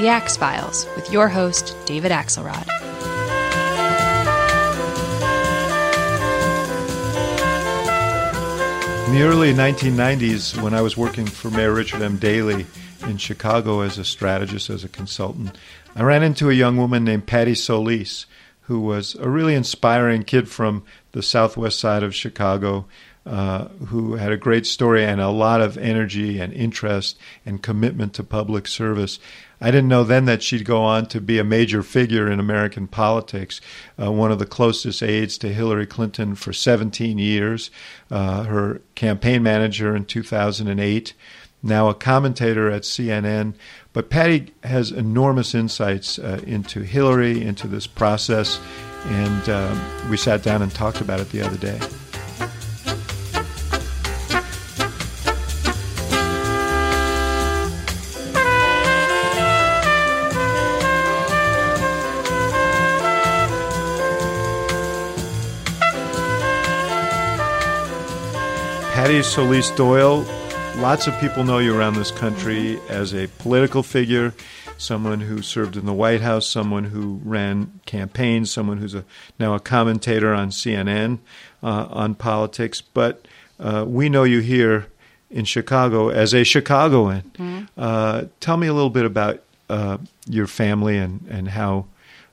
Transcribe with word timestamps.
The 0.00 0.08
Axe 0.08 0.34
Files, 0.34 0.86
with 0.96 1.12
your 1.12 1.28
host, 1.28 1.76
David 1.84 2.10
Axelrod. 2.10 2.66
In 9.06 9.14
the 9.14 9.20
early 9.24 9.52
1990s, 9.52 10.58
when 10.62 10.72
I 10.72 10.80
was 10.80 10.96
working 10.96 11.26
for 11.26 11.50
Mayor 11.50 11.74
Richard 11.74 12.00
M. 12.00 12.16
Daley 12.16 12.64
in 13.02 13.18
Chicago 13.18 13.80
as 13.82 13.98
a 13.98 14.04
strategist, 14.06 14.70
as 14.70 14.84
a 14.84 14.88
consultant, 14.88 15.58
I 15.94 16.02
ran 16.02 16.22
into 16.22 16.48
a 16.48 16.54
young 16.54 16.78
woman 16.78 17.04
named 17.04 17.26
Patti 17.26 17.54
Solis, 17.54 18.24
who 18.62 18.80
was 18.80 19.16
a 19.16 19.28
really 19.28 19.54
inspiring 19.54 20.22
kid 20.22 20.48
from 20.48 20.82
the 21.12 21.22
southwest 21.22 21.78
side 21.78 22.02
of 22.02 22.14
Chicago 22.14 22.86
uh, 23.26 23.68
who 23.88 24.14
had 24.14 24.32
a 24.32 24.36
great 24.36 24.66
story 24.66 25.04
and 25.04 25.20
a 25.20 25.28
lot 25.28 25.60
of 25.60 25.76
energy 25.76 26.40
and 26.40 26.52
interest 26.54 27.18
and 27.44 27.62
commitment 27.62 28.14
to 28.14 28.24
public 28.24 28.66
service. 28.66 29.18
I 29.60 29.70
didn't 29.70 29.88
know 29.88 30.04
then 30.04 30.24
that 30.24 30.42
she'd 30.42 30.64
go 30.64 30.82
on 30.82 31.06
to 31.06 31.20
be 31.20 31.38
a 31.38 31.44
major 31.44 31.82
figure 31.82 32.30
in 32.30 32.40
American 32.40 32.86
politics, 32.86 33.60
uh, 34.00 34.10
one 34.10 34.32
of 34.32 34.38
the 34.38 34.46
closest 34.46 35.02
aides 35.02 35.36
to 35.38 35.52
Hillary 35.52 35.86
Clinton 35.86 36.34
for 36.34 36.52
17 36.52 37.18
years, 37.18 37.70
uh, 38.10 38.44
her 38.44 38.80
campaign 38.94 39.42
manager 39.42 39.94
in 39.94 40.06
2008, 40.06 41.12
now 41.62 41.88
a 41.88 41.94
commentator 41.94 42.70
at 42.70 42.82
CNN. 42.82 43.54
But 43.92 44.08
Patti 44.08 44.54
has 44.64 44.90
enormous 44.90 45.54
insights 45.54 46.18
uh, 46.18 46.40
into 46.46 46.80
Hillary, 46.80 47.42
into 47.42 47.66
this 47.66 47.86
process, 47.86 48.58
and 49.06 49.48
um, 49.48 50.10
we 50.10 50.16
sat 50.16 50.42
down 50.42 50.62
and 50.62 50.72
talked 50.72 51.00
about 51.00 51.20
it 51.20 51.30
the 51.30 51.42
other 51.42 51.58
day. 51.58 51.78
Solis 69.22 69.70
Doyle, 69.72 70.24
lots 70.76 71.06
of 71.06 71.18
people 71.20 71.44
know 71.44 71.58
you 71.58 71.76
around 71.76 71.94
this 71.94 72.10
country 72.10 72.80
as 72.88 73.12
a 73.12 73.26
political 73.38 73.82
figure, 73.82 74.32
someone 74.78 75.20
who 75.20 75.42
served 75.42 75.76
in 75.76 75.84
the 75.84 75.92
White 75.92 76.22
House, 76.22 76.46
someone 76.46 76.84
who 76.84 77.20
ran 77.24 77.80
campaigns, 77.86 78.50
someone 78.50 78.78
who's 78.78 78.94
a, 78.94 79.04
now 79.38 79.54
a 79.54 79.60
commentator 79.60 80.32
on 80.32 80.50
CNN 80.50 81.18
uh, 81.62 81.86
on 81.90 82.14
politics. 82.14 82.80
But 82.80 83.26
uh, 83.58 83.84
we 83.86 84.08
know 84.08 84.24
you 84.24 84.40
here 84.40 84.86
in 85.30 85.44
Chicago 85.44 86.08
as 86.08 86.32
a 86.32 86.42
Chicagoan. 86.42 87.22
Mm-hmm. 87.22 87.64
Uh, 87.76 88.24
tell 88.40 88.56
me 88.56 88.68
a 88.68 88.72
little 88.72 88.90
bit 88.90 89.04
about 89.04 89.42
uh, 89.68 89.98
your 90.26 90.46
family 90.46 90.96
and, 90.96 91.26
and 91.28 91.48
how 91.48 91.86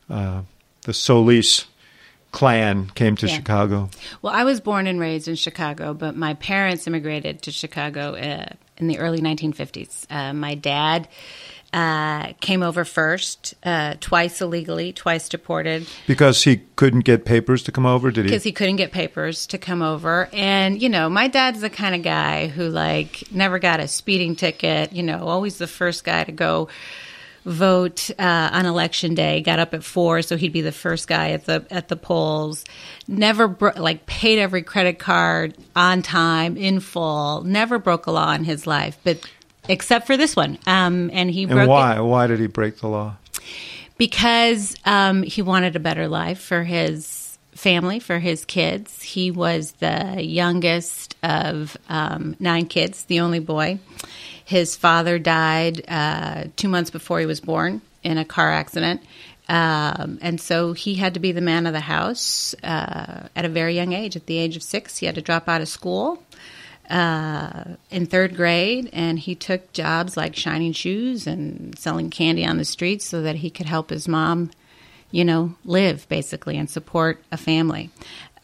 uh, 0.09 0.44
the 0.84 0.94
Solis 0.94 1.66
clan 2.31 2.89
came 2.95 3.15
to 3.17 3.27
yeah. 3.27 3.35
Chicago? 3.35 3.89
Well, 4.21 4.33
I 4.33 4.43
was 4.43 4.59
born 4.59 4.88
and 4.88 4.99
raised 4.99 5.27
in 5.27 5.35
Chicago, 5.35 5.93
but 5.93 6.15
my 6.15 6.33
parents 6.35 6.88
immigrated 6.88 7.41
to 7.43 7.51
Chicago 7.51 8.15
uh, 8.15 8.45
in 8.77 8.88
the 8.88 8.99
early 8.99 9.19
1950s. 9.19 10.05
Uh, 10.09 10.33
my 10.33 10.55
dad 10.55 11.07
uh, 11.73 12.33
came 12.39 12.63
over 12.63 12.85
first, 12.85 13.53
uh, 13.63 13.95
twice 13.99 14.41
illegally, 14.41 14.93
twice 14.93 15.27
deported. 15.29 15.87
Because 16.05 16.43
he 16.43 16.57
couldn't 16.75 17.01
get 17.01 17.25
papers 17.25 17.63
to 17.63 17.71
come 17.71 17.85
over, 17.85 18.09
did 18.09 18.25
he? 18.25 18.31
Because 18.31 18.43
he 18.43 18.51
couldn't 18.51 18.77
get 18.77 18.91
papers 18.91 19.47
to 19.47 19.57
come 19.57 19.81
over. 19.81 20.29
And, 20.31 20.81
you 20.81 20.89
know, 20.89 21.09
my 21.09 21.27
dad's 21.27 21.61
the 21.61 21.69
kind 21.69 21.93
of 21.93 22.03
guy 22.03 22.47
who, 22.47 22.69
like, 22.69 23.23
never 23.31 23.59
got 23.59 23.79
a 23.79 23.87
speeding 23.87 24.35
ticket, 24.35 24.93
you 24.93 25.03
know, 25.03 25.27
always 25.27 25.57
the 25.57 25.67
first 25.67 26.03
guy 26.03 26.23
to 26.23 26.31
go 26.31 26.69
vote 27.47 28.12
uh, 28.19 28.50
on 28.52 28.66
election 28.66 29.16
day. 29.16 29.41
Got 29.41 29.59
up 29.59 29.74
at 29.74 29.84
four, 29.84 30.22
so 30.22 30.35
he'd 30.35 30.53
be 30.53 30.62
the 30.62 30.72
first 30.72 31.08
guy 31.08 31.31
at 31.31 31.46
the 31.46 31.66
at 31.72 31.88
the 31.88 31.96
polls. 31.96 32.66
Never 33.08 33.47
bro- 33.47 33.72
like 33.78 34.06
paid 34.06 34.38
every 34.38 34.62
credit 34.62 35.00
card 35.00 35.56
on 35.75 36.02
time 36.02 36.58
in 36.58 36.80
full. 36.80 37.44
Never 37.44 37.80
broke 37.80 38.06
a 38.06 38.12
law 38.12 38.34
in 38.34 38.44
his 38.44 38.68
life, 38.68 38.97
but 39.03 39.19
except 39.69 40.08
for 40.08 40.18
this 40.18 40.35
one. 40.35 40.59
Um, 40.68 41.09
and 41.13 41.31
he 41.31 41.44
and 41.44 41.53
broke 41.53 41.69
why? 41.69 41.97
It. 41.97 42.03
Why 42.03 42.28
did 42.28 42.40
he 42.40 42.47
break 42.47 42.80
the 42.80 42.88
law? 42.88 43.16
Because 43.97 44.75
um, 44.85 45.24
he 45.24 45.41
wanted 45.41 45.75
a 45.75 45.79
better 45.79 46.08
life 46.08 46.40
for 46.40 46.64
his 46.64 47.40
family, 47.53 48.00
for 48.00 48.19
his 48.19 48.46
kids. 48.46 49.02
He 49.02 49.31
was 49.31 49.72
the 49.74 50.22
youngest 50.22 51.16
of 51.24 51.75
um, 51.90 52.35
nine 52.40 52.68
kids, 52.68 53.06
the 53.06 53.22
only 53.22 53.40
boy. 53.40 53.79
His 54.47 54.78
father 54.78 55.19
died 55.19 55.84
uh, 55.90 56.46
two 56.56 56.69
months 56.69 56.90
before 56.90 57.19
he 57.19 57.25
was 57.25 57.41
born 57.41 57.81
in 58.02 58.18
a 58.18 58.24
car 58.24 58.50
accident. 58.50 59.02
Um, 59.50 60.19
and 60.22 60.40
so 60.40 60.72
he 60.72 60.96
had 60.96 61.16
to 61.16 61.19
be 61.19 61.34
the 61.34 61.41
man 61.41 61.68
of 61.68 61.74
the 61.74 61.81
house 61.81 62.56
uh, 62.63 63.28
at 63.35 63.44
a 63.44 63.50
very 63.50 63.75
young 63.75 63.91
age. 63.91 64.16
At 64.16 64.25
the 64.25 64.38
age 64.38 64.56
of 64.56 64.63
six, 64.63 65.00
he 65.00 65.06
had 65.06 65.16
to 65.16 65.22
drop 65.22 65.50
out 65.50 65.59
of 65.59 65.68
school 65.68 66.24
uh, 66.90 67.75
in 67.91 68.06
third 68.06 68.38
grade, 68.38 68.90
and 68.94 69.19
he 69.19 69.35
took 69.35 69.74
jobs 69.74 70.16
like 70.16 70.34
shining 70.34 70.72
shoes 70.72 71.28
and 71.28 71.78
selling 71.78 72.09
candy 72.09 72.46
on 72.46 72.56
the 72.56 72.64
streets 72.64 73.03
so 73.03 73.22
that 73.24 73.35
he 73.35 73.50
could 73.50 73.66
help 73.66 73.90
his 73.90 74.08
mom, 74.08 74.52
you 75.12 75.25
know, 75.25 75.56
live 75.66 76.08
basically 76.08 76.58
and 76.58 76.69
support 76.69 77.22
a 77.34 77.38
family. 77.38 77.90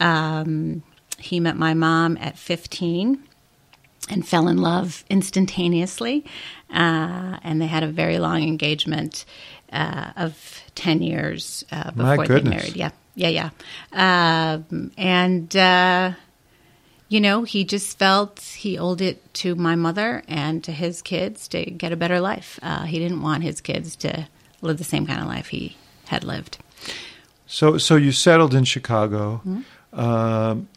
Um, 0.00 0.82
he 1.18 1.40
met 1.40 1.56
my 1.56 1.72
mom 1.72 2.18
at 2.20 2.36
15 2.36 3.26
and 4.08 4.26
fell 4.26 4.48
in 4.48 4.58
love 4.58 5.04
instantaneously. 5.08 6.24
Uh, 6.70 7.38
and 7.42 7.60
they 7.60 7.66
had 7.66 7.82
a 7.82 7.88
very 7.88 8.18
long 8.18 8.42
engagement 8.42 9.24
uh, 9.72 10.12
of 10.16 10.62
10 10.74 11.02
years 11.02 11.64
uh, 11.72 11.90
before 11.90 12.26
they 12.26 12.42
married. 12.42 12.76
Yeah, 12.76 12.90
yeah, 13.14 13.50
yeah. 13.92 14.60
Um, 14.72 14.92
and, 14.96 15.54
uh, 15.56 16.12
you 17.08 17.20
know, 17.20 17.44
he 17.44 17.64
just 17.64 17.98
felt 17.98 18.40
he 18.40 18.78
owed 18.78 19.00
it 19.00 19.34
to 19.34 19.54
my 19.54 19.74
mother 19.74 20.22
and 20.26 20.64
to 20.64 20.72
his 20.72 21.02
kids 21.02 21.48
to 21.48 21.64
get 21.64 21.92
a 21.92 21.96
better 21.96 22.20
life. 22.20 22.58
Uh, 22.62 22.84
he 22.84 22.98
didn't 22.98 23.22
want 23.22 23.42
his 23.42 23.60
kids 23.60 23.96
to 23.96 24.26
live 24.62 24.78
the 24.78 24.84
same 24.84 25.06
kind 25.06 25.20
of 25.20 25.26
life 25.26 25.48
he 25.48 25.76
had 26.06 26.24
lived. 26.24 26.58
So, 27.46 27.78
so 27.78 27.96
you 27.96 28.12
settled 28.12 28.54
in 28.54 28.64
Chicago. 28.64 29.42
Mm-hmm. 29.44 30.00
Um, 30.00 30.68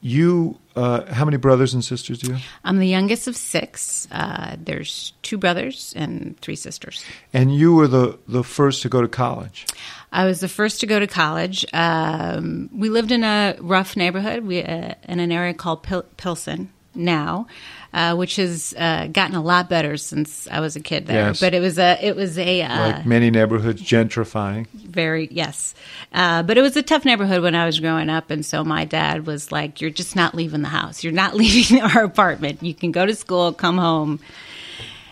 you, 0.00 0.58
uh, 0.74 1.12
how 1.12 1.24
many 1.24 1.36
brothers 1.36 1.74
and 1.74 1.84
sisters 1.84 2.18
do 2.18 2.28
you 2.28 2.32
have? 2.34 2.44
I'm 2.64 2.78
the 2.78 2.86
youngest 2.86 3.26
of 3.28 3.36
six. 3.36 4.06
Uh, 4.10 4.56
there's 4.58 5.12
two 5.22 5.38
brothers 5.38 5.92
and 5.96 6.38
three 6.40 6.56
sisters. 6.56 7.04
And 7.32 7.54
you 7.54 7.74
were 7.74 7.88
the, 7.88 8.18
the 8.28 8.44
first 8.44 8.82
to 8.82 8.88
go 8.88 9.00
to 9.00 9.08
college. 9.08 9.66
I 10.12 10.24
was 10.24 10.40
the 10.40 10.48
first 10.48 10.80
to 10.80 10.86
go 10.86 10.98
to 10.98 11.06
college. 11.06 11.66
Um, 11.72 12.70
we 12.72 12.88
lived 12.88 13.10
in 13.10 13.24
a 13.24 13.56
rough 13.60 13.96
neighborhood 13.96 14.44
we, 14.44 14.62
uh, 14.62 14.94
in 15.08 15.20
an 15.20 15.32
area 15.32 15.54
called 15.54 15.82
Pil- 15.82 16.06
Pilsen 16.16 16.70
now 16.94 17.46
uh, 17.96 18.14
which 18.14 18.36
has 18.36 18.74
uh, 18.76 19.06
gotten 19.06 19.34
a 19.34 19.42
lot 19.42 19.70
better 19.70 19.96
since 19.96 20.46
I 20.50 20.60
was 20.60 20.76
a 20.76 20.80
kid 20.80 21.06
there. 21.06 21.28
Yes. 21.28 21.40
But 21.40 21.54
it 21.54 21.60
was 21.60 21.78
a 21.78 21.98
it 22.06 22.14
was 22.14 22.38
a 22.38 22.60
uh, 22.60 22.92
like 22.92 23.06
many 23.06 23.30
neighborhoods 23.30 23.82
gentrifying. 23.82 24.66
Very 24.68 25.28
yes, 25.30 25.74
uh, 26.12 26.42
but 26.42 26.58
it 26.58 26.60
was 26.60 26.76
a 26.76 26.82
tough 26.82 27.06
neighborhood 27.06 27.42
when 27.42 27.54
I 27.54 27.64
was 27.64 27.80
growing 27.80 28.10
up, 28.10 28.30
and 28.30 28.44
so 28.44 28.62
my 28.62 28.84
dad 28.84 29.26
was 29.26 29.50
like, 29.50 29.80
"You're 29.80 29.88
just 29.88 30.14
not 30.14 30.34
leaving 30.34 30.60
the 30.60 30.68
house. 30.68 31.02
You're 31.02 31.14
not 31.14 31.34
leaving 31.34 31.80
our 31.80 32.04
apartment. 32.04 32.62
You 32.62 32.74
can 32.74 32.92
go 32.92 33.06
to 33.06 33.14
school, 33.14 33.54
come 33.54 33.78
home," 33.78 34.20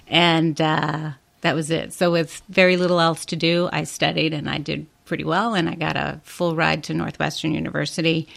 and 0.07 0.61
uh, 0.61 1.13
that 1.41 1.55
was 1.55 1.71
it. 1.71 1.95
So 1.95 2.13
with 2.13 2.43
very 2.51 2.77
little 2.77 3.01
else 3.01 3.25
to 3.27 3.37
do, 3.37 3.71
I 3.73 3.85
studied 3.85 4.35
and 4.35 4.49
I 4.49 4.59
did 4.59 4.87
pretty 5.07 5.25
well, 5.25 5.55
and 5.55 5.71
I 5.71 5.75
got 5.75 5.97
a 5.97 6.21
full 6.25 6.55
ride 6.55 6.85
to 6.85 6.93
Northwestern 6.93 7.55
University. 7.55 8.29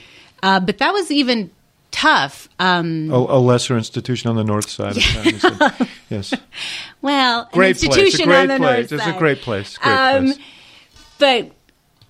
Uh, 0.41 0.61
but 0.61 0.77
that 0.77 0.93
was 0.93 1.11
even 1.11 1.49
tough. 1.91 2.49
Um, 2.59 3.09
a, 3.11 3.15
a, 3.15 3.39
lesser 3.39 3.77
institution 3.77 4.29
on 4.29 4.35
the 4.35 4.43
north 4.43 4.69
side 4.69 4.97
of 4.97 5.03
town. 5.03 5.87
yes. 6.09 6.33
Well, 7.01 7.49
great 7.51 7.81
an 7.81 7.89
institution 7.89 8.25
place. 8.25 8.37
On 8.37 8.47
the 8.47 8.57
place. 8.57 8.91
north 8.91 8.91
It's 8.93 9.03
side. 9.03 9.15
a 9.15 9.19
great 9.19 9.41
place. 9.41 9.77
Great 9.77 9.93
Um, 9.93 10.25
place. 10.25 10.39
But 11.19 11.51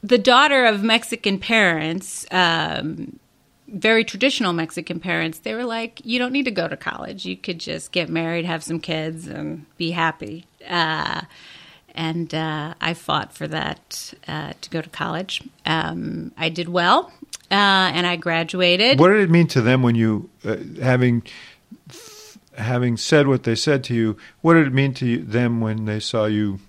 the 0.04 0.18
daughter 0.18 0.66
of 0.66 0.84
Mexican 0.84 1.40
parents, 1.40 2.26
um, 2.32 3.20
very 3.68 4.04
traditional 4.04 4.54
Mexican 4.54 5.00
parents, 5.00 5.40
they 5.40 5.54
were 5.54 5.66
like, 5.66 6.02
you 6.06 6.20
don't 6.20 6.32
need 6.32 6.46
to 6.46 6.52
go 6.52 6.68
to 6.68 6.78
college. 6.78 7.26
You 7.26 7.36
could 7.38 7.60
just 7.60 7.92
get 7.92 8.10
married, 8.10 8.46
have 8.46 8.64
some 8.64 8.80
kids, 8.80 9.28
and 9.28 9.66
be 9.78 9.92
happy. 9.92 10.46
Uh, 10.68 11.22
and 11.98 12.34
uh, 12.34 12.76
I 12.80 12.94
fought 12.94 13.34
for 13.34 13.48
that 13.48 14.14
uh, 14.28 14.54
to 14.62 14.70
go 14.70 14.82
to 14.82 14.90
college. 14.90 15.42
Um, 15.66 16.32
I 16.38 16.50
did 16.50 16.70
well, 16.70 17.12
uh, 17.52 17.92
and 17.92 18.06
I 18.06 18.16
graduated. 18.16 19.00
What 19.00 19.10
did 19.10 19.22
it 19.22 19.32
mean 19.32 19.48
to 19.48 19.62
them 19.62 19.82
when 19.82 19.96
you, 19.96 20.30
uh, 20.46 20.58
having 20.82 21.24
having 22.56 22.98
said 22.98 23.28
what 23.28 23.44
they 23.44 23.56
said 23.56 23.84
to 23.86 23.94
you, 23.94 24.18
what 24.42 24.54
did 24.54 24.68
it 24.68 24.74
mean 24.74 24.94
to 24.96 25.06
you, 25.06 25.24
them 25.24 25.60
when 25.60 25.86
they 25.86 26.00
saw 26.00 26.26
you 26.26 26.60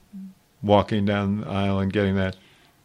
walking 0.62 1.04
down 1.04 1.42
the 1.42 1.48
aisle 1.48 1.78
and 1.78 1.92
getting 1.92 2.16
that? 2.16 2.36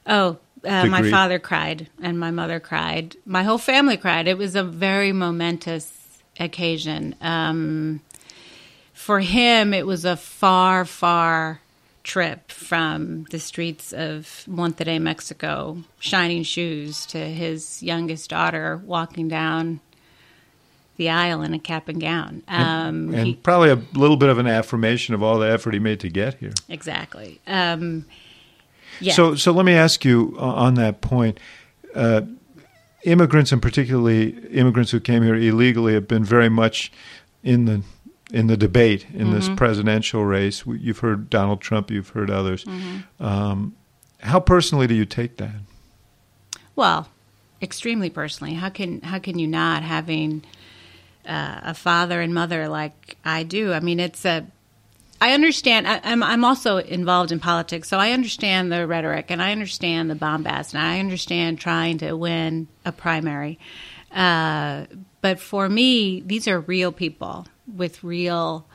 Oh, 0.06 0.38
uh, 0.66 0.86
my 0.86 1.10
father 1.10 1.40
cried 1.40 1.90
and 2.02 2.20
my 2.20 2.32
mother 2.32 2.60
cried. 2.60 3.16
My 3.26 3.44
whole 3.44 3.58
family 3.58 3.98
cried. 3.98 4.28
It 4.28 4.38
was 4.38 4.56
a 4.56 4.64
very 4.64 5.12
momentous 5.12 5.92
occasion. 6.40 7.16
Um, 7.22 8.02
for 8.94 9.20
him, 9.20 9.74
it 9.74 9.86
was 9.86 10.06
a 10.06 10.16
far, 10.16 10.86
far 10.86 11.60
trip 12.04 12.52
from 12.52 13.24
the 13.32 13.40
streets 13.40 13.94
of 13.94 14.44
Monterrey, 14.50 15.02
Mexico, 15.02 15.78
shining 16.00 16.44
shoes, 16.44 17.06
to 17.08 17.18
his 17.18 17.82
youngest 17.82 18.30
daughter 18.30 18.82
walking 18.86 19.28
down 19.30 19.80
the 20.98 21.10
aisle 21.10 21.42
in 21.42 21.54
a 21.54 21.60
cap 21.60 21.88
and 21.90 22.00
gown. 22.02 22.44
Um, 22.48 23.14
And 23.14 23.28
he- 23.28 23.36
probably 23.36 23.70
a 23.72 23.80
little 23.94 24.18
bit 24.18 24.30
of 24.30 24.38
an 24.38 24.48
affirmation 24.48 25.16
of 25.16 25.24
all 25.24 25.40
the 25.40 25.50
effort 25.50 25.74
he 25.74 25.80
made 25.80 26.00
to 26.02 26.10
get 26.10 26.36
here. 26.36 26.54
exactly. 26.70 27.40
Um, 27.48 28.06
yeah. 29.00 29.14
So, 29.14 29.34
so 29.36 29.52
let 29.52 29.66
me 29.66 29.74
ask 29.74 30.06
you 30.06 30.36
uh, 30.38 30.42
on 30.42 30.76
that 30.76 31.02
point. 31.02 31.40
Uh, 31.96 32.22
immigrants, 33.06 33.52
and 33.52 33.62
particularly 33.62 34.30
immigrants 34.52 34.92
who 34.92 35.00
came 35.00 35.24
here 35.24 35.36
illegally, 35.36 35.94
have 35.94 36.08
been 36.08 36.24
very 36.24 36.50
much 36.50 36.92
in 37.44 37.66
the 37.66 37.82
in 38.34 38.48
the 38.48 38.58
debate 38.58 39.06
in 39.14 39.32
this 39.32 39.46
Mm-hmm. 39.46 39.56
presidential 39.56 40.26
race. 40.26 40.66
You've 40.66 41.00
heard 41.00 41.30
Donald 41.30 41.62
Trump. 41.62 41.92
You've 41.92 42.10
heard 42.10 42.32
others. 42.32 42.66
Mm-hmm. 42.66 43.24
Um, 43.24 43.76
how 44.20 44.40
personally 44.40 44.88
do 44.88 44.96
you 44.96 45.06
take 45.06 45.38
that? 45.38 45.56
Well, 46.76 47.08
extremely 47.62 48.10
personally. 48.10 48.56
How 48.56 48.70
can 48.70 49.02
how 49.02 49.20
can 49.20 49.38
you 49.38 49.48
not 49.48 49.84
having 49.84 50.44
uh, 51.28 51.60
a 51.64 51.74
father 51.74 52.20
and 52.20 52.34
mother 52.34 52.68
like 52.68 53.18
I 53.24 53.44
do? 53.44 53.72
I 53.72 53.80
mean, 53.80 54.00
it's 54.00 54.26
a. 54.26 54.48
I 55.22 55.34
understand. 55.34 55.88
I, 55.88 56.02
I'm 56.04 56.24
I'm 56.24 56.44
also 56.44 56.78
involved 56.78 57.32
in 57.32 57.40
politics, 57.40 57.88
so 57.88 58.00
I 58.00 58.12
understand 58.12 58.72
the 58.72 58.88
rhetoric 58.88 59.30
and 59.30 59.42
I 59.42 59.52
understand 59.52 60.10
the 60.10 60.16
bombast, 60.16 60.74
and 60.74 60.82
I 60.82 61.00
understand 61.00 61.60
trying 61.60 62.00
to 62.00 62.14
win 62.14 62.68
a 62.84 62.92
primary. 62.92 63.60
Uh, 64.12 64.86
but 65.22 65.40
for 65.40 65.70
me, 65.70 66.22
these 66.22 66.48
are 66.48 66.60
real 66.60 66.92
people 66.92 67.46
with 67.68 68.04
real 68.04 68.66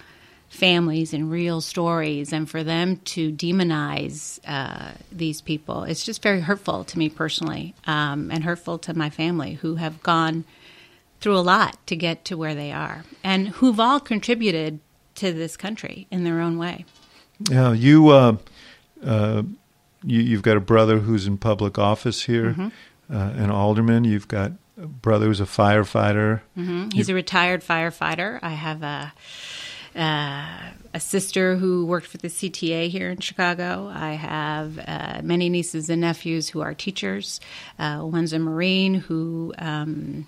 families 0.49 1.13
and 1.13 1.31
real 1.31 1.61
stories, 1.61 2.33
and 2.33 2.49
for 2.49 2.65
them 2.65 2.97
to 3.05 3.31
demonize 3.31 4.39
uh, 4.47 4.93
these 5.13 5.43
people, 5.43 5.85
it's 5.85 6.05
just 6.05 6.23
very 6.23 6.41
hurtful 6.41 6.85
to 6.85 6.99
me 6.99 7.09
personally, 7.11 7.75
um, 7.87 8.31
and 8.31 8.45
hurtful 8.45 8.79
to 8.79 8.95
my 8.95 9.11
family 9.11 9.55
who 9.55 9.75
have 9.75 10.03
gone 10.03 10.45
through 11.21 11.37
a 11.37 11.41
lot 11.41 11.77
to 11.87 11.97
get 11.97 12.25
to 12.25 12.37
where 12.37 12.55
they 12.55 12.73
are, 12.73 13.05
and 13.23 13.49
who've 13.49 13.79
all 13.81 14.01
contributed 14.01 14.81
to 15.17 15.33
this 15.33 15.57
country 15.57 16.07
in 16.11 16.25
their 16.25 16.41
own 16.41 16.57
way. 16.59 16.85
Yeah, 17.51 17.73
you, 17.73 18.09
uh, 18.09 18.37
uh, 19.05 19.43
you 20.03 20.21
you've 20.21 20.43
got 20.43 20.57
a 20.57 20.61
brother 20.61 21.01
who's 21.01 21.27
in 21.27 21.37
public 21.37 21.79
office 21.79 22.23
here, 22.23 22.53
Mm-hmm. 22.53 22.69
uh, 23.15 23.43
an 23.43 23.51
alderman. 23.51 24.05
You've 24.05 24.29
got 24.29 24.53
brother 24.87 25.27
who's 25.27 25.41
a 25.41 25.45
firefighter. 25.45 26.41
Mhm. 26.57 26.93
He's 26.93 27.09
a 27.09 27.15
retired 27.15 27.63
firefighter. 27.65 28.39
I 28.43 28.51
have 28.51 28.83
a 28.83 29.13
uh, 29.97 30.71
a 30.95 31.01
sister 31.01 31.57
who 31.57 31.85
worked 31.87 32.07
for 32.07 32.19
the 32.19 32.29
CTA 32.29 32.89
here 32.89 33.11
in 33.11 33.19
Chicago. 33.19 33.91
I 33.93 34.13
have 34.13 34.79
uh, 34.79 35.21
many 35.25 35.49
nieces 35.49 35.91
and 35.91 36.01
nephews 36.03 36.49
who 36.51 36.61
are 36.61 36.73
teachers. 36.75 37.41
Uh, 37.79 38.01
one's 38.03 38.33
a 38.33 38.39
Marine 38.39 38.95
who 38.95 39.53
um, 39.59 40.27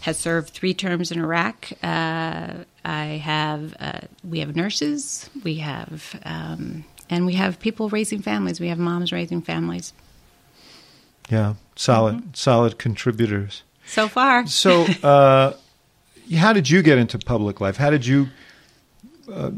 has 0.00 0.18
served 0.18 0.50
three 0.50 0.74
terms 0.74 1.12
in 1.12 1.18
Iraq. 1.20 1.70
Uh, 1.82 2.64
I 2.84 3.04
have 3.22 3.76
uh, 3.78 4.00
we 4.24 4.40
have 4.40 4.56
nurses. 4.56 5.30
We 5.44 5.56
have 5.56 6.18
um, 6.24 6.84
and 7.08 7.26
we 7.26 7.34
have 7.34 7.60
people 7.60 7.88
raising 7.90 8.22
families. 8.22 8.58
We 8.58 8.68
have 8.68 8.78
moms 8.78 9.12
raising 9.12 9.40
families. 9.42 9.92
Yeah, 11.30 11.54
solid, 11.76 12.16
Mm-hmm. 12.16 12.30
solid 12.34 12.78
contributors. 12.78 13.62
So 13.86 14.08
far, 14.08 14.46
So, 14.46 14.82
uh, 15.02 15.54
how 16.36 16.52
did 16.52 16.68
you 16.68 16.82
get 16.82 16.98
into 16.98 17.18
public 17.18 17.60
life? 17.60 17.76
How 17.76 17.90
did 17.90 18.04
you 18.04 18.28
uh, 19.32 19.50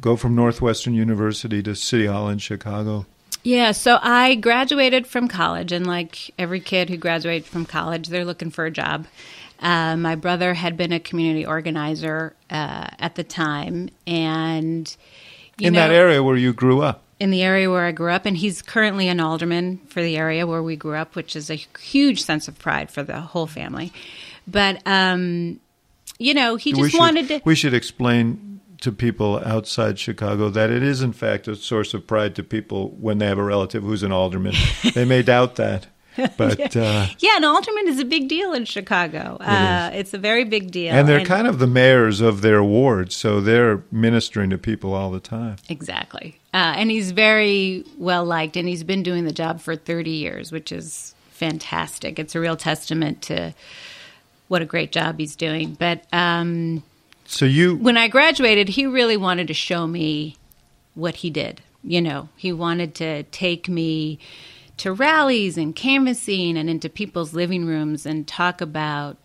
go 0.00 0.16
from 0.16 0.34
Northwestern 0.34 0.94
University 0.94 1.62
to 1.62 1.74
City 1.74 2.06
Hall 2.06 2.28
in 2.28 2.38
Chicago? 2.38 3.06
Yeah, 3.44 3.72
so 3.72 3.98
I 4.00 4.36
graduated 4.36 5.06
from 5.06 5.26
college, 5.26 5.72
and 5.72 5.86
like 5.86 6.30
every 6.38 6.60
kid 6.60 6.88
who 6.88 6.96
graduates 6.96 7.48
from 7.48 7.66
college, 7.66 8.08
they're 8.08 8.24
looking 8.24 8.50
for 8.50 8.66
a 8.66 8.70
job. 8.70 9.06
Uh, 9.58 9.96
my 9.96 10.14
brother 10.14 10.54
had 10.54 10.76
been 10.76 10.92
a 10.92 11.00
community 11.00 11.44
organizer 11.44 12.34
uh, 12.50 12.86
at 12.98 13.16
the 13.16 13.24
time, 13.24 13.88
and 14.06 14.96
in 15.58 15.74
know, 15.74 15.80
that 15.80 15.90
area 15.90 16.22
where 16.22 16.36
you 16.36 16.52
grew 16.52 16.82
up. 16.82 17.02
In 17.22 17.30
the 17.30 17.44
area 17.44 17.70
where 17.70 17.84
I 17.84 17.92
grew 17.92 18.10
up, 18.10 18.26
and 18.26 18.36
he's 18.36 18.62
currently 18.62 19.06
an 19.06 19.20
alderman 19.20 19.78
for 19.86 20.02
the 20.02 20.16
area 20.16 20.44
where 20.44 20.60
we 20.60 20.74
grew 20.74 20.96
up, 20.96 21.14
which 21.14 21.36
is 21.36 21.50
a 21.50 21.54
huge 21.54 22.20
sense 22.20 22.48
of 22.48 22.58
pride 22.58 22.90
for 22.90 23.04
the 23.04 23.20
whole 23.20 23.46
family. 23.46 23.92
But 24.48 24.82
um, 24.86 25.60
you 26.18 26.34
know, 26.34 26.56
he 26.56 26.72
just 26.72 26.90
should, 26.90 26.98
wanted 26.98 27.28
to. 27.28 27.40
We 27.44 27.54
should 27.54 27.74
explain 27.74 28.60
to 28.80 28.90
people 28.90 29.40
outside 29.44 30.00
Chicago 30.00 30.48
that 30.50 30.70
it 30.70 30.82
is, 30.82 31.00
in 31.00 31.12
fact, 31.12 31.46
a 31.46 31.54
source 31.54 31.94
of 31.94 32.08
pride 32.08 32.34
to 32.34 32.42
people 32.42 32.90
when 32.98 33.18
they 33.18 33.26
have 33.26 33.38
a 33.38 33.44
relative 33.44 33.84
who's 33.84 34.02
an 34.02 34.10
alderman. 34.10 34.54
they 34.92 35.04
may 35.04 35.22
doubt 35.22 35.54
that, 35.54 35.86
but 36.36 36.76
uh, 36.76 37.06
Yeah, 37.18 37.36
an 37.36 37.44
alderman 37.44 37.88
is 37.88 37.98
a 37.98 38.04
big 38.04 38.28
deal 38.28 38.52
in 38.52 38.64
Chicago. 38.64 39.36
uh, 39.40 39.90
it's 39.92 40.12
a 40.14 40.18
very 40.18 40.44
big 40.44 40.70
deal, 40.70 40.92
and 40.92 41.08
they're 41.08 41.24
kind 41.24 41.46
of 41.46 41.58
the 41.58 41.66
mayors 41.66 42.20
of 42.20 42.42
their 42.42 42.62
wards, 42.62 43.16
so 43.16 43.40
they're 43.40 43.82
ministering 43.90 44.50
to 44.50 44.58
people 44.58 44.94
all 44.94 45.10
the 45.10 45.20
time. 45.20 45.56
Exactly. 45.68 46.38
Uh, 46.54 46.74
and 46.76 46.90
he's 46.90 47.12
very 47.12 47.84
well 47.98 48.24
liked, 48.24 48.56
and 48.56 48.68
he's 48.68 48.84
been 48.84 49.02
doing 49.02 49.24
the 49.24 49.32
job 49.32 49.60
for 49.60 49.74
30 49.74 50.10
years, 50.10 50.52
which 50.52 50.70
is 50.70 51.14
fantastic. 51.30 52.18
It's 52.18 52.34
a 52.34 52.40
real 52.40 52.56
testament 52.56 53.22
to 53.22 53.54
what 54.48 54.60
a 54.62 54.66
great 54.66 54.92
job 54.92 55.18
he's 55.18 55.34
doing. 55.34 55.74
But 55.78 56.04
um, 56.12 56.82
So 57.24 57.46
you 57.46 57.76
when 57.76 57.96
I 57.96 58.08
graduated, 58.08 58.68
he 58.68 58.86
really 58.86 59.16
wanted 59.16 59.48
to 59.48 59.54
show 59.54 59.86
me 59.86 60.36
what 60.94 61.16
he 61.16 61.30
did. 61.30 61.62
You 61.82 62.00
know, 62.02 62.28
he 62.36 62.52
wanted 62.52 62.94
to 62.96 63.22
take 63.24 63.68
me 63.68 64.18
to 64.78 64.92
rallies 64.92 65.56
and 65.56 65.74
canvassing 65.74 66.56
and 66.56 66.68
into 66.68 66.88
people's 66.88 67.34
living 67.34 67.66
rooms 67.66 68.06
and 68.06 68.26
talk 68.26 68.60
about 68.60 69.16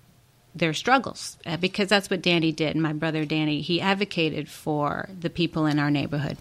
their 0.54 0.74
struggles 0.74 1.38
uh, 1.46 1.58
because 1.58 1.90
that's 1.90 2.10
what 2.10 2.22
Danny 2.22 2.52
did. 2.52 2.76
And 2.76 2.82
my 2.82 2.94
brother 2.94 3.26
Danny, 3.26 3.62
he 3.62 3.80
advocated 3.80 4.50
for 4.50 5.10
the 5.20 5.30
people 5.30 5.66
in 5.66 5.80
our 5.80 5.92
neighborhood. 5.92 6.38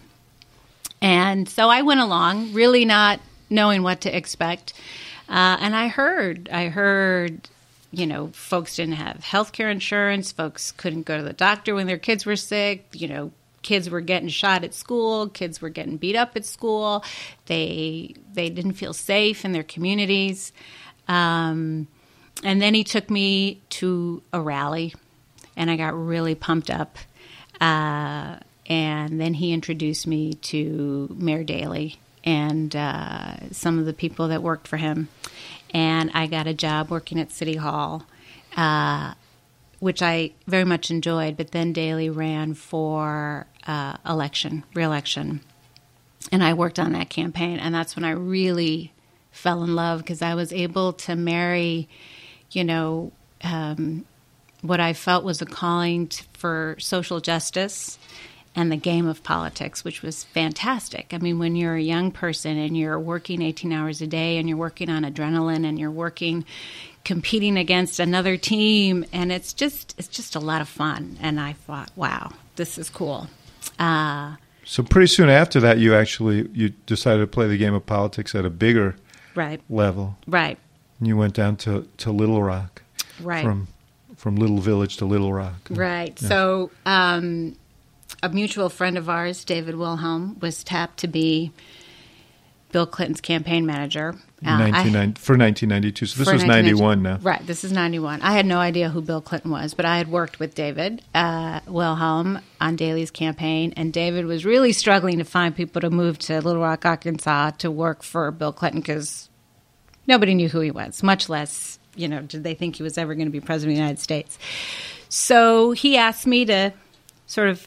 And 1.00 1.48
so 1.48 1.68
I 1.68 1.82
went 1.82 2.00
along, 2.00 2.52
really 2.52 2.84
not 2.84 3.20
knowing 3.50 3.82
what 3.82 4.00
to 4.02 4.16
expect. 4.16 4.72
Uh, 5.28 5.56
and 5.60 5.76
I 5.76 5.88
heard, 5.88 6.48
I 6.50 6.68
heard, 6.68 7.48
you 7.92 8.06
know, 8.06 8.28
folks 8.28 8.76
didn't 8.76 8.94
have 8.94 9.22
health 9.24 9.52
care 9.52 9.70
insurance, 9.70 10.32
folks 10.32 10.72
couldn't 10.72 11.02
go 11.02 11.16
to 11.16 11.22
the 11.22 11.32
doctor 11.32 11.74
when 11.74 11.86
their 11.86 11.98
kids 11.98 12.24
were 12.24 12.36
sick, 12.36 12.86
you 12.92 13.08
know, 13.08 13.32
kids 13.66 13.90
were 13.90 14.00
getting 14.00 14.28
shot 14.28 14.62
at 14.62 14.72
school, 14.72 15.28
kids 15.28 15.60
were 15.60 15.68
getting 15.68 15.96
beat 15.96 16.14
up 16.14 16.36
at 16.36 16.44
school. 16.44 17.04
They 17.46 18.14
they 18.32 18.48
didn't 18.48 18.74
feel 18.74 18.92
safe 18.92 19.44
in 19.44 19.50
their 19.50 19.64
communities. 19.64 20.52
Um, 21.08 21.88
and 22.44 22.62
then 22.62 22.74
he 22.74 22.84
took 22.84 23.10
me 23.10 23.60
to 23.70 24.22
a 24.32 24.40
rally, 24.40 24.94
and 25.56 25.68
I 25.68 25.76
got 25.76 25.98
really 25.98 26.36
pumped 26.36 26.70
up. 26.70 26.96
Uh, 27.60 28.36
and 28.68 29.20
then 29.20 29.34
he 29.34 29.52
introduced 29.52 30.06
me 30.06 30.34
to 30.34 31.08
Mayor 31.18 31.42
Daley 31.42 31.98
and 32.22 32.74
uh, 32.74 33.50
some 33.50 33.80
of 33.80 33.86
the 33.86 33.92
people 33.92 34.28
that 34.28 34.42
worked 34.42 34.68
for 34.68 34.76
him. 34.76 35.08
And 35.74 36.10
I 36.14 36.28
got 36.28 36.46
a 36.46 36.54
job 36.54 36.88
working 36.88 37.18
at 37.18 37.32
City 37.32 37.56
Hall, 37.56 38.04
uh, 38.56 39.14
which 39.78 40.02
I 40.02 40.32
very 40.46 40.64
much 40.64 40.90
enjoyed. 40.90 41.36
But 41.36 41.52
then 41.52 41.72
Daley 41.72 42.10
ran 42.10 42.54
for 42.54 43.46
uh, 43.66 43.96
election, 44.06 44.64
reelection, 44.74 45.40
and 46.32 46.42
I 46.42 46.54
worked 46.54 46.78
on 46.78 46.92
that 46.92 47.10
campaign. 47.10 47.58
And 47.58 47.74
that's 47.74 47.96
when 47.96 48.04
I 48.04 48.10
really 48.10 48.92
fell 49.30 49.62
in 49.62 49.74
love 49.74 50.00
because 50.00 50.22
I 50.22 50.34
was 50.34 50.52
able 50.52 50.94
to 50.94 51.14
marry, 51.14 51.88
you 52.50 52.64
know, 52.64 53.12
um, 53.42 54.04
what 54.62 54.80
I 54.80 54.94
felt 54.94 55.24
was 55.24 55.42
a 55.42 55.46
calling 55.46 56.08
t- 56.08 56.24
for 56.32 56.76
social 56.78 57.20
justice 57.20 57.98
and 58.56 58.72
the 58.72 58.76
game 58.76 59.06
of 59.06 59.22
politics, 59.22 59.84
which 59.84 60.02
was 60.02 60.24
fantastic. 60.24 61.12
I 61.12 61.18
mean, 61.18 61.38
when 61.38 61.54
you're 61.54 61.76
a 61.76 61.82
young 61.82 62.10
person 62.10 62.56
and 62.56 62.76
you're 62.76 62.98
working 62.98 63.42
18 63.42 63.70
hours 63.70 64.00
a 64.00 64.06
day 64.06 64.38
and 64.38 64.48
you're 64.48 64.56
working 64.56 64.88
on 64.88 65.04
adrenaline 65.04 65.66
and 65.66 65.78
you're 65.78 65.90
working 65.90 66.46
competing 67.06 67.56
against 67.56 68.00
another 68.00 68.36
team 68.36 69.04
and 69.12 69.30
it's 69.30 69.52
just 69.52 69.94
it's 69.96 70.08
just 70.08 70.34
a 70.34 70.40
lot 70.40 70.60
of 70.60 70.68
fun 70.68 71.16
and 71.22 71.38
I 71.38 71.52
thought, 71.52 71.92
wow, 71.94 72.32
this 72.56 72.78
is 72.78 72.90
cool. 72.90 73.28
Uh, 73.78 74.34
so 74.64 74.82
pretty 74.82 75.06
soon 75.06 75.28
after 75.28 75.60
that 75.60 75.78
you 75.78 75.94
actually 75.94 76.48
you 76.52 76.70
decided 76.84 77.20
to 77.20 77.28
play 77.28 77.46
the 77.46 77.56
game 77.56 77.74
of 77.74 77.86
politics 77.86 78.34
at 78.34 78.44
a 78.44 78.50
bigger 78.50 78.96
right. 79.36 79.60
level. 79.70 80.18
Right. 80.26 80.58
And 80.98 81.06
you 81.06 81.16
went 81.16 81.34
down 81.34 81.54
to, 81.58 81.88
to 81.98 82.10
Little 82.10 82.42
Rock. 82.42 82.82
Right. 83.20 83.44
From 83.44 83.68
from 84.16 84.34
Little 84.34 84.58
Village 84.58 84.96
to 84.96 85.04
Little 85.04 85.32
Rock. 85.32 85.68
Right. 85.70 86.18
So 86.18 86.72
um, 86.86 87.54
a 88.20 88.30
mutual 88.30 88.68
friend 88.68 88.98
of 88.98 89.08
ours, 89.08 89.44
David 89.44 89.76
Wilhelm, 89.76 90.40
was 90.40 90.64
tapped 90.64 90.98
to 91.00 91.06
be 91.06 91.52
Bill 92.72 92.86
Clinton's 92.86 93.20
campaign 93.20 93.64
manager. 93.64 94.16
In 94.42 94.48
Uh, 94.48 94.70
I- 94.74 94.82
for 95.18 95.36
1992. 95.36 96.06
So 96.06 96.18
this 96.18 96.30
was 96.32 96.44
91 96.44 97.02
now. 97.02 97.18
Right, 97.22 97.44
this 97.46 97.64
is 97.64 97.72
91. 97.72 98.20
I 98.20 98.32
had 98.32 98.44
no 98.44 98.58
idea 98.58 98.90
who 98.90 99.00
Bill 99.00 99.22
Clinton 99.22 99.50
was, 99.50 99.72
but 99.72 99.86
I 99.86 99.96
had 99.96 100.08
worked 100.08 100.38
with 100.38 100.54
David 100.54 101.00
uh, 101.14 101.60
Wilhelm 101.66 102.40
on 102.60 102.76
Daley's 102.76 103.10
campaign, 103.10 103.72
and 103.76 103.92
David 103.94 104.26
was 104.26 104.44
really 104.44 104.72
struggling 104.72 105.18
to 105.18 105.24
find 105.24 105.56
people 105.56 105.80
to 105.80 105.88
move 105.90 106.18
to 106.20 106.40
Little 106.42 106.60
Rock, 106.62 106.84
Arkansas 106.84 107.52
to 107.58 107.70
work 107.70 108.02
for 108.02 108.30
Bill 108.30 108.52
Clinton 108.52 108.80
because 108.82 109.30
nobody 110.06 110.34
knew 110.34 110.48
who 110.50 110.60
he 110.60 110.70
was, 110.70 111.02
much 111.02 111.28
less, 111.30 111.78
you 111.94 112.06
know, 112.06 112.20
did 112.20 112.44
they 112.44 112.52
think 112.54 112.76
he 112.76 112.82
was 112.82 112.98
ever 112.98 113.14
going 113.14 113.26
to 113.26 113.32
be 113.32 113.40
president 113.40 113.72
of 113.72 113.76
the 113.76 113.80
United 113.82 114.00
States. 114.00 114.38
So 115.08 115.70
he 115.72 115.96
asked 115.96 116.26
me 116.26 116.44
to 116.44 116.72
sort 117.26 117.48
of 117.48 117.66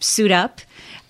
suit 0.00 0.32
up, 0.32 0.60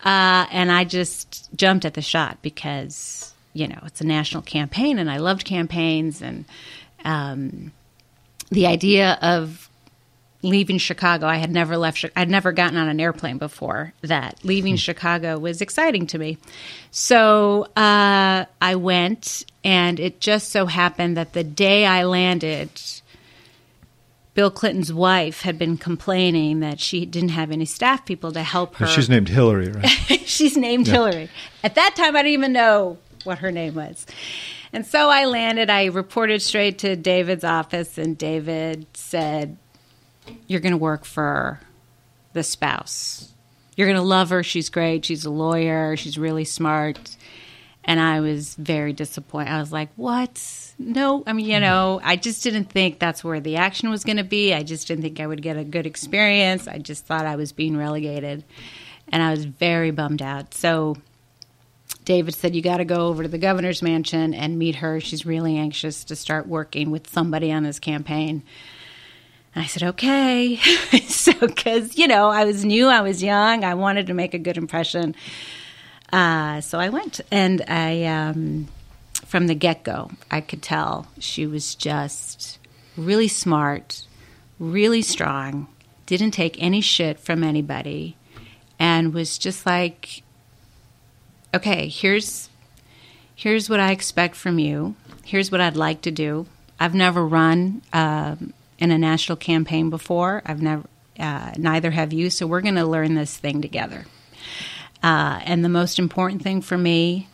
uh, 0.05 0.47
and 0.51 0.71
I 0.71 0.85
just 0.85 1.49
jumped 1.57 1.85
at 1.87 1.95
the 1.95 2.03
shot 2.03 2.39
because, 2.43 3.33
you 3.59 3.67
know, 3.67 3.81
it's 3.87 4.01
a 4.01 4.07
national 4.07 4.43
campaign, 4.45 5.01
and 5.01 5.11
I 5.11 5.17
loved 5.17 5.45
campaigns, 5.45 6.23
and 6.23 6.45
um, 7.05 7.73
the 8.51 8.69
idea 8.69 9.19
of 9.21 9.69
leaving 10.43 10.79
Chicago, 10.79 11.27
I 11.27 11.39
had 11.39 11.51
never 11.51 11.77
left. 11.77 12.05
I'd 12.15 12.31
never 12.31 12.53
gotten 12.53 12.77
on 12.77 12.89
an 12.89 13.01
airplane 13.01 13.39
before. 13.39 13.93
That 14.03 14.39
leaving 14.45 14.77
Chicago 14.77 15.41
was 15.41 15.61
exciting 15.61 16.07
to 16.09 16.19
me. 16.19 16.39
So 16.93 17.65
uh, 17.77 18.45
I 18.63 18.75
went, 18.77 19.45
and 19.65 19.99
it 19.99 20.21
just 20.21 20.51
so 20.51 20.67
happened 20.67 21.17
that 21.17 21.33
the 21.33 21.43
day 21.43 21.85
I 21.85 22.05
landed, 22.05 22.71
Bill 24.35 24.53
Clinton's 24.53 24.93
wife 24.93 25.41
had 25.41 25.59
been 25.59 25.77
complaining 25.77 26.61
that 26.61 26.79
she 26.79 27.07
didn't 27.07 27.31
have 27.31 27.51
any 27.51 27.65
staff 27.65 28.07
people 28.07 28.31
to 28.31 28.45
help 28.45 28.77
her. 28.77 28.87
She's 28.87 29.09
named 29.09 29.29
Hillary, 29.29 29.73
right? 29.73 29.89
She's 30.25 30.57
named 30.57 30.87
Hillary. 30.87 31.29
At 31.65 31.75
that 31.75 31.97
time, 31.97 32.15
I 32.15 32.21
didn't 32.23 32.35
even 32.35 32.53
know 32.53 32.99
what 33.29 33.39
her 33.39 33.53
name 33.53 33.75
was. 33.75 34.07
And 34.73 34.85
so 34.85 35.09
I 35.09 35.27
landed. 35.27 35.71
I 35.71 35.85
reported 35.85 36.43
straight 36.43 36.79
to 36.79 36.97
David's 36.97 37.45
office, 37.45 37.97
and 37.97 38.19
David 38.19 38.87
said, 38.95 39.57
You're 40.47 40.61
going 40.61 40.73
to 40.73 40.79
work 40.79 41.05
for 41.05 41.61
the 42.33 42.43
spouse. 42.43 43.33
You're 43.77 43.87
going 43.87 44.01
to 44.01 44.03
love 44.03 44.31
her. 44.31 44.43
She's 44.43 44.69
great. 44.69 45.05
She's 45.05 45.25
a 45.25 45.31
lawyer. 45.31 45.97
She's 45.97 46.19
really 46.19 46.45
smart. 46.45 47.17
And 47.85 48.01
I 48.01 48.21
was 48.21 48.55
very 48.57 48.93
disappointed. 48.93 49.53
I 49.53 49.61
was 49.61 49.73
like, 49.73 49.91
What? 49.97 50.43
No. 50.79 51.23
I 51.27 51.33
mean, 51.33 51.47
you 51.47 51.61
know, 51.61 52.01
I 52.03 52.17
just 52.17 52.43
didn't 52.43 52.67
think 52.67 52.99
that's 52.99 53.23
where 53.23 53.41
the 53.41 53.57
action 53.57 53.91
was 53.91 54.05
going 54.05 54.19
to 54.19 54.25
be. 54.25 54.53
I 54.53 54.63
just 54.63 54.89
didn't 54.89 55.03
think 55.03 55.21
I 55.21 55.27
would 55.27 55.43
get 55.43 55.57
a 55.57 55.65
good 55.65 55.87
experience. 55.87 56.67
I 56.67 56.79
just 56.79 57.07
thought 57.07 57.27
I 57.27 57.37
was 57.37 57.53
being 57.53 57.77
relegated. 57.77 58.45
And 59.11 59.23
I 59.23 59.31
was 59.31 59.45
very 59.45 59.91
bummed 59.91 60.21
out. 60.21 60.53
So 60.53 60.97
David 62.09 62.35
said, 62.35 62.57
You 62.57 62.63
got 62.63 62.79
to 62.79 62.87
go 62.87 63.09
over 63.09 63.23
to 63.23 63.29
the 63.29 63.37
governor's 63.37 63.83
mansion 63.83 64.33
and 64.33 64.59
meet 64.59 64.77
her. 64.77 64.99
She's 64.99 65.27
really 65.27 65.59
anxious 65.59 66.05
to 66.05 66.17
start 66.17 66.49
working 66.49 66.91
with 66.91 67.07
somebody 67.11 67.53
on 67.53 67.65
this 67.65 67.79
campaign. 67.79 68.43
And 69.55 69.65
I 69.65 69.67
said, 69.67 69.83
Okay. 69.83 70.57
so, 71.07 71.35
because, 71.35 71.99
you 71.99 72.09
know, 72.09 72.31
I 72.31 72.47
was 72.47 72.65
new, 72.65 72.87
I 72.87 73.03
was 73.03 73.23
young, 73.23 73.63
I 73.63 73.75
wanted 73.75 74.07
to 74.07 74.15
make 74.15 74.33
a 74.33 74.39
good 74.39 74.57
impression. 74.57 75.15
Uh, 76.11 76.63
so 76.63 76.79
I 76.79 76.89
went, 76.89 77.21
and 77.31 77.63
I, 77.69 78.05
um, 78.05 78.69
from 79.27 79.47
the 79.47 79.55
get 79.55 79.85
go, 79.85 80.11
I 80.31 80.41
could 80.41 80.63
tell 80.63 81.09
she 81.19 81.47
was 81.47 81.75
just 81.75 82.59
really 82.97 83.29
smart, 83.29 84.07
really 84.59 85.03
strong, 85.03 85.69
didn't 86.07 86.31
take 86.31 86.57
any 86.59 86.81
shit 86.81 87.21
from 87.21 87.45
anybody, 87.45 88.17
and 88.79 89.13
was 89.13 89.37
just 89.37 89.67
like, 89.67 90.23
okay, 91.55 91.89
here's 91.89 92.49
here's 93.35 93.71
what 93.71 93.81
I 93.81 93.93
expect 93.93 94.37
from 94.37 94.59
you. 94.59 94.95
Here's 95.25 95.51
what 95.51 95.61
I'd 95.61 95.77
like 95.77 96.03
to 96.03 96.11
do. 96.11 96.47
I've 96.81 96.95
never 96.95 97.27
run 97.27 97.83
um, 97.93 98.53
in 98.79 98.91
a 98.91 98.99
national 98.99 99.37
campaign 99.37 99.91
before. 99.91 100.43
I've 100.47 100.63
never, 100.63 100.85
uh, 101.19 101.53
neither 101.57 101.91
have 101.91 102.13
you. 102.13 102.31
So 102.31 102.47
we're 102.47 102.61
going 102.61 102.77
to 102.77 102.87
learn 102.87 103.15
this 103.15 103.37
thing 103.37 103.61
together. 103.61 104.07
Uh, 105.03 105.41
and 105.45 105.65
the 105.65 105.69
most 105.69 105.99
important 105.99 106.43
thing 106.43 106.63
for 106.63 106.79
me 106.79 107.29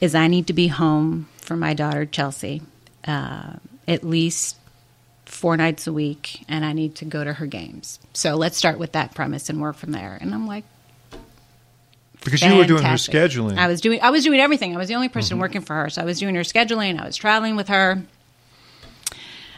is 0.00 0.14
I 0.14 0.26
need 0.26 0.46
to 0.48 0.52
be 0.52 0.68
home 0.68 1.28
for 1.40 1.56
my 1.56 1.74
daughter 1.74 2.06
Chelsea 2.06 2.62
uh, 3.04 3.54
at 3.88 4.04
least 4.04 4.56
four 5.24 5.56
nights 5.56 5.86
a 5.86 5.92
week, 5.92 6.44
and 6.48 6.64
I 6.64 6.72
need 6.72 6.96
to 6.96 7.04
go 7.04 7.24
to 7.24 7.34
her 7.34 7.46
games. 7.46 7.98
So 8.12 8.34
let's 8.34 8.56
start 8.56 8.78
with 8.78 8.92
that 8.92 9.14
premise 9.14 9.48
and 9.48 9.60
work 9.60 9.76
from 9.76 9.92
there. 9.92 10.18
And 10.20 10.34
I'm 10.34 10.46
like, 10.46 10.64
Because 12.24 12.42
you 12.42 12.54
were 12.54 12.66
doing 12.66 12.82
her 12.82 12.94
scheduling. 12.94 13.56
I 13.56 13.66
was 13.66 13.80
doing 13.80 14.00
I 14.02 14.10
was 14.10 14.24
doing 14.24 14.40
everything. 14.40 14.74
I 14.74 14.78
was 14.78 14.88
the 14.88 14.94
only 14.94 15.08
person 15.08 15.38
working 15.38 15.62
for 15.62 15.74
her. 15.74 15.90
So 15.90 16.02
I 16.02 16.04
was 16.04 16.18
doing 16.18 16.34
her 16.34 16.42
scheduling, 16.42 17.00
I 17.00 17.06
was 17.06 17.16
traveling 17.16 17.56
with 17.56 17.68
her. 17.68 18.02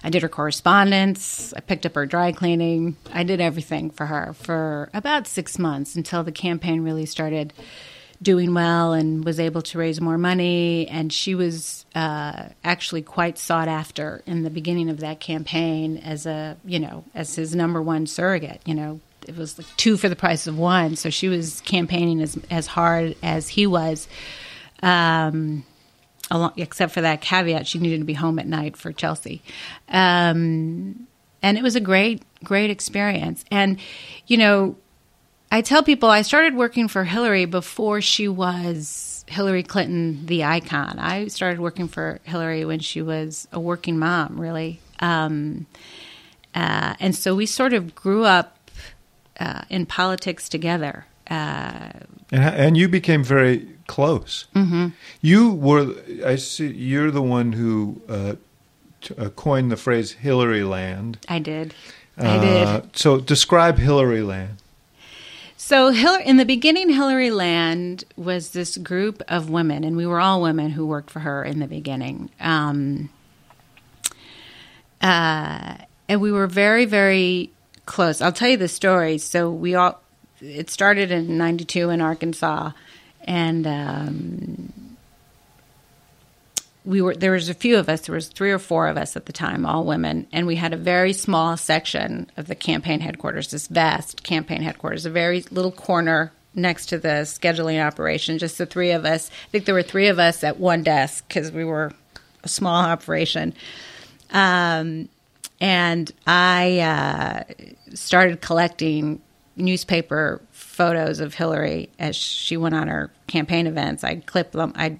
I 0.05 0.11
did 0.11 0.23
her 0.23 0.29
correspondence, 0.29 1.55
I 1.55 1.61
picked 1.61 1.87
up 1.87 1.95
her 1.95 2.07
dry 2.07 2.33
cleaning. 2.33 2.97
I 3.13 3.23
did 3.23 3.41
everything 3.41 3.91
for 3.91 4.07
her 4.07 4.33
for 4.35 4.91
about 4.93 5.29
6 5.29 5.59
months 5.61 5.95
until 5.95 6.25
the 6.25 6.33
campaign 6.33 6.83
really 6.83 7.07
started 7.07 7.53
doing 8.21 8.55
well 8.55 8.93
and 8.93 9.25
was 9.25 9.41
able 9.41 9.63
to 9.63 9.79
raise 9.79 10.01
more 10.01 10.17
money 10.17 10.87
and 10.89 11.13
she 11.13 11.35
was 11.35 11.85
uh, 11.95 12.45
actually 12.63 13.03
quite 13.03 13.37
sought 13.37 13.69
after 13.69 14.23
in 14.27 14.43
the 14.45 14.51
beginning 14.51 14.89
of 14.89 15.01
that 15.01 15.19
campaign 15.19 15.97
as 15.99 16.25
a 16.25 16.57
you 16.65 16.79
know 16.79 17.05
as 17.15 17.35
his 17.35 17.55
number 17.55 17.83
one 17.83 18.07
surrogate 18.07 18.61
you 18.65 18.75
know 18.75 19.01
it 19.29 19.37
was 19.37 19.59
like 19.59 19.67
two 19.77 19.97
for 19.97 20.09
the 20.09 20.17
price 20.17 20.47
of 20.47 20.59
one 20.59 20.97
so 20.97 21.11
she 21.11 21.29
was 21.29 21.61
campaigning 21.63 22.21
as 22.21 22.39
as 22.51 22.67
hard 22.67 23.17
as 23.23 23.49
he 23.49 23.67
was 23.67 24.09
um, 24.83 25.65
along, 26.31 26.53
except 26.57 26.93
for 26.93 27.01
that 27.01 27.21
caveat 27.21 27.67
she 27.67 27.79
needed 27.79 27.99
to 27.99 28.05
be 28.05 28.15
home 28.15 28.39
at 28.39 28.47
night 28.47 28.77
for 28.77 28.93
Chelsea 28.93 29.43
um, 29.89 31.07
and 31.43 31.59
it 31.59 31.63
was 31.63 31.77
a 31.77 31.81
great 31.81 32.23
great 32.45 32.71
experience 32.71 33.45
and 33.51 33.79
you 34.27 34.37
know 34.37 34.77
I 35.51 35.61
tell 35.61 35.83
people 35.83 36.09
I 36.09 36.23
started 36.23 36.55
working 36.55 36.89
for 36.89 37.05
Hillary 37.05 37.45
before 37.45 38.01
she 38.01 38.27
was 38.27 39.23
Hillary 39.29 39.63
Clinton, 39.63 40.25
the 40.25 40.45
icon. 40.45 40.99
I 40.99 41.29
started 41.29 41.61
working 41.61 41.89
for 41.89 42.21
Hillary 42.25 42.65
when 42.65 42.81
she 42.81 43.03
was 43.03 43.49
a 43.53 43.61
working 43.61 43.99
mom, 43.99 44.41
really. 44.41 44.81
Um, 45.01 45.67
uh, 46.55 46.95
and 47.01 47.15
so 47.15 47.35
we 47.35 47.47
sort 47.47 47.73
of 47.73 47.95
grew 47.95 48.25
up 48.25 48.62
uh, 49.43 49.63
in 49.69 49.87
politics 49.87 50.49
together. 50.49 50.95
Uh, 51.31 51.91
And, 52.33 52.45
and 52.65 52.77
you 52.77 52.89
became 52.89 53.23
very 53.25 53.69
close. 53.87 54.47
Mm-hmm. 54.55 54.87
You 55.21 55.53
were, 55.53 55.95
I 56.25 56.37
see, 56.37 56.69
you're 56.69 57.11
the 57.11 57.23
one 57.39 57.53
who 57.53 58.01
uh, 58.09 58.35
t- 59.01 59.15
uh, 59.19 59.29
coined 59.45 59.71
the 59.71 59.77
phrase 59.77 60.13
Hillary 60.13 60.65
Land. 60.65 61.19
I 61.29 61.41
did. 61.41 61.75
I 62.17 62.39
did. 62.39 62.67
Uh, 62.67 62.81
so 62.95 63.21
describe 63.21 63.77
Hillary 63.79 64.23
Land. 64.23 64.57
So, 65.57 65.91
Hillary, 65.91 66.25
in 66.27 66.39
the 66.39 66.45
beginning, 66.45 66.91
Hillary 66.91 67.31
Land 67.31 68.05
was 68.17 68.51
this 68.51 68.77
group 68.79 69.23
of 69.29 69.49
women, 69.49 69.85
and 69.85 69.97
we 69.97 70.07
were 70.07 70.21
all 70.21 70.43
women 70.43 70.71
who 70.71 70.85
worked 70.87 71.11
for 71.11 71.21
her 71.21 71.45
in 71.45 71.61
the 71.61 71.69
beginning. 71.69 72.31
Um, 72.41 73.11
uh, 75.01 75.77
and 76.09 76.21
we 76.21 76.33
were 76.33 76.49
very, 76.49 76.85
very 76.85 77.52
close. 77.87 78.21
I'll 78.21 78.33
tell 78.33 78.49
you 78.49 78.57
the 78.57 78.69
story. 78.69 79.19
So, 79.19 79.51
we 79.51 79.75
all, 79.75 80.01
it 80.41 80.71
started 80.71 81.11
in 81.11 81.39
92 81.39 81.91
in 81.91 82.01
Arkansas, 82.01 82.73
and 83.25 83.67
um, 83.67 84.73
we 86.85 87.01
were 87.01 87.15
there 87.15 87.33
was 87.33 87.49
a 87.49 87.55
few 87.55 87.79
of 87.79 87.89
us 87.89 88.03
there 88.03 88.15
was 88.15 88.29
three 88.29 88.51
or 88.51 88.59
four 88.59 88.89
of 88.89 88.97
us 88.97 89.17
at 89.17 89.27
the 89.27 89.33
time 89.33 89.65
all 89.65 89.85
women 89.85 90.27
and 90.33 90.47
we 90.47 90.57
had 90.57 90.73
a 90.73 90.77
very 90.77 91.13
small 91.13 91.57
section 91.57 92.29
of 92.37 92.47
the 92.49 92.55
campaign 92.55 93.01
headquarters 93.01 93.51
this 93.51 93.69
vast 93.69 94.23
campaign 94.23 94.63
headquarters 94.63 95.07
a 95.07 95.11
very 95.11 95.45
little 95.51 95.71
corner 95.71 96.33
next 96.55 96.87
to 96.87 96.99
the 96.99 97.23
scheduling 97.25 97.85
operation 97.85 98.39
just 98.39 98.59
the 98.59 98.67
three 98.67 98.91
of 98.91 99.05
us 99.05 99.31
i 99.31 99.51
think 99.51 99.65
there 99.65 99.75
were 99.75 99.83
three 99.83 100.09
of 100.09 100.19
us 100.19 100.43
at 100.43 100.59
one 100.59 100.83
desk 100.83 101.25
because 101.29 101.53
we 101.53 101.65
were 101.65 101.93
a 102.43 102.49
small 102.49 102.85
operation 102.85 103.55
um, 104.31 105.09
and 105.63 106.11
I 106.27 106.81
uh, 106.81 107.95
started 107.95 108.41
collecting 108.41 109.23
newspaper 109.55 110.43
photos 110.51 111.21
of 111.21 111.35
Hillary 111.35 111.89
as 112.01 112.17
she 112.17 112.57
went 112.57 112.75
on 112.75 112.89
her 112.89 113.13
campaign 113.29 113.69
events. 113.69 114.03
I'd 114.03 114.27
clip 114.27 114.51
them. 114.51 114.73
I'd 114.75 114.99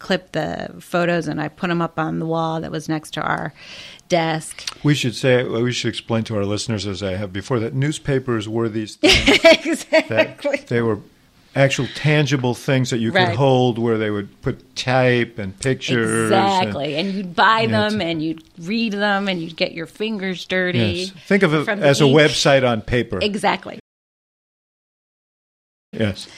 clip 0.00 0.32
the 0.32 0.74
photos 0.78 1.26
and 1.26 1.40
I 1.40 1.48
put 1.48 1.68
them 1.68 1.80
up 1.80 1.98
on 1.98 2.18
the 2.18 2.26
wall 2.26 2.60
that 2.60 2.70
was 2.70 2.86
next 2.86 3.12
to 3.14 3.22
our 3.22 3.54
desk. 4.10 4.78
We 4.84 4.94
should 4.94 5.14
say 5.14 5.42
we 5.42 5.72
should 5.72 5.88
explain 5.88 6.24
to 6.24 6.36
our 6.36 6.44
listeners, 6.44 6.86
as 6.86 7.02
I 7.02 7.12
have 7.12 7.32
before, 7.32 7.58
that 7.60 7.72
newspapers 7.72 8.46
were 8.46 8.68
these 8.68 8.96
things 8.96 9.86
exactly. 9.90 10.58
they 10.68 10.82
were 10.82 10.98
actual 11.54 11.86
tangible 11.94 12.54
things 12.54 12.90
that 12.90 12.98
you 12.98 13.12
could 13.12 13.28
hold, 13.28 13.78
where 13.78 13.98
they 13.98 14.10
would 14.10 14.42
put 14.42 14.74
type 14.76 15.38
and 15.38 15.58
pictures. 15.58 16.24
Exactly, 16.30 16.96
and, 16.96 17.12
you'd 17.12 17.34
buy 17.36 17.66
them 17.66 18.00
and 18.00 18.22
you'd 18.22 18.42
read 18.58 18.92
them 18.92 19.28
and 19.28 19.40
you'd 19.40 19.56
get 19.56 19.72
your 19.72 19.86
fingers 19.86 20.44
dirty. 20.46 20.78
yes. 20.78 21.10
Think 21.26 21.42
of 21.42 21.54
it 21.54 21.68
as 21.68 22.00
a 22.00 22.04
ink. 22.04 22.16
website 22.16 22.68
on 22.68 22.82
paper. 22.82 23.18
Exactly. 23.22 23.78
yes. 25.92 26.28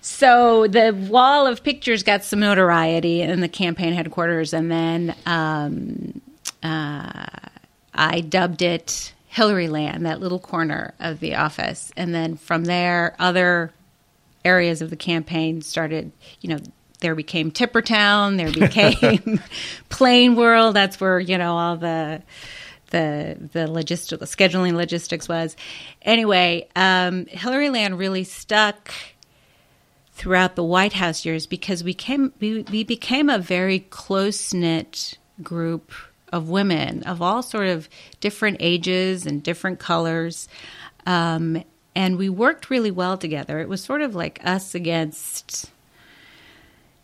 So 0.00 0.66
the 0.66 0.92
wall 1.10 1.46
of 1.46 1.62
pictures 1.62 2.02
got 2.02 2.24
some 2.24 2.40
notoriety 2.40 3.20
in 3.20 3.40
the 3.40 3.48
campaign 3.48 3.92
headquarters, 3.92 4.52
and 4.52 4.70
then 4.70 5.14
um, 5.26 6.20
uh, 6.62 7.26
I 7.94 8.20
dubbed 8.20 8.62
it 8.62 9.12
Hillary 9.28 9.68
Land, 9.68 10.06
that 10.06 10.20
little 10.20 10.38
corner 10.38 10.94
of 10.98 11.20
the 11.20 11.34
office. 11.34 11.92
And 11.96 12.14
then 12.14 12.36
from 12.36 12.64
there, 12.64 13.14
other 13.18 13.72
areas 14.44 14.82
of 14.82 14.90
the 14.90 14.96
campaign 14.96 15.62
started, 15.62 16.12
you 16.40 16.48
know, 16.50 16.58
there 17.00 17.14
became 17.14 17.50
Tippertown, 17.50 18.36
there 18.36 18.52
became 18.52 19.40
Plain 19.88 20.36
World. 20.36 20.74
That's 20.74 21.00
where, 21.00 21.20
you 21.20 21.38
know, 21.38 21.56
all 21.56 21.76
the 21.76 22.22
the 22.90 23.36
the 23.52 23.66
logistic 23.66 24.18
scheduling 24.20 24.74
logistics 24.74 25.28
was. 25.28 25.56
Anyway, 26.02 26.68
um, 26.74 27.26
Hillary 27.26 27.70
Land 27.70 27.98
really 27.98 28.24
stuck 28.24 28.92
throughout 30.12 30.56
the 30.56 30.64
White 30.64 30.94
House 30.94 31.24
years 31.24 31.46
because 31.46 31.84
we 31.84 31.94
came 31.94 32.32
we, 32.40 32.62
we 32.62 32.84
became 32.84 33.30
a 33.30 33.38
very 33.38 33.80
close 33.80 34.52
knit 34.52 35.18
group 35.42 35.92
of 36.32 36.48
women 36.48 37.02
of 37.04 37.22
all 37.22 37.42
sort 37.42 37.68
of 37.68 37.88
different 38.20 38.56
ages 38.60 39.26
and 39.26 39.42
different 39.42 39.78
colors. 39.78 40.48
Um, 41.06 41.62
and 41.98 42.16
we 42.16 42.28
worked 42.28 42.70
really 42.70 42.92
well 42.92 43.18
together. 43.18 43.58
It 43.58 43.68
was 43.68 43.82
sort 43.82 44.02
of 44.02 44.14
like 44.14 44.40
us 44.44 44.72
against 44.72 45.68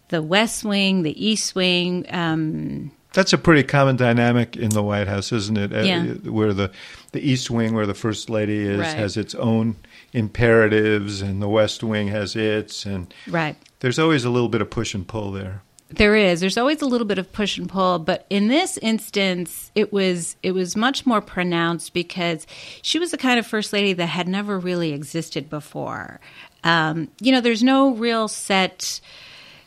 the 0.09 0.23
West 0.23 0.65
Wing, 0.65 1.03
the 1.03 1.27
East 1.27 1.57
Wing. 1.57 2.07
Um, 2.11 2.93
That's 3.13 3.33
a 3.33 3.39
pretty 3.39 3.65
common 3.65 3.97
dynamic 3.97 4.57
in 4.57 4.71
the 4.71 4.85
White 4.85 5.09
House, 5.09 5.33
isn't 5.33 5.59
it? 5.59 5.73
Uh, 5.75 5.81
Yeah. 5.81 6.05
Where 6.31 6.53
the 6.55 6.71
the 7.11 7.29
East 7.29 7.51
Wing, 7.51 7.75
where 7.75 7.87
the 7.87 7.95
First 7.95 8.31
Lady 8.31 8.61
is, 8.61 8.79
Right. 8.79 8.97
has 8.97 9.17
its 9.17 9.35
own 9.35 9.75
imperatives, 10.13 11.23
and 11.23 11.43
the 11.43 11.49
West 11.49 11.83
Wing 11.83 12.07
has 12.09 12.37
its, 12.37 12.87
and 12.87 13.13
right. 13.27 13.57
there's 13.81 13.99
always 13.99 14.25
a 14.25 14.31
little 14.31 14.49
bit 14.49 14.61
of 14.61 14.71
push 14.71 14.95
and 14.95 15.09
pull 15.09 15.33
there. 15.33 15.63
There 15.97 16.17
is. 16.17 16.41
There's 16.41 16.57
always 16.57 16.83
a 16.83 16.87
little 16.87 17.07
bit 17.07 17.19
of 17.19 17.33
push 17.33 17.59
and 17.59 17.69
pull, 17.69 17.99
but 17.99 18.27
in 18.31 18.49
this 18.49 18.79
instance, 18.79 19.71
it 19.75 19.93
was 19.93 20.37
it 20.43 20.53
was 20.53 20.77
much 20.77 21.07
more 21.07 21.21
pronounced 21.21 21.93
because 21.93 22.47
she 22.83 22.99
was 22.99 23.11
the 23.11 23.19
kind 23.19 23.39
of 23.39 23.47
first 23.47 23.73
lady 23.73 23.93
that 23.95 24.07
had 24.07 24.29
never 24.29 24.59
really 24.59 24.93
existed 24.93 25.49
before. 25.49 26.21
Um, 26.63 27.09
you 27.21 27.33
know, 27.33 27.41
there's 27.41 27.63
no 27.63 27.95
real 27.95 28.29
set 28.29 29.01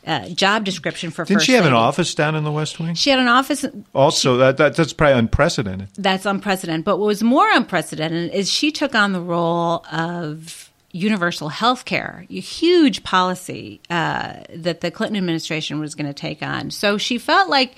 uh, 0.06 0.30
job 0.30 0.64
description 0.64 1.12
for. 1.12 1.26
Didn't 1.26 1.44
she 1.44 1.54
have 1.54 1.66
an 1.66 1.74
office 1.74 2.16
down 2.16 2.36
in 2.36 2.44
the 2.44 2.52
West 2.52 2.80
Wing? 2.80 2.96
She 2.96 3.10
had 3.10 3.20
an 3.20 3.28
office. 3.28 3.66
Also, 3.94 4.38
that, 4.38 4.58
that 4.58 4.76
that's 4.76 4.94
probably 4.94 5.20
unprecedented. 5.20 5.90
That's 5.98 6.26
unprecedented. 6.26 6.86
But 6.86 6.98
what 6.98 7.08
was 7.08 7.24
more 7.24 7.50
unprecedented 7.52 8.34
is 8.34 8.50
she 8.50 8.72
took 8.72 8.96
on 8.96 9.14
the 9.14 9.22
role 9.22 9.86
of 9.92 10.67
universal 10.98 11.50
health 11.50 11.86
care, 11.86 12.26
a 12.30 12.40
huge 12.40 13.04
policy 13.04 13.80
uh, 13.90 14.34
that 14.56 14.82
the 14.82 14.90
Clinton 14.90 15.18
administration 15.18 15.80
was 15.80 15.96
going 15.96 16.08
to 16.08 16.14
take 16.14 16.42
on. 16.42 16.72
So 16.72 16.98
she 16.98 17.18
felt 17.20 17.50
like, 17.50 17.76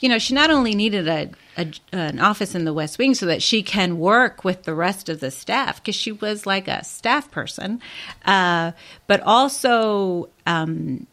you 0.00 0.08
know, 0.08 0.18
she 0.18 0.34
not 0.34 0.50
only 0.50 0.74
needed 0.74 1.08
a, 1.08 1.30
a 1.56 1.72
an 1.92 2.20
office 2.20 2.54
in 2.54 2.64
the 2.64 2.74
West 2.74 2.98
Wing 2.98 3.14
so 3.14 3.26
that 3.26 3.42
she 3.42 3.62
can 3.62 3.98
work 3.98 4.44
with 4.44 4.64
the 4.64 4.74
rest 4.74 5.08
of 5.08 5.20
the 5.20 5.30
staff 5.30 5.80
because 5.80 5.94
she 5.94 6.12
was 6.12 6.46
like 6.46 6.68
a 6.68 6.84
staff 6.84 7.30
person, 7.30 7.80
uh, 8.24 8.72
but 9.06 9.20
also. 9.22 10.28
Um, 10.46 11.06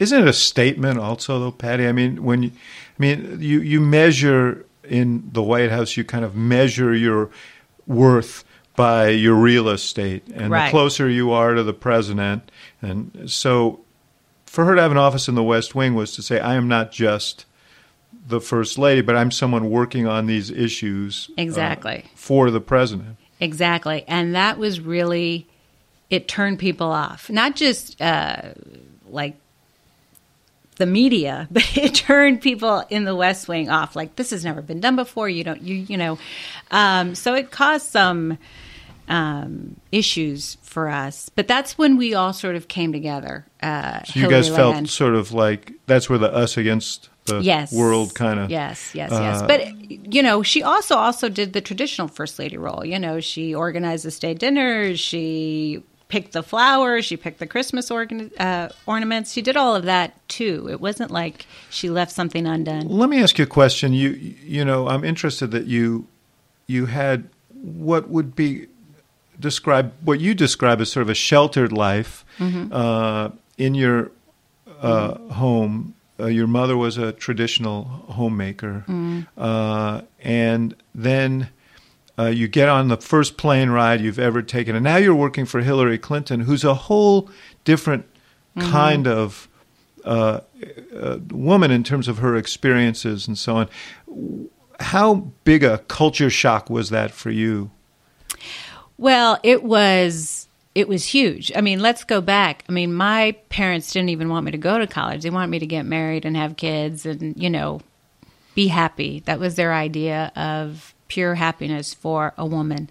Isn't 0.00 0.22
it 0.22 0.28
a 0.28 0.32
statement 0.32 0.98
also, 0.98 1.38
though, 1.38 1.52
Patti? 1.52 1.86
I 1.86 1.92
mean, 1.92 2.24
when 2.24 2.42
you, 2.42 2.50
I 2.50 2.98
mean, 2.98 3.38
you 3.40 3.60
you 3.60 3.80
measure 3.80 4.66
in 4.82 5.30
the 5.32 5.42
White 5.42 5.70
House, 5.70 5.96
you 5.96 6.04
kind 6.04 6.24
of 6.24 6.34
measure 6.34 6.94
your 6.94 7.30
worth 7.86 8.44
by 8.76 9.08
your 9.08 9.34
real 9.34 9.68
estate, 9.68 10.24
and 10.34 10.50
Right. 10.50 10.66
the 10.66 10.70
closer 10.70 11.08
you 11.08 11.32
are 11.32 11.54
to 11.54 11.62
the 11.62 11.72
president, 11.72 12.50
and 12.82 13.30
so 13.30 13.80
for 14.44 14.64
her 14.64 14.74
to 14.74 14.80
have 14.82 14.90
an 14.92 14.96
office 14.98 15.28
in 15.28 15.34
the 15.34 15.42
West 15.42 15.74
Wing 15.74 15.94
was 15.94 16.14
to 16.16 16.22
say, 16.22 16.38
I 16.40 16.54
am 16.54 16.68
not 16.68 16.90
just 16.92 17.44
the 18.28 18.40
first 18.40 18.78
lady, 18.78 19.00
but 19.02 19.14
I'm 19.16 19.30
someone 19.30 19.70
working 19.70 20.06
on 20.06 20.26
these 20.26 20.50
issues 20.50 21.28
uh, 21.30 21.42
Exactly. 21.42 22.04
for 22.14 22.50
the 22.50 22.60
president. 22.60 23.16
Exactly. 23.38 24.04
And 24.08 24.34
that 24.34 24.56
was 24.58 24.80
really, 24.80 25.46
it 26.10 26.26
turned 26.26 26.58
people 26.58 26.90
off. 26.90 27.28
Not 27.28 27.54
just 27.54 28.00
uh, 28.00 28.52
like 29.08 29.36
the 30.76 30.86
media, 30.86 31.48
but 31.52 31.76
it 31.76 31.94
turned 31.94 32.40
people 32.40 32.82
in 32.88 33.04
the 33.04 33.14
West 33.14 33.48
Wing 33.48 33.68
off. 33.68 33.94
Like, 33.94 34.16
this 34.16 34.30
has 34.30 34.44
never 34.44 34.62
been 34.62 34.80
done 34.80 34.96
before. 34.96 35.28
You 35.28 35.44
don't, 35.44 35.62
you, 35.62 35.74
you 35.76 35.96
know. 35.96 36.18
Um, 36.70 37.14
so 37.14 37.34
it 37.34 37.50
caused 37.50 37.86
some 37.86 38.38
um, 39.08 39.76
issues 39.92 40.56
for 40.62 40.88
us. 40.88 41.28
But 41.34 41.48
that's 41.48 41.78
when 41.78 41.96
we 41.96 42.14
all 42.14 42.32
sort 42.32 42.56
of 42.56 42.68
came 42.68 42.92
together. 42.92 43.46
Uh, 43.62 44.02
So 44.04 44.20
you 44.20 44.28
guys 44.28 44.48
felt 44.48 44.88
sort 44.88 45.14
of 45.14 45.32
like 45.32 45.72
that's 45.86 46.08
where 46.10 46.18
the 46.18 46.32
us 46.32 46.56
against 46.56 47.08
the 47.26 47.40
yes 47.40 47.72
world 47.72 48.14
kind 48.14 48.38
of 48.38 48.48
yes 48.52 48.94
yes 48.94 49.10
uh, 49.10 49.18
yes 49.20 49.42
but 49.42 49.90
you 49.90 50.22
know 50.22 50.44
she 50.44 50.62
also 50.62 50.94
also 50.94 51.28
did 51.28 51.54
the 51.54 51.60
traditional 51.60 52.06
first 52.06 52.38
lady 52.38 52.56
role 52.56 52.84
you 52.84 53.00
know 53.00 53.18
she 53.18 53.52
organized 53.52 54.04
the 54.04 54.12
state 54.12 54.38
dinners 54.38 55.00
she 55.00 55.82
picked 56.06 56.30
the 56.34 56.42
flowers 56.44 57.04
she 57.04 57.16
picked 57.16 57.40
the 57.40 57.46
christmas 57.48 57.90
organ- 57.90 58.30
uh, 58.38 58.68
ornaments 58.86 59.32
she 59.32 59.42
did 59.42 59.56
all 59.56 59.74
of 59.74 59.82
that 59.82 60.14
too 60.28 60.68
it 60.70 60.80
wasn't 60.80 61.10
like 61.10 61.46
she 61.68 61.90
left 61.90 62.12
something 62.12 62.46
undone 62.46 62.86
Let 62.88 63.08
me 63.08 63.20
ask 63.20 63.38
you 63.38 63.44
a 63.44 63.48
question. 63.48 63.92
You 63.92 64.10
you 64.10 64.64
know, 64.64 64.86
I'm 64.86 65.02
interested 65.02 65.50
that 65.50 65.66
you 65.66 66.06
you 66.68 66.86
had 66.86 67.28
what 67.60 68.08
would 68.08 68.36
be 68.36 68.68
describe 69.38 69.92
what 70.04 70.20
you 70.20 70.34
describe 70.34 70.80
as 70.80 70.90
sort 70.90 71.02
of 71.02 71.10
a 71.10 71.14
sheltered 71.14 71.72
life 71.72 72.24
uh, 72.72 73.30
in 73.58 73.74
your 73.74 74.10
uh, 74.80 75.18
home. 75.34 75.94
Uh, 76.18 76.26
your 76.26 76.46
mother 76.46 76.76
was 76.76 76.96
a 76.96 77.12
traditional 77.12 77.84
homemaker, 78.08 78.84
uh, 79.36 80.00
and 80.20 80.74
then 80.94 81.50
uh, 82.18 82.24
you 82.26 82.48
get 82.48 82.68
on 82.70 82.88
the 82.88 82.96
first 82.96 83.36
plane 83.36 83.68
ride 83.68 84.00
you've 84.00 84.18
ever 84.18 84.40
taken, 84.40 84.74
and 84.74 84.82
now 84.84 84.96
you're 84.96 85.14
working 85.14 85.44
for 85.44 85.60
Hillary 85.60 85.98
Clinton, 85.98 86.40
who's 86.40 86.64
a 86.64 86.74
whole 86.74 87.28
different 87.64 88.06
kind 88.58 89.06
of 89.06 89.48
uh, 90.06 90.40
uh, 90.98 91.18
woman 91.30 91.70
in 91.70 91.84
terms 91.84 92.08
of 92.08 92.18
her 92.18 92.34
experiences 92.36 93.28
and 93.28 93.36
so 93.36 93.56
on. 93.56 93.68
How 94.80 95.32
big 95.44 95.62
a 95.62 95.78
culture 95.88 96.30
shock 96.30 96.70
was 96.70 96.88
that 96.90 97.10
for 97.10 97.30
you? 97.30 97.70
Well, 98.98 99.38
it 99.42 99.62
was 99.62 100.46
it 100.76 100.88
was 100.88 101.06
huge. 101.06 101.50
I 101.56 101.62
mean, 101.62 101.80
let's 101.80 102.04
go 102.04 102.20
back. 102.20 102.62
I 102.68 102.72
mean, 102.72 102.92
my 102.92 103.32
parents 103.48 103.92
didn't 103.92 104.10
even 104.10 104.28
want 104.28 104.44
me 104.44 104.52
to 104.52 104.58
go 104.58 104.78
to 104.78 104.86
college. 104.86 105.22
They 105.22 105.30
wanted 105.30 105.48
me 105.48 105.58
to 105.58 105.66
get 105.66 105.86
married 105.86 106.26
and 106.26 106.36
have 106.36 106.56
kids 106.58 107.06
and, 107.06 107.34
you 107.42 107.48
know, 107.48 107.80
be 108.54 108.68
happy. 108.68 109.22
That 109.24 109.40
was 109.40 109.54
their 109.54 109.72
idea 109.72 110.30
of 110.36 110.94
pure 111.08 111.34
happiness 111.34 111.94
for 111.94 112.34
a 112.36 112.44
woman. 112.44 112.90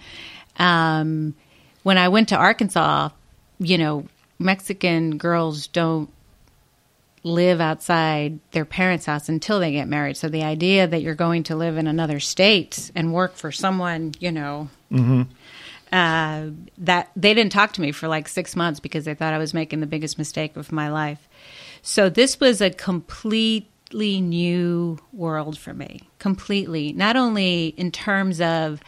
Um, 0.57 1.35
when 1.83 1.99
I 1.99 2.09
went 2.09 2.29
to 2.29 2.35
Arkansas, 2.35 3.09
you 3.59 3.77
know, 3.77 4.07
Mexican 4.39 5.19
girls 5.19 5.67
don't 5.67 6.09
live 7.23 7.61
outside 7.61 8.39
their 8.49 8.65
parents' 8.65 9.05
house 9.05 9.29
until 9.29 9.59
they 9.59 9.71
get 9.71 9.87
married. 9.87 10.17
So 10.17 10.27
the 10.27 10.43
idea 10.43 10.87
that 10.87 11.03
you're 11.03 11.13
going 11.13 11.43
to 11.43 11.55
live 11.55 11.77
in 11.77 11.85
another 11.85 12.19
state 12.19 12.89
and 12.95 13.13
work 13.13 13.35
for 13.35 13.51
someone, 13.51 14.15
you 14.19 14.31
know, 14.31 14.69
uh, 15.91 16.47
that 16.77 17.11
they 17.15 17.33
didn't 17.33 17.51
talk 17.51 17.73
to 17.73 17.81
me 17.81 17.91
for 17.91 18.07
like 18.07 18.27
six 18.27 18.55
months 18.55 18.79
because 18.79 19.05
they 19.05 19.13
thought 19.13 19.33
I 19.33 19.37
was 19.37 19.53
making 19.53 19.79
the 19.79 19.87
biggest 19.87 20.17
mistake 20.17 20.55
of 20.55 20.71
my 20.71 20.89
life. 20.89 21.27
So 21.81 22.09
this 22.09 22.39
was 22.39 22.61
a 22.61 22.69
completely 22.69 24.21
new 24.21 24.99
world 25.13 25.57
for 25.57 25.73
me. 25.73 26.01
Completely, 26.19 26.93
not 26.93 27.15
only 27.15 27.67
in 27.77 27.91
terms 27.91 28.41
of 28.41 28.81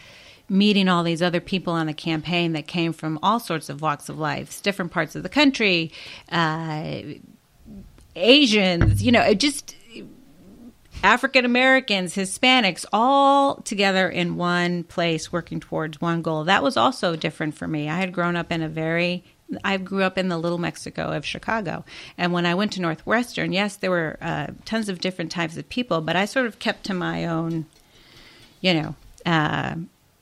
meeting 0.50 0.88
all 0.88 1.04
these 1.04 1.22
other 1.22 1.42
people 1.42 1.74
on 1.74 1.88
the 1.88 1.94
campaign 1.94 2.54
that 2.54 2.68
came 2.68 2.94
from 2.94 3.20
all 3.22 3.40
sorts 3.40 3.70
of 3.70 3.82
walks 3.82 4.10
of 4.10 4.18
life, 4.18 4.62
different 4.64 4.92
parts 4.92 5.16
of 5.16 5.24
the 5.24 5.30
country, 5.30 5.92
uh, 6.32 7.00
Asians, 8.16 9.04
you 9.04 9.12
know, 9.12 9.22
it 9.22 9.40
just 9.40 9.76
African 11.04 11.46
Americans, 11.46 12.16
Hispanics, 12.16 12.86
all 12.92 13.56
together 13.58 14.10
in 14.10 14.36
one 14.36 14.84
place 14.84 15.32
working 15.32 15.60
towards 15.60 16.02
one 16.02 16.22
goal. 16.22 16.44
That 16.46 16.64
was 16.64 16.78
also 16.78 17.16
different 17.16 17.56
for 17.56 17.68
me. 17.68 17.90
I 17.90 17.98
had 17.98 18.14
grown 18.14 18.36
up 18.36 18.52
in 18.52 18.62
a 18.62 18.70
very 18.70 19.24
I 19.64 19.78
grew 19.78 20.04
up 20.04 20.18
in 20.18 20.28
the 20.28 20.38
little 20.38 20.58
Mexico 20.58 21.12
of 21.12 21.26
Chicago. 21.26 21.86
And 22.18 22.34
when 22.34 22.46
I 22.46 22.56
went 22.56 22.74
to 22.74 22.82
Northwestern, 22.82 23.54
yes, 23.54 23.78
there 23.78 23.92
were 23.92 24.18
uh, 24.22 24.48
tons 24.66 24.90
of 24.90 25.00
different 25.00 25.32
types 25.32 25.58
of 25.58 25.70
people, 25.70 26.02
but 26.02 26.16
I 26.16 26.26
sort 26.26 26.48
of 26.48 26.60
kept 26.60 26.86
to 26.86 26.94
my 26.94 27.26
own, 27.26 27.66
you 28.62 28.74
know, 28.74 28.96
uh, 29.26 29.76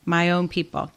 my 0.04 0.30
own 0.30 0.48
people. 0.48 0.92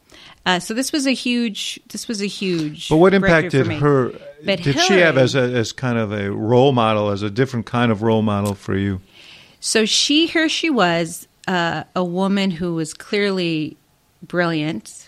Uh, 0.46 0.60
so 0.60 0.74
this 0.74 0.92
was 0.92 1.08
a 1.08 1.12
huge. 1.12 1.80
This 1.90 2.08
was 2.08 2.22
a 2.22 2.28
huge. 2.28 2.90
But 2.90 2.98
what 2.98 3.14
impact 3.14 3.52
did 3.52 3.68
her? 3.68 4.12
But 4.44 4.62
did 4.62 4.80
she 4.80 5.00
have 5.00 5.18
as 5.18 5.36
a 5.36 5.42
as 5.42 5.72
kind 5.72 5.98
of 5.98 6.12
a 6.12 6.32
role 6.32 6.72
model, 6.72 7.10
as 7.10 7.24
a 7.24 7.30
different 7.30 7.66
kind 7.66 7.92
of 7.92 8.02
role 8.02 8.22
model 8.22 8.54
for 8.56 8.76
you? 8.76 9.02
So 9.60 9.86
she, 9.86 10.28
here 10.28 10.50
she 10.50 10.70
was, 10.70 11.28
uh, 11.48 11.84
a 11.96 12.04
woman 12.04 12.52
who 12.52 12.76
was 12.76 12.94
clearly 12.94 13.78
brilliant, 14.22 15.08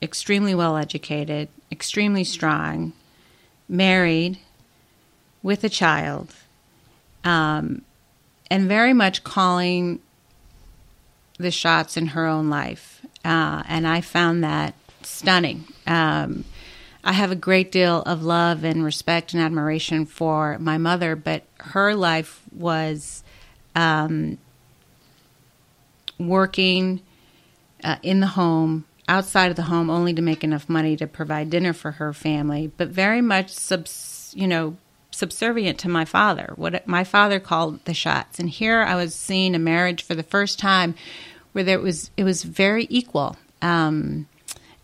extremely 0.00 0.54
well 0.54 0.76
educated, 0.76 1.48
extremely 1.70 2.24
strong, 2.24 2.92
married, 3.68 4.38
with 5.42 5.64
a 5.64 5.68
child, 5.68 6.34
um, 7.24 7.82
and 8.50 8.68
very 8.68 8.92
much 8.92 9.24
calling 9.24 10.00
the 11.38 11.50
shots 11.50 11.96
in 11.96 12.08
her 12.08 12.26
own 12.26 12.48
life. 12.48 13.04
Uh, 13.24 13.62
and 13.66 13.86
I 13.86 14.00
found 14.00 14.44
that 14.44 14.74
stunning. 15.02 15.64
Um, 15.86 16.44
I 17.02 17.12
have 17.12 17.32
a 17.32 17.36
great 17.36 17.72
deal 17.72 18.02
of 18.02 18.22
love 18.22 18.62
and 18.62 18.84
respect 18.84 19.34
and 19.34 19.42
admiration 19.42 20.06
for 20.06 20.56
my 20.58 20.78
mother, 20.78 21.16
but 21.16 21.42
her 21.58 21.96
life 21.96 22.42
was 22.52 23.21
um, 23.74 24.38
working 26.18 27.00
uh, 27.82 27.96
in 28.02 28.20
the 28.20 28.28
home, 28.28 28.84
outside 29.08 29.50
of 29.50 29.56
the 29.56 29.62
home, 29.62 29.90
only 29.90 30.14
to 30.14 30.22
make 30.22 30.44
enough 30.44 30.68
money 30.68 30.96
to 30.96 31.06
provide 31.06 31.50
dinner 31.50 31.72
for 31.72 31.92
her 31.92 32.12
family, 32.12 32.70
but 32.76 32.88
very 32.88 33.20
much 33.20 33.50
subs, 33.50 34.32
you 34.36 34.46
know, 34.46 34.76
subservient 35.10 35.78
to 35.80 35.88
my 35.88 36.04
father. 36.04 36.52
What 36.56 36.86
my 36.86 37.04
father 37.04 37.40
called 37.40 37.84
the 37.84 37.94
shots, 37.94 38.38
and 38.38 38.48
here 38.48 38.82
I 38.82 38.96
was 38.96 39.14
seeing 39.14 39.54
a 39.54 39.58
marriage 39.58 40.02
for 40.02 40.14
the 40.14 40.22
first 40.22 40.58
time 40.58 40.94
where 41.52 41.64
there 41.64 41.80
was 41.80 42.10
it 42.16 42.24
was 42.24 42.42
very 42.42 42.86
equal. 42.90 43.36
Um, 43.60 44.26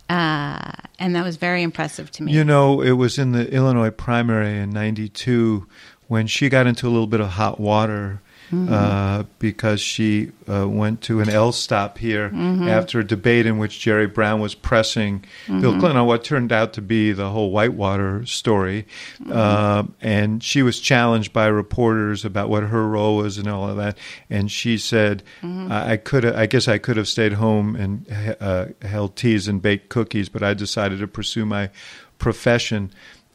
uh, 0.08 0.72
and 0.98 1.14
that 1.14 1.24
was 1.24 1.36
very 1.36 1.62
impressive 1.62 2.10
to 2.12 2.22
me. 2.22 2.32
You 2.32 2.44
know, 2.44 2.80
it 2.80 2.92
was 2.92 3.18
in 3.18 3.32
the 3.32 3.52
Illinois 3.52 3.90
primary 3.90 4.58
in 4.58 4.70
'92 4.70 5.66
when 6.06 6.26
she 6.26 6.48
got 6.48 6.66
into 6.66 6.86
a 6.86 6.90
little 6.90 7.06
bit 7.06 7.20
of 7.20 7.28
hot 7.30 7.60
water 7.60 8.22
uh, 8.52 9.24
because 9.38 9.80
she 9.80 10.30
uh, 10.48 10.66
went 10.68 11.00
to 11.02 11.20
an 11.20 11.28
L 11.28 11.52
stop 11.52 11.98
here 11.98 12.30
after 12.68 13.00
a 13.00 13.04
debate 13.04 13.46
in 13.46 13.58
which 13.58 13.80
Jerry 13.80 14.06
Brown 14.06 14.40
was 14.40 14.54
pressing 14.54 15.24
Bill 15.46 15.72
Clinton 15.78 15.96
on 15.96 16.06
what 16.06 16.24
turned 16.24 16.52
out 16.52 16.72
to 16.74 16.82
be 16.82 17.12
the 17.12 17.30
whole 17.30 17.50
Whitewater 17.50 18.24
story, 18.26 18.86
uh, 19.30 19.84
and 20.00 20.42
she 20.42 20.62
was 20.62 20.80
challenged 20.80 21.32
by 21.32 21.46
reporters 21.46 22.24
about 22.24 22.48
what 22.48 22.62
her 22.62 22.86
role 22.88 23.16
was 23.16 23.38
and 23.38 23.48
all 23.48 23.68
of 23.68 23.76
that, 23.76 23.98
and 24.30 24.50
she 24.50 24.78
said, 24.78 25.22
"I, 25.42 25.92
I 25.92 25.96
could, 25.96 26.24
I 26.24 26.46
guess, 26.46 26.68
I 26.68 26.78
could 26.78 26.96
have 26.96 27.08
stayed 27.08 27.34
home 27.34 27.76
and 27.76 28.36
uh, 28.40 28.66
held 28.82 29.16
teas 29.16 29.48
and 29.48 29.60
baked 29.60 29.88
cookies, 29.88 30.28
but 30.28 30.42
I 30.42 30.54
decided 30.54 31.00
to 31.00 31.08
pursue 31.08 31.44
my 31.44 31.70
profession." 32.18 32.92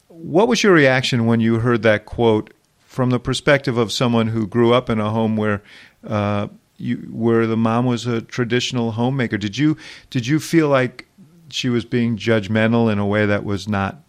What 0.08 0.46
was 0.46 0.62
your 0.62 0.72
reaction 0.72 1.26
when 1.26 1.40
you 1.40 1.58
heard 1.58 1.82
that 1.82 2.06
quote 2.06 2.53
from 2.94 3.10
the 3.10 3.18
perspective 3.18 3.76
of 3.76 3.90
someone 3.90 4.28
who 4.28 4.46
grew 4.46 4.72
up 4.72 4.88
in 4.88 5.00
a 5.00 5.10
home 5.10 5.36
where 5.36 5.62
uh, 6.06 6.46
you, 6.76 6.96
where 7.10 7.44
the 7.46 7.56
mom 7.56 7.86
was 7.86 8.06
a 8.06 8.22
traditional 8.22 8.92
homemaker? 8.92 9.36
Did 9.36 9.58
you 9.58 9.76
did 10.10 10.26
you 10.26 10.38
feel 10.38 10.68
like 10.68 11.06
she 11.48 11.68
was 11.68 11.84
being 11.84 12.16
judgmental 12.16 12.90
in 12.90 12.98
a 12.98 13.06
way 13.06 13.26
that 13.26 13.44
was 13.44 13.68
not 13.68 14.02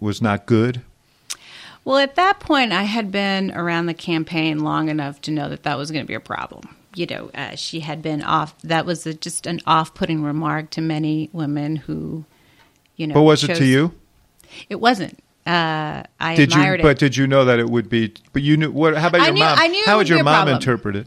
was 0.00 0.20
not 0.20 0.46
good? 0.46 0.82
Well, 1.84 1.98
at 1.98 2.16
that 2.16 2.40
point, 2.40 2.72
I 2.72 2.82
had 2.82 3.10
been 3.10 3.52
around 3.52 3.86
the 3.86 3.94
campaign 3.94 4.58
long 4.58 4.88
enough 4.88 5.20
to 5.22 5.30
know 5.30 5.48
that 5.48 5.62
that 5.62 5.78
was 5.78 5.90
going 5.90 6.04
to 6.04 6.08
be 6.08 6.14
a 6.14 6.20
problem. 6.20 6.76
You 6.94 7.06
know, 7.06 7.30
uh, 7.34 7.54
she 7.54 7.80
had 7.80 8.02
been 8.02 8.22
off. 8.22 8.60
That 8.62 8.84
was 8.84 9.06
a, 9.06 9.14
just 9.14 9.46
an 9.46 9.60
off-putting 9.64 10.22
remark 10.22 10.70
to 10.70 10.80
many 10.80 11.30
women 11.32 11.76
who, 11.76 12.24
you 12.96 13.06
know. 13.06 13.14
What 13.14 13.22
was 13.22 13.44
it 13.44 13.54
to 13.54 13.64
you? 13.64 13.94
It 14.68 14.80
wasn't. 14.80 15.22
Uh, 15.48 16.02
I 16.20 16.34
Did 16.36 16.52
you? 16.52 16.60
admired 16.60 16.82
But 16.82 16.98
did 16.98 17.16
you 17.16 17.26
know 17.26 17.46
that 17.46 17.58
it 17.58 17.70
would 17.70 17.88
be? 17.88 18.12
But 18.34 18.42
you 18.42 18.58
knew. 18.58 18.70
What? 18.70 18.96
How 18.98 19.08
about 19.08 19.22
your 19.22 19.32
knew- 19.32 19.40
mom? 19.40 19.58
I 19.58 19.68
knew 19.68 19.82
how 19.86 19.96
would 19.96 20.08
your 20.08 20.22
mom 20.22 20.34
problem. 20.34 20.56
interpret 20.56 20.96
it? 20.96 21.06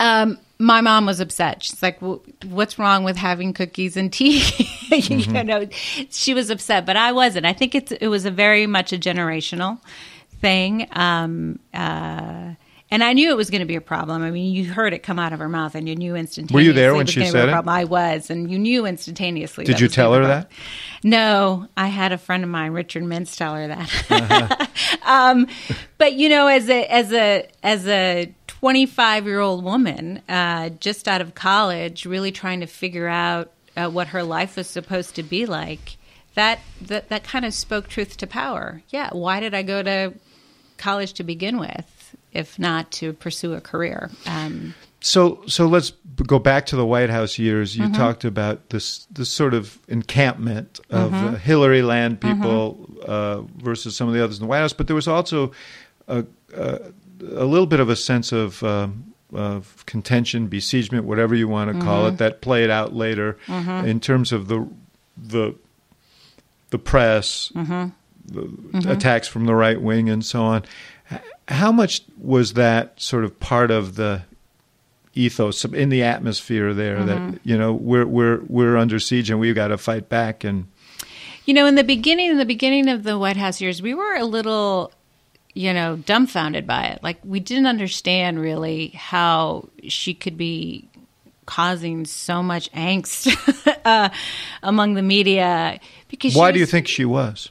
Um, 0.00 0.38
my 0.58 0.80
mom 0.80 1.04
was 1.04 1.20
upset. 1.20 1.62
She's 1.62 1.82
like, 1.82 2.00
well, 2.00 2.22
"What's 2.46 2.78
wrong 2.78 3.04
with 3.04 3.16
having 3.16 3.52
cookies 3.52 3.96
and 3.98 4.10
tea?" 4.12 4.40
Mm-hmm. 4.90 5.36
you 5.36 5.44
know, 5.44 5.68
she 6.10 6.34
was 6.34 6.50
upset, 6.50 6.84
but 6.84 6.96
I 6.96 7.12
wasn't. 7.12 7.46
I 7.46 7.52
think 7.52 7.76
it's 7.76 7.92
it 7.92 8.08
was 8.08 8.24
a 8.24 8.30
very 8.30 8.66
much 8.66 8.92
a 8.92 8.98
generational 8.98 9.78
thing. 10.40 10.88
Um, 10.92 11.60
uh, 11.72 12.54
and 12.90 13.04
I 13.04 13.12
knew 13.12 13.30
it 13.30 13.36
was 13.36 13.50
going 13.50 13.60
to 13.60 13.66
be 13.66 13.76
a 13.76 13.80
problem. 13.80 14.22
I 14.22 14.30
mean, 14.30 14.52
you 14.52 14.72
heard 14.72 14.92
it 14.92 15.00
come 15.02 15.18
out 15.18 15.32
of 15.32 15.38
her 15.38 15.48
mouth, 15.48 15.74
and 15.74 15.88
you 15.88 15.94
knew 15.94 16.16
instantaneously. 16.16 16.54
Were 16.54 16.60
you 16.60 16.72
there 16.72 16.94
when 16.94 17.06
she 17.06 17.24
said 17.26 17.48
it? 17.48 17.52
I 17.52 17.84
was, 17.84 18.30
and 18.30 18.50
you 18.50 18.58
knew 18.58 18.84
instantaneously. 18.84 19.64
Did 19.64 19.80
you 19.80 19.88
tell 19.88 20.12
her 20.14 20.26
that? 20.26 20.50
No, 21.04 21.68
I 21.76 21.86
had 21.86 22.12
a 22.12 22.18
friend 22.18 22.42
of 22.42 22.50
mine, 22.50 22.72
Richard 22.72 23.04
Mintz, 23.04 23.36
tell 23.36 23.54
her 23.54 23.68
that. 23.68 24.04
Uh-huh. 24.10 24.66
um, 25.04 25.46
but 25.98 26.14
you 26.14 26.28
know, 26.28 26.48
as 26.48 26.68
a 26.68 26.84
as 26.86 27.12
a 27.12 27.48
as 27.62 27.86
a 27.86 28.34
25 28.48 29.26
year 29.26 29.40
old 29.40 29.64
woman, 29.64 30.20
uh, 30.28 30.70
just 30.70 31.08
out 31.08 31.20
of 31.20 31.34
college, 31.34 32.06
really 32.06 32.32
trying 32.32 32.60
to 32.60 32.66
figure 32.66 33.08
out 33.08 33.52
uh, 33.76 33.88
what 33.88 34.08
her 34.08 34.22
life 34.22 34.56
was 34.56 34.66
supposed 34.66 35.14
to 35.14 35.22
be 35.22 35.46
like, 35.46 35.96
that 36.34 36.58
that 36.82 37.08
that 37.08 37.24
kind 37.24 37.44
of 37.44 37.54
spoke 37.54 37.88
truth 37.88 38.16
to 38.18 38.26
power. 38.26 38.82
Yeah, 38.88 39.10
why 39.12 39.40
did 39.40 39.54
I 39.54 39.62
go 39.62 39.82
to 39.82 40.12
college 40.76 41.12
to 41.14 41.24
begin 41.24 41.58
with, 41.58 41.86
if 42.32 42.58
not 42.58 42.90
to 42.92 43.12
pursue 43.14 43.54
a 43.54 43.60
career? 43.60 44.10
Um, 44.26 44.74
So, 45.02 45.42
so 45.46 45.66
let's 45.66 45.92
go 46.26 46.38
back 46.38 46.66
to 46.66 46.76
the 46.76 46.84
White 46.84 47.08
House 47.10 47.38
years. 47.38 47.74
Mm-hmm. 47.74 47.92
You 47.92 47.98
talked 47.98 48.24
about 48.24 48.68
this, 48.68 49.06
this 49.10 49.30
sort 49.30 49.54
of 49.54 49.78
encampment 49.88 50.78
of 50.90 51.12
Mm-hmm. 51.12 51.26
uh, 51.34 51.38
Hillary 51.38 51.80
land 51.82 52.20
people 52.20 52.88
uh, 53.06 53.40
versus 53.62 53.96
some 53.96 54.08
of 54.08 54.14
the 54.14 54.22
others 54.22 54.36
in 54.38 54.42
the 54.44 54.48
White 54.48 54.58
House, 54.60 54.74
but 54.74 54.86
there 54.88 54.96
was 54.96 55.08
also 55.08 55.52
a, 56.06 56.24
a, 56.54 56.80
a 57.34 57.44
little 57.46 57.66
bit 57.66 57.80
of 57.80 57.88
a 57.88 57.96
sense 57.96 58.30
of, 58.32 58.62
um, 58.62 59.14
of 59.32 59.84
contention, 59.86 60.48
besiegement, 60.48 61.04
whatever 61.06 61.34
you 61.34 61.48
want 61.48 61.72
to 61.72 61.80
call 61.82 62.04
Mm-hmm. 62.04 62.14
it, 62.16 62.18
that 62.18 62.40
played 62.42 62.68
out 62.68 62.92
later 62.94 63.38
in 63.48 64.00
terms 64.00 64.32
of 64.32 64.48
the 64.48 64.68
the 65.16 65.54
the 66.70 66.78
press, 66.78 67.50
Mm-hmm. 67.54 68.78
the 68.80 68.90
attacks 68.92 69.28
from 69.28 69.46
the 69.46 69.54
right 69.54 69.80
wing, 69.80 70.08
and 70.10 70.24
so 70.24 70.42
on. 70.42 70.62
How 71.50 71.72
much 71.72 72.02
was 72.16 72.54
that 72.54 73.00
sort 73.00 73.24
of 73.24 73.38
part 73.40 73.70
of 73.70 73.96
the 73.96 74.22
ethos 75.14 75.64
in 75.64 75.88
the 75.88 76.02
atmosphere 76.04 76.72
there 76.72 76.96
Mm-hmm. 76.98 77.30
that 77.32 77.40
you 77.44 77.58
know 77.58 77.72
we're 77.72 78.06
we're 78.06 78.40
we're 78.48 78.76
under 78.76 78.98
siege 79.00 79.28
and 79.30 79.40
we've 79.40 79.54
got 79.56 79.68
to 79.68 79.76
fight 79.78 80.08
back 80.08 80.44
and 80.44 80.66
You 81.46 81.54
know, 81.54 81.66
in 81.66 81.74
the 81.74 81.82
beginning, 81.84 82.30
in 82.30 82.38
the 82.38 82.44
beginning 82.44 82.88
of 82.88 83.02
the 83.02 83.18
White 83.18 83.36
House 83.36 83.60
years, 83.60 83.82
we 83.82 83.92
were 83.92 84.14
a 84.14 84.24
little, 84.24 84.92
you 85.52 85.74
know, 85.74 85.96
dumbfounded 85.96 86.64
by 86.66 86.84
it. 86.84 87.02
Like 87.02 87.18
we 87.24 87.40
didn't 87.40 87.66
understand 87.66 88.38
really 88.40 88.88
how 88.88 89.68
she 89.88 90.14
could 90.14 90.36
be 90.36 90.88
causing 91.46 92.04
so 92.06 92.40
much 92.42 92.70
angst 92.70 93.26
uh, 93.84 94.10
among 94.62 94.94
the 94.94 95.02
media. 95.02 95.80
Because 96.08 96.36
why 96.36 96.52
do 96.52 96.60
you 96.60 96.66
think 96.66 96.86
she 96.86 97.04
was 97.04 97.50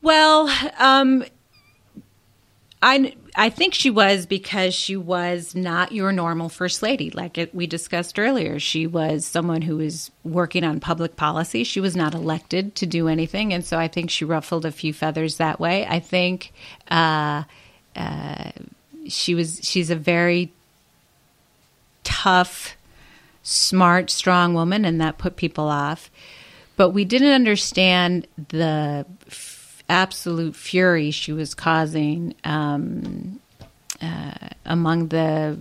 Well, 0.00 0.48
um, 0.78 1.24
I 2.84 3.14
I 3.34 3.48
think 3.48 3.72
she 3.72 3.88
was 3.88 4.26
because 4.26 4.74
she 4.74 4.94
was 4.94 5.54
not 5.54 5.90
your 5.90 6.12
normal 6.12 6.50
first 6.50 6.82
lady, 6.82 7.10
like 7.10 7.38
it, 7.38 7.54
we 7.54 7.66
discussed 7.66 8.18
earlier. 8.18 8.60
She 8.60 8.86
was 8.86 9.24
someone 9.24 9.62
who 9.62 9.78
was 9.78 10.10
working 10.22 10.64
on 10.64 10.80
public 10.80 11.16
policy. 11.16 11.64
She 11.64 11.80
was 11.80 11.96
not 11.96 12.14
elected 12.14 12.74
to 12.76 12.86
do 12.86 13.08
anything, 13.08 13.54
and 13.54 13.64
so 13.64 13.78
I 13.78 13.88
think 13.88 14.10
she 14.10 14.26
ruffled 14.26 14.66
a 14.66 14.70
few 14.70 14.92
feathers 14.92 15.38
that 15.38 15.58
way. 15.58 15.86
I 15.86 15.98
think 15.98 16.52
uh, 16.90 17.44
uh, 17.96 18.50
she 19.08 19.34
was 19.34 19.60
she's 19.62 19.88
a 19.88 19.96
very 19.96 20.52
tough, 22.04 22.76
smart, 23.42 24.10
strong 24.10 24.52
woman, 24.52 24.84
and 24.84 25.00
that 25.00 25.16
put 25.16 25.36
people 25.36 25.68
off. 25.68 26.10
But 26.76 26.90
we 26.90 27.06
didn't 27.06 27.32
understand 27.32 28.26
the 28.36 29.06
absolute 29.88 30.56
fury 30.56 31.10
she 31.10 31.32
was 31.32 31.54
causing 31.54 32.34
um, 32.44 33.40
uh, 34.00 34.32
among 34.64 35.08
the 35.08 35.58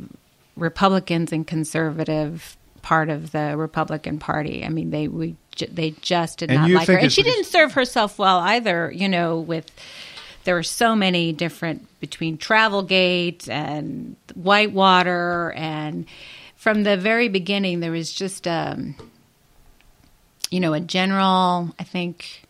Republicans 0.56 1.32
and 1.32 1.46
conservative 1.46 2.58
part 2.82 3.10
of 3.10 3.32
the 3.32 3.56
Republican 3.58 4.20
Party. 4.20 4.64
I 4.64 4.70
mean, 4.70 4.92
they 4.92 5.08
we 5.08 5.36
ju- 5.56 5.68
they 5.72 5.92
just 6.02 6.40
did 6.40 6.52
And 6.52 6.62
not 6.62 6.70
like 6.70 6.88
her, 6.88 6.98
and 6.98 7.12
she 7.12 7.24
didn't 7.24 7.46
serve 7.46 7.74
herself 7.74 8.20
well 8.20 8.40
either. 8.40 8.92
You 8.94 9.10
know, 9.10 9.40
with 9.40 9.72
there 10.44 10.56
were 10.56 10.64
so 10.64 10.96
many 10.96 11.34
different 11.34 11.88
between 12.00 12.38
Travelgate 12.38 13.50
and 13.50 14.16
Whitewater, 14.36 15.54
and 15.56 16.06
from 16.56 16.84
the 16.84 16.98
very 16.98 17.30
beginning, 17.30 17.80
there 17.80 17.92
was 17.92 18.14
just 18.14 18.48
um, 18.48 18.96
you 20.52 20.60
know 20.60 20.74
a 20.74 20.80
general, 20.80 21.74
I 21.80 21.84
think, 21.84 22.43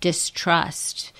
distrust. 0.00 1.12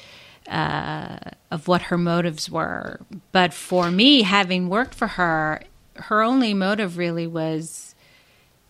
Uh, 0.48 1.18
of 1.50 1.68
what 1.68 1.82
her 1.82 1.98
motives 1.98 2.50
were. 2.50 3.00
But 3.32 3.52
for 3.52 3.90
me, 3.90 4.22
having 4.22 4.70
worked 4.70 4.94
for 4.94 5.06
her, 5.06 5.60
her 5.94 6.22
only 6.22 6.54
motive 6.54 6.96
really 6.96 7.26
was 7.26 7.94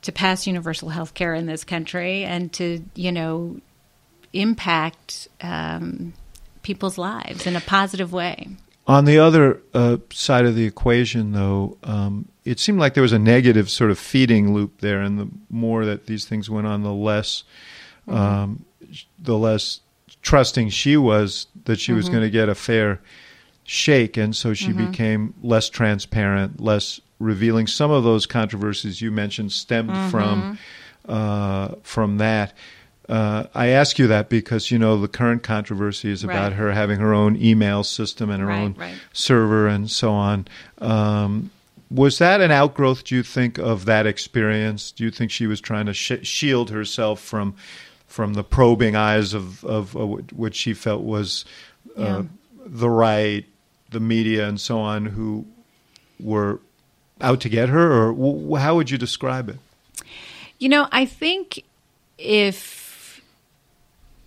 to 0.02 0.12
pass 0.12 0.46
universal 0.46 0.88
health 0.88 1.14
care 1.14 1.34
in 1.34 1.46
this 1.46 1.64
country 1.64 2.24
and 2.24 2.52
to, 2.54 2.84
you 2.94 3.12
know, 3.12 3.60
impact 4.32 5.28
um, 5.40 6.12
people's 6.62 6.98
lives 6.98 7.46
in 7.46 7.56
a 7.56 7.60
positive 7.60 8.12
way. 8.12 8.48
On 8.86 9.04
the 9.04 9.18
other 9.18 9.60
uh, 9.74 9.98
side 10.10 10.46
of 10.46 10.54
the 10.54 10.64
equation, 10.64 11.32
though, 11.32 11.76
um, 11.82 12.28
it 12.44 12.58
seemed 12.58 12.78
like 12.78 12.94
there 12.94 13.02
was 13.02 13.12
a 13.12 13.18
negative 13.18 13.68
sort 13.68 13.90
of 13.90 13.98
feeding 13.98 14.54
loop 14.54 14.80
there, 14.80 15.02
and 15.02 15.18
the 15.18 15.28
more 15.50 15.84
that 15.84 16.06
these 16.06 16.24
things 16.24 16.48
went 16.48 16.66
on, 16.66 16.82
the 16.82 16.92
less, 16.92 17.44
mm-hmm. 18.08 18.16
um, 18.16 18.64
the 19.18 19.36
less 19.36 19.80
trusting 20.22 20.70
she 20.70 20.96
was 20.96 21.46
that 21.64 21.78
she 21.78 21.92
mm-hmm. 21.92 21.96
was 21.96 22.08
going 22.08 22.22
to 22.22 22.30
get 22.30 22.48
a 22.48 22.54
fair 22.54 23.00
shake, 23.64 24.16
and 24.16 24.34
so 24.34 24.54
she 24.54 24.68
mm-hmm. 24.68 24.90
became 24.90 25.34
less 25.42 25.68
transparent, 25.68 26.60
less 26.60 27.00
revealing. 27.18 27.66
Some 27.66 27.90
of 27.90 28.04
those 28.04 28.26
controversies 28.26 29.00
you 29.00 29.10
mentioned 29.10 29.52
stemmed 29.52 29.90
mm-hmm. 29.90 30.10
from 30.10 30.58
uh, 31.08 31.74
from 31.82 32.18
that. 32.18 32.54
Uh, 33.08 33.44
I 33.54 33.68
ask 33.68 33.98
you 33.98 34.06
that 34.08 34.28
because 34.28 34.70
you 34.70 34.78
know 34.78 35.00
the 35.00 35.08
current 35.08 35.42
controversy 35.42 36.10
is 36.10 36.22
about 36.22 36.50
right. 36.50 36.52
her 36.52 36.72
having 36.72 36.98
her 36.98 37.14
own 37.14 37.36
email 37.36 37.82
system 37.82 38.28
and 38.28 38.42
her 38.42 38.48
right, 38.48 38.60
own 38.60 38.74
right. 38.74 38.94
server 39.12 39.66
and 39.66 39.90
so 39.90 40.12
on. 40.12 40.46
Um, 40.78 41.50
was 41.90 42.18
that 42.18 42.42
an 42.42 42.50
outgrowth, 42.50 43.04
do 43.04 43.14
you 43.14 43.22
think, 43.22 43.56
of 43.56 43.86
that 43.86 44.06
experience? 44.06 44.92
Do 44.92 45.04
you 45.04 45.10
think 45.10 45.30
she 45.30 45.46
was 45.46 45.58
trying 45.58 45.86
to 45.86 45.94
sh- 45.94 46.22
shield 46.22 46.68
herself 46.68 47.18
from 47.20 47.54
from 48.08 48.34
the 48.34 48.42
probing 48.42 48.96
eyes 48.96 49.34
of, 49.34 49.64
of, 49.64 49.94
of 49.94 50.32
what 50.32 50.54
she 50.54 50.74
felt 50.74 51.04
was 51.04 51.44
uh, 51.96 52.02
yeah. 52.02 52.22
the 52.66 52.90
right, 52.90 53.44
the 53.90 54.00
media, 54.00 54.48
and 54.48 54.60
so 54.60 54.80
on, 54.80 55.06
who 55.06 55.46
were 56.18 56.58
out 57.20 57.40
to 57.42 57.48
get 57.48 57.68
her, 57.68 57.92
or 57.92 58.12
w- 58.12 58.56
how 58.56 58.74
would 58.74 58.90
you 58.90 58.98
describe 58.98 59.48
it? 59.48 59.58
You 60.58 60.68
know, 60.68 60.88
I 60.90 61.04
think 61.04 61.62
if 62.16 63.20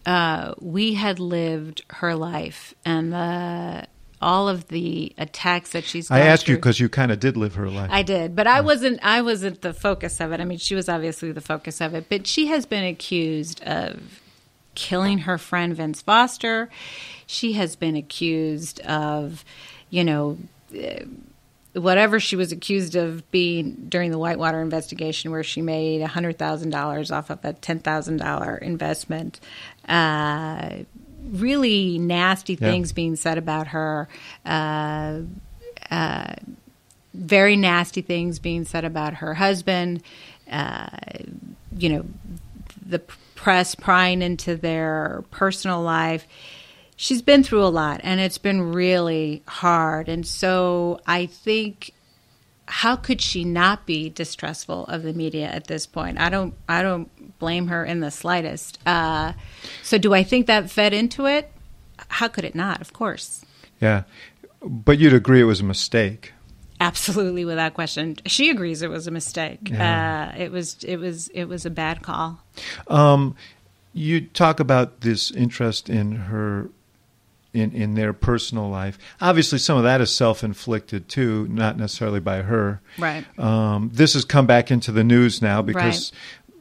uh, 0.06 0.54
we 0.60 0.94
had 0.94 1.20
lived 1.20 1.84
her 1.90 2.16
life 2.16 2.74
and 2.86 3.12
the 3.12 3.88
all 4.22 4.48
of 4.48 4.68
the 4.68 5.14
attacks 5.18 5.72
that 5.72 5.84
she's. 5.84 6.12
I 6.12 6.20
asked 6.20 6.46
through, 6.46 6.54
you 6.54 6.58
because 6.58 6.80
you 6.80 6.90
kind 6.90 7.12
of 7.12 7.20
did 7.20 7.38
live 7.38 7.56
her 7.56 7.70
life. 7.70 7.90
I 7.92 8.04
did, 8.04 8.36
but 8.36 8.48
I 8.48 8.62
wasn't. 8.62 9.00
I 9.04 9.22
wasn't 9.22 9.62
the 9.62 9.74
focus 9.74 10.20
of 10.20 10.32
it. 10.32 10.40
I 10.40 10.46
mean, 10.46 10.58
she 10.58 10.76
was 10.76 10.88
obviously 10.88 11.32
the 11.32 11.42
focus 11.42 11.82
of 11.82 11.94
it, 11.94 12.08
but 12.10 12.28
she 12.28 12.48
has 12.48 12.66
been 12.66 12.84
accused 12.84 13.64
of 13.64 14.22
killing 14.76 15.20
her 15.20 15.38
friend 15.38 15.76
Vince 15.76 16.02
Foster. 16.02 16.70
She 17.26 17.54
has 17.54 17.76
been 17.76 17.96
accused 17.96 18.80
of, 18.82 19.44
you 19.90 20.04
know. 20.04 20.38
Uh, 20.74 21.06
whatever 21.74 22.20
she 22.20 22.36
was 22.36 22.52
accused 22.52 22.96
of 22.96 23.30
being 23.32 23.86
during 23.88 24.12
the 24.12 24.18
Whitewater 24.18 24.62
investigation, 24.62 25.32
where 25.32 25.44
she 25.44 25.62
made 25.62 26.02
hundred 26.02 26.38
thousand 26.38 26.72
dollars 26.72 27.12
off 27.12 27.30
of 27.30 27.44
a 27.46 27.54
ten 27.54 27.80
thousand 27.80 28.18
dollar 28.18 28.58
investment, 28.58 29.40
uh, 29.88 30.70
really 31.30 32.00
nasty 32.00 32.56
things 32.56 32.92
yeah. 32.92 32.96
being 32.96 33.16
said 33.16 33.38
about 33.38 33.68
her. 33.68 34.08
Uh, 34.46 35.22
uh, 35.90 36.34
very 37.14 37.56
nasty 37.56 38.02
things 38.02 38.40
being 38.40 38.64
said 38.64 38.86
about 38.86 39.16
her 39.16 39.34
husband. 39.34 40.04
Uh, 40.50 40.88
you 41.78 41.90
know, 41.90 42.06
the 42.86 43.00
press 43.00 43.76
prying 43.76 44.22
into 44.22 44.56
their 44.56 45.24
personal 45.32 45.82
life 45.82 46.28
she's 47.02 47.24
been 47.24 47.42
through 47.42 47.64
a 47.64 47.68
lot 47.68 48.00
and 48.04 48.20
it's 48.20 48.38
been 48.38 48.74
really 48.74 49.42
hard. 49.48 50.08
And 50.08 50.26
so 50.26 51.00
I 51.08 51.26
think 51.26 51.96
how 52.72 52.96
could 52.96 53.20
she 53.20 53.44
not 53.44 53.86
be 53.86 54.10
distrustful 54.10 54.86
of 54.86 55.04
the 55.04 55.12
media 55.12 55.46
at 55.46 55.68
this 55.68 55.86
point? 55.86 56.18
I 56.18 56.30
don't 56.30 56.54
I 56.70 56.82
don't 56.82 57.38
blame 57.38 57.68
her 57.68 57.84
in 57.84 58.00
the 58.00 58.10
slightest. 58.10 58.80
Uh, 58.86 59.34
so 59.84 59.98
do 59.98 60.14
I 60.14 60.24
think 60.24 60.48
that 60.48 60.72
fed 60.72 60.94
into 60.94 61.26
it? 61.26 61.52
How 62.08 62.30
could 62.30 62.46
it 62.46 62.56
not? 62.56 62.80
Of 62.80 62.94
course. 62.94 63.44
Yeah. 63.82 64.04
But 64.64 65.00
you'd 65.00 65.14
agree 65.14 65.42
it 65.42 65.46
was 65.46 65.60
a 65.60 65.66
mistake. 65.66 66.32
Absolutely, 66.80 67.44
without 67.44 67.74
question. 67.74 68.16
She 68.26 68.50
agrees 68.50 68.82
it 68.82 68.90
was 68.90 69.06
a 69.06 69.12
mistake. 69.12 69.70
Yeah. 69.70 70.32
Uh, 70.34 70.42
it 70.42 70.52
was 70.52 70.82
it 70.86 70.96
was 70.96 71.28
it 71.30 71.46
was 71.46 71.66
a 71.66 71.70
bad 71.70 72.02
call. 72.02 72.42
Um, 72.88 73.36
you 73.92 74.22
talk 74.22 74.62
about 74.62 75.02
this 75.02 75.30
interest 75.30 75.90
in 75.90 76.14
her 76.14 76.70
in, 77.54 77.72
in 77.72 77.96
their 77.96 78.14
personal 78.14 78.70
life. 78.70 78.98
Obviously, 79.20 79.60
some 79.60 79.78
of 79.78 79.84
that 79.84 80.02
is 80.02 80.14
self 80.14 80.44
inflicted 80.44 81.10
too, 81.10 81.48
not 81.50 81.78
necessarily 81.78 82.20
by 82.20 82.42
her. 82.42 82.82
Right. 82.98 83.26
Um, 83.40 83.92
this 83.94 84.14
has 84.14 84.26
come 84.26 84.46
back 84.46 84.72
into 84.72 84.92
the 84.92 85.04
news 85.04 85.42
now 85.42 85.62
because 85.62 86.12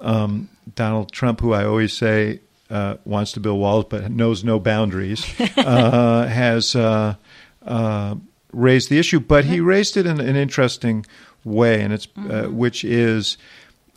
right. 0.01 0.07
um, 0.09 0.49
Donald 0.75 1.13
Trump, 1.13 1.41
who 1.41 1.53
I 1.53 1.65
always 1.65 1.93
say 1.93 2.41
uh, 2.71 2.97
wants 3.05 3.33
to 3.33 3.41
build 3.41 3.61
walls 3.61 3.87
but 3.89 4.11
knows 4.11 4.45
no 4.45 4.59
boundaries, 4.59 5.25
uh, 5.57 6.27
has 6.27 6.75
uh, 6.75 7.15
uh, 7.63 8.15
raised 8.53 8.91
the 8.91 8.99
issue. 8.99 9.21
But 9.21 9.45
he 9.45 9.61
raised 9.61 9.97
it 9.97 10.07
in 10.07 10.21
an 10.21 10.37
interesting 10.37 11.07
way, 11.45 11.83
and 11.83 11.93
it's 11.93 12.07
uh, 12.17 12.21
mm-hmm. 12.21 12.57
which 12.57 12.85
is 12.85 13.39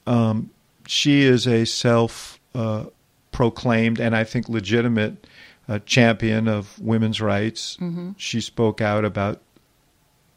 um, 0.05 0.51
she 0.85 1.23
is 1.23 1.47
a 1.47 1.65
self 1.65 2.39
uh, 2.53 2.85
proclaimed 3.31 3.99
and 3.99 4.15
I 4.15 4.23
think 4.23 4.47
legitimate 4.47 5.25
a 5.67 5.79
champion 5.79 6.47
of 6.47 6.79
women's 6.79 7.21
rights. 7.21 7.77
Mm-hmm. 7.77 8.11
She 8.17 8.41
spoke 8.41 8.81
out 8.81 9.05
about 9.05 9.41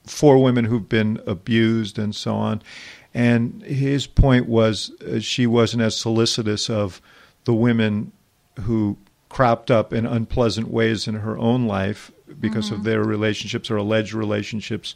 four 0.07 0.43
women 0.43 0.65
who've 0.65 0.89
been 0.89 1.21
abused 1.27 1.99
and 1.99 2.15
so 2.15 2.35
on. 2.35 2.63
And 3.13 3.63
his 3.63 4.07
point 4.07 4.47
was 4.47 4.93
uh, 5.03 5.21
she 5.21 5.47
wasn't 5.47 5.83
as 5.83 5.97
solicitous 5.97 6.71
of 6.71 7.01
the 7.45 7.55
women 7.55 8.13
who 8.61 8.99
cropped 9.29 9.71
up 9.71 9.93
in 9.93 10.07
unpleasant 10.07 10.69
ways 10.69 11.09
in 11.09 11.15
her 11.17 11.37
own 11.39 11.67
life 11.67 12.13
because 12.41 12.67
mm-hmm. 12.67 12.77
of 12.77 12.85
their 12.85 13.03
relationships 13.03 13.71
or 13.71 13.77
alleged 13.77 14.13
relationships 14.13 14.95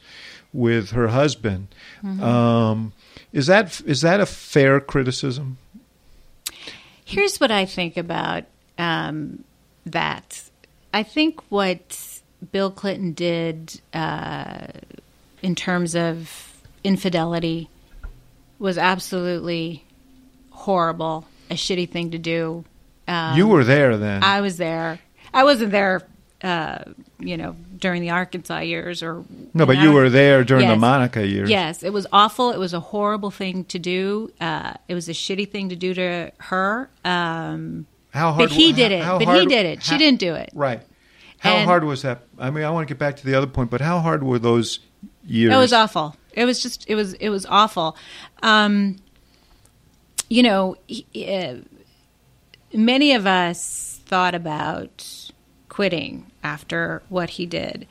with 0.52 0.90
her 0.90 1.08
husband. 1.08 1.68
Mm-hmm. 2.04 2.22
Um, 2.22 2.92
is 3.32 3.46
that 3.46 3.80
is 3.86 4.00
that 4.02 4.20
a 4.20 4.26
fair 4.26 4.80
criticism? 4.80 5.58
Here's 7.04 7.38
what 7.38 7.50
I 7.50 7.64
think 7.64 7.96
about 7.96 8.44
um, 8.78 9.44
that. 9.86 10.42
I 10.92 11.02
think 11.02 11.40
what 11.50 12.20
Bill 12.52 12.70
Clinton 12.70 13.12
did 13.12 13.80
uh, 13.92 14.66
in 15.42 15.54
terms 15.54 15.94
of 15.94 16.62
infidelity 16.82 17.68
was 18.58 18.78
absolutely 18.78 19.84
horrible, 20.50 21.26
a 21.50 21.54
shitty 21.54 21.88
thing 21.88 22.10
to 22.10 22.18
do. 22.18 22.64
Um, 23.08 23.36
you 23.36 23.48
were 23.48 23.64
there 23.64 23.96
then. 23.96 24.22
I 24.22 24.40
was 24.40 24.56
there. 24.56 25.00
I 25.32 25.44
wasn't 25.44 25.72
there, 25.72 26.02
uh, 26.42 26.84
you 27.18 27.36
know, 27.36 27.56
during 27.76 28.02
the 28.02 28.10
Arkansas 28.10 28.60
years 28.60 29.02
or. 29.02 29.24
No, 29.54 29.66
but 29.66 29.78
you 29.78 29.92
were 29.92 30.10
there 30.10 30.44
during 30.44 30.64
yes. 30.64 30.74
the 30.74 30.78
Monica 30.78 31.26
years. 31.26 31.50
Yes, 31.50 31.82
it 31.82 31.92
was 31.92 32.06
awful. 32.12 32.50
It 32.50 32.58
was 32.58 32.74
a 32.74 32.80
horrible 32.80 33.30
thing 33.30 33.64
to 33.66 33.78
do. 33.78 34.32
Uh, 34.40 34.74
it 34.88 34.94
was 34.94 35.08
a 35.08 35.12
shitty 35.12 35.50
thing 35.50 35.70
to 35.70 35.76
do 35.76 35.94
to 35.94 36.32
her. 36.38 36.90
Um, 37.04 37.86
how 38.10 38.32
hard? 38.32 38.50
But 38.50 38.56
he 38.56 38.72
did 38.72 38.92
it. 38.92 39.04
But 39.04 39.24
hard, 39.24 39.40
he 39.40 39.46
did 39.46 39.66
it. 39.66 39.82
She 39.82 39.98
didn't 39.98 40.20
do 40.20 40.34
it. 40.34 40.50
Right. 40.54 40.82
How 41.38 41.54
and 41.54 41.64
hard 41.66 41.84
was 41.84 42.02
that? 42.02 42.22
I 42.38 42.50
mean, 42.50 42.64
I 42.64 42.70
want 42.70 42.86
to 42.86 42.94
get 42.94 42.98
back 42.98 43.16
to 43.16 43.26
the 43.26 43.34
other 43.34 43.46
point, 43.46 43.70
but 43.70 43.80
how 43.80 44.00
hard 44.00 44.22
were 44.22 44.38
those 44.38 44.80
years? 45.24 45.54
It 45.54 45.56
was 45.56 45.72
awful. 45.72 46.16
It 46.32 46.44
was 46.44 46.62
just. 46.62 46.84
It 46.88 46.94
was. 46.94 47.14
It 47.14 47.30
was 47.30 47.46
awful. 47.46 47.96
Um, 48.42 48.96
you 50.28 50.42
know, 50.42 50.76
uh, 51.16 51.54
many 52.74 53.14
of 53.14 53.26
us 53.26 54.00
thought 54.04 54.34
about 54.34 55.30
quitting 55.68 56.30
after 56.42 57.02
what 57.08 57.30
he 57.30 57.46
did, 57.46 57.86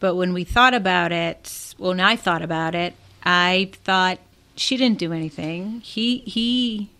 but 0.00 0.14
when 0.14 0.32
we 0.32 0.44
thought 0.44 0.74
about 0.74 1.12
it, 1.12 1.74
well, 1.78 1.90
when 1.90 2.00
I 2.00 2.16
thought 2.16 2.42
about 2.42 2.74
it, 2.74 2.94
I 3.22 3.70
thought 3.84 4.18
she 4.56 4.76
didn't 4.76 4.98
do 4.98 5.12
anything. 5.12 5.80
He 5.80 6.18
he 6.18 6.90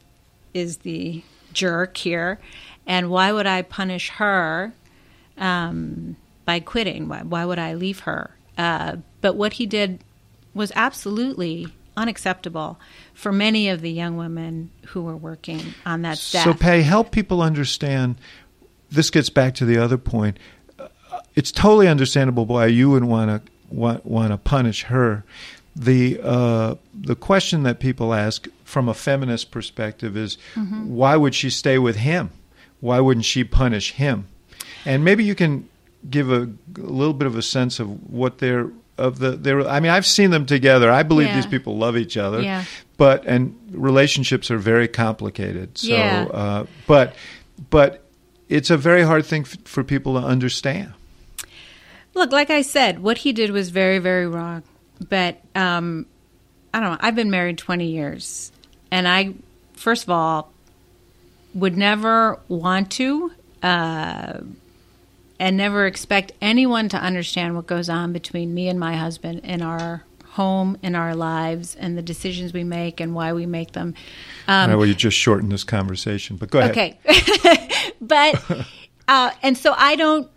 is 0.52 0.78
the 0.78 1.22
jerk 1.58 1.96
here, 1.96 2.38
and 2.86 3.10
why 3.10 3.32
would 3.32 3.46
I 3.46 3.62
punish 3.62 4.10
her 4.10 4.72
um, 5.36 6.16
by 6.44 6.60
quitting? 6.60 7.08
Why, 7.08 7.22
why, 7.22 7.44
would 7.44 7.58
I 7.58 7.74
leave 7.74 8.00
her? 8.00 8.30
Uh, 8.56 8.96
but 9.20 9.34
what 9.34 9.54
he 9.54 9.66
did 9.66 9.98
was 10.54 10.72
absolutely 10.76 11.66
unacceptable 11.96 12.78
for 13.12 13.32
many 13.32 13.68
of 13.68 13.80
the 13.80 13.90
young 13.90 14.16
women 14.16 14.70
who 14.86 15.02
were 15.02 15.16
working 15.16 15.60
on 15.84 16.02
that 16.02 16.18
staff. 16.18 16.44
So, 16.44 16.54
Pay, 16.54 16.82
help 16.82 17.10
people 17.10 17.42
understand. 17.42 18.16
This 18.88 19.10
gets 19.10 19.28
back 19.28 19.54
to 19.56 19.64
the 19.64 19.78
other 19.78 19.98
point. 19.98 20.38
it's 21.34 21.50
totally 21.50 21.88
understandable 21.88 22.46
why 22.46 22.66
you 22.66 22.90
wouldn't 22.90 23.10
want 23.10 23.44
to 23.44 23.52
want, 23.70 24.06
want 24.06 24.30
to 24.30 24.38
punish 24.38 24.84
her. 24.84 25.24
The 25.78 26.18
uh, 26.22 26.74
the 26.92 27.14
question 27.14 27.62
that 27.62 27.78
people 27.78 28.12
ask 28.12 28.48
from 28.64 28.88
a 28.88 28.94
feminist 28.94 29.50
perspective 29.52 30.16
is, 30.16 30.36
why 30.56 31.14
would 31.16 31.34
she 31.34 31.50
stay 31.50 31.78
with 31.78 31.96
him? 31.96 32.30
Why 32.80 32.98
wouldn't 33.00 33.24
she 33.26 33.44
punish 33.44 33.92
him? 33.92 34.26
And 34.84 35.04
maybe 35.04 35.22
you 35.24 35.34
can 35.34 35.68
give 36.10 36.30
a, 36.32 36.42
a 36.76 36.80
little 36.80 37.14
bit 37.14 37.26
of 37.26 37.36
a 37.36 37.42
sense 37.42 37.78
of 37.80 38.10
what 38.10 38.38
they're 38.38 38.70
of 38.96 39.20
the 39.20 39.30
their. 39.32 39.68
I 39.68 39.78
mean, 39.80 39.92
I've 39.92 40.06
seen 40.06 40.30
them 40.30 40.46
together. 40.46 40.90
I 40.90 41.04
believe 41.04 41.28
Yeah. 41.28 41.36
these 41.36 41.46
people 41.46 41.76
love 41.76 41.96
each 41.96 42.16
other. 42.16 42.42
Yeah. 42.42 42.64
But 42.96 43.24
and 43.26 43.54
relationships 43.70 44.50
are 44.50 44.58
very 44.58 44.88
complicated. 44.88 45.78
So, 45.78 45.88
Yeah. 45.92 46.26
uh, 46.32 46.66
but 46.88 47.14
but 47.70 48.04
it's 48.48 48.70
a 48.70 48.76
very 48.76 49.02
hard 49.02 49.24
thing 49.26 49.42
f- 49.42 49.56
for 49.64 49.84
people 49.84 50.20
to 50.20 50.26
understand. 50.26 50.92
Look, 52.14 52.32
like 52.32 52.50
I 52.50 52.62
said, 52.62 52.98
what 52.98 53.18
he 53.18 53.32
did 53.32 53.50
was 53.50 53.70
very, 53.70 53.98
very 54.00 54.26
wrong. 54.26 54.62
But 55.06 55.40
um, 55.54 56.06
I 56.72 56.80
don't 56.80 56.92
know. 56.92 56.98
I've 57.00 57.14
been 57.14 57.30
married 57.30 57.58
20 57.58 57.86
years. 57.86 58.52
And 58.90 59.06
I, 59.06 59.34
first 59.74 60.04
of 60.04 60.10
all, 60.10 60.52
would 61.54 61.76
never 61.76 62.38
want 62.48 62.92
to 62.92 63.32
uh, 63.62 64.40
and 65.40 65.56
never 65.56 65.86
expect 65.86 66.32
anyone 66.40 66.88
to 66.90 66.96
understand 66.96 67.54
what 67.54 67.66
goes 67.66 67.88
on 67.88 68.12
between 68.12 68.54
me 68.54 68.68
and 68.68 68.78
my 68.78 68.96
husband 68.96 69.40
in 69.44 69.62
our 69.62 70.04
home, 70.30 70.78
in 70.82 70.94
our 70.94 71.14
lives, 71.14 71.74
and 71.74 71.98
the 71.98 72.02
decisions 72.02 72.52
we 72.52 72.64
make 72.64 73.00
and 73.00 73.14
why 73.14 73.32
we 73.32 73.46
make 73.46 73.72
them. 73.72 73.94
I 74.46 74.66
know 74.66 74.82
you 74.82 74.94
just 74.94 75.16
shortened 75.16 75.50
this 75.50 75.64
conversation, 75.64 76.36
but 76.36 76.50
go 76.50 76.60
ahead. 76.60 76.70
Okay. 76.70 77.92
but, 78.00 78.40
uh, 79.08 79.30
and 79.42 79.58
so 79.58 79.74
I 79.76 79.96
don't, 79.96 80.30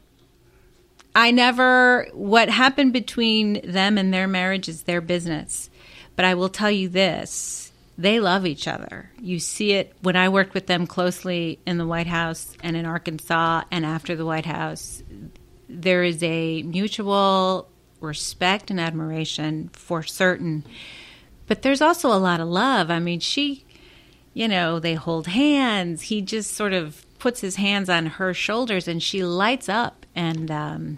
I 1.14 1.32
never, 1.32 2.08
what 2.14 2.50
happened 2.50 2.94
between 2.94 3.62
them 3.70 3.98
and 3.98 4.14
their 4.14 4.28
marriage 4.28 4.70
is 4.70 4.84
their 4.84 5.02
business. 5.02 5.70
But 6.16 6.26
I 6.26 6.36
will 6.36 6.50
tell 6.50 6.72
you 6.72 6.90
this 6.90 7.72
they 7.98 8.20
love 8.20 8.46
each 8.46 8.68
other. 8.68 9.12
You 9.20 9.38
see 9.38 9.74
it 9.74 9.94
when 10.02 10.16
I 10.16 10.30
worked 10.30 10.54
with 10.54 10.68
them 10.68 10.88
closely 10.88 11.60
in 11.66 11.78
the 11.78 11.86
White 11.86 12.08
House 12.08 12.56
and 12.64 12.76
in 12.76 12.86
Arkansas 12.86 13.64
and 13.70 13.86
after 13.86 14.16
the 14.16 14.26
White 14.26 14.46
House. 14.46 15.04
There 15.70 16.04
is 16.04 16.24
a 16.24 16.64
mutual 16.64 17.70
respect 18.00 18.72
and 18.72 18.80
admiration 18.80 19.70
for 19.74 20.04
certain. 20.04 20.66
But 21.48 21.62
there's 21.62 21.82
also 21.82 22.10
a 22.10 22.18
lot 22.18 22.40
of 22.40 22.48
love. 22.48 22.90
I 22.90 23.00
mean, 23.00 23.20
she 23.20 23.66
you 24.34 24.48
know, 24.48 24.80
they 24.80 24.94
hold 24.94 25.28
hands. 25.28 26.04
He 26.04 26.22
just 26.22 26.52
sort 26.52 26.74
of 26.74 27.06
puts 27.20 27.42
his 27.42 27.58
hands 27.58 27.90
on 27.90 28.06
her 28.06 28.34
shoulders 28.34 28.88
and 28.88 29.02
she 29.02 29.24
lights 29.24 29.68
up, 29.70 30.01
and 30.16 30.52
um, 30.52 30.98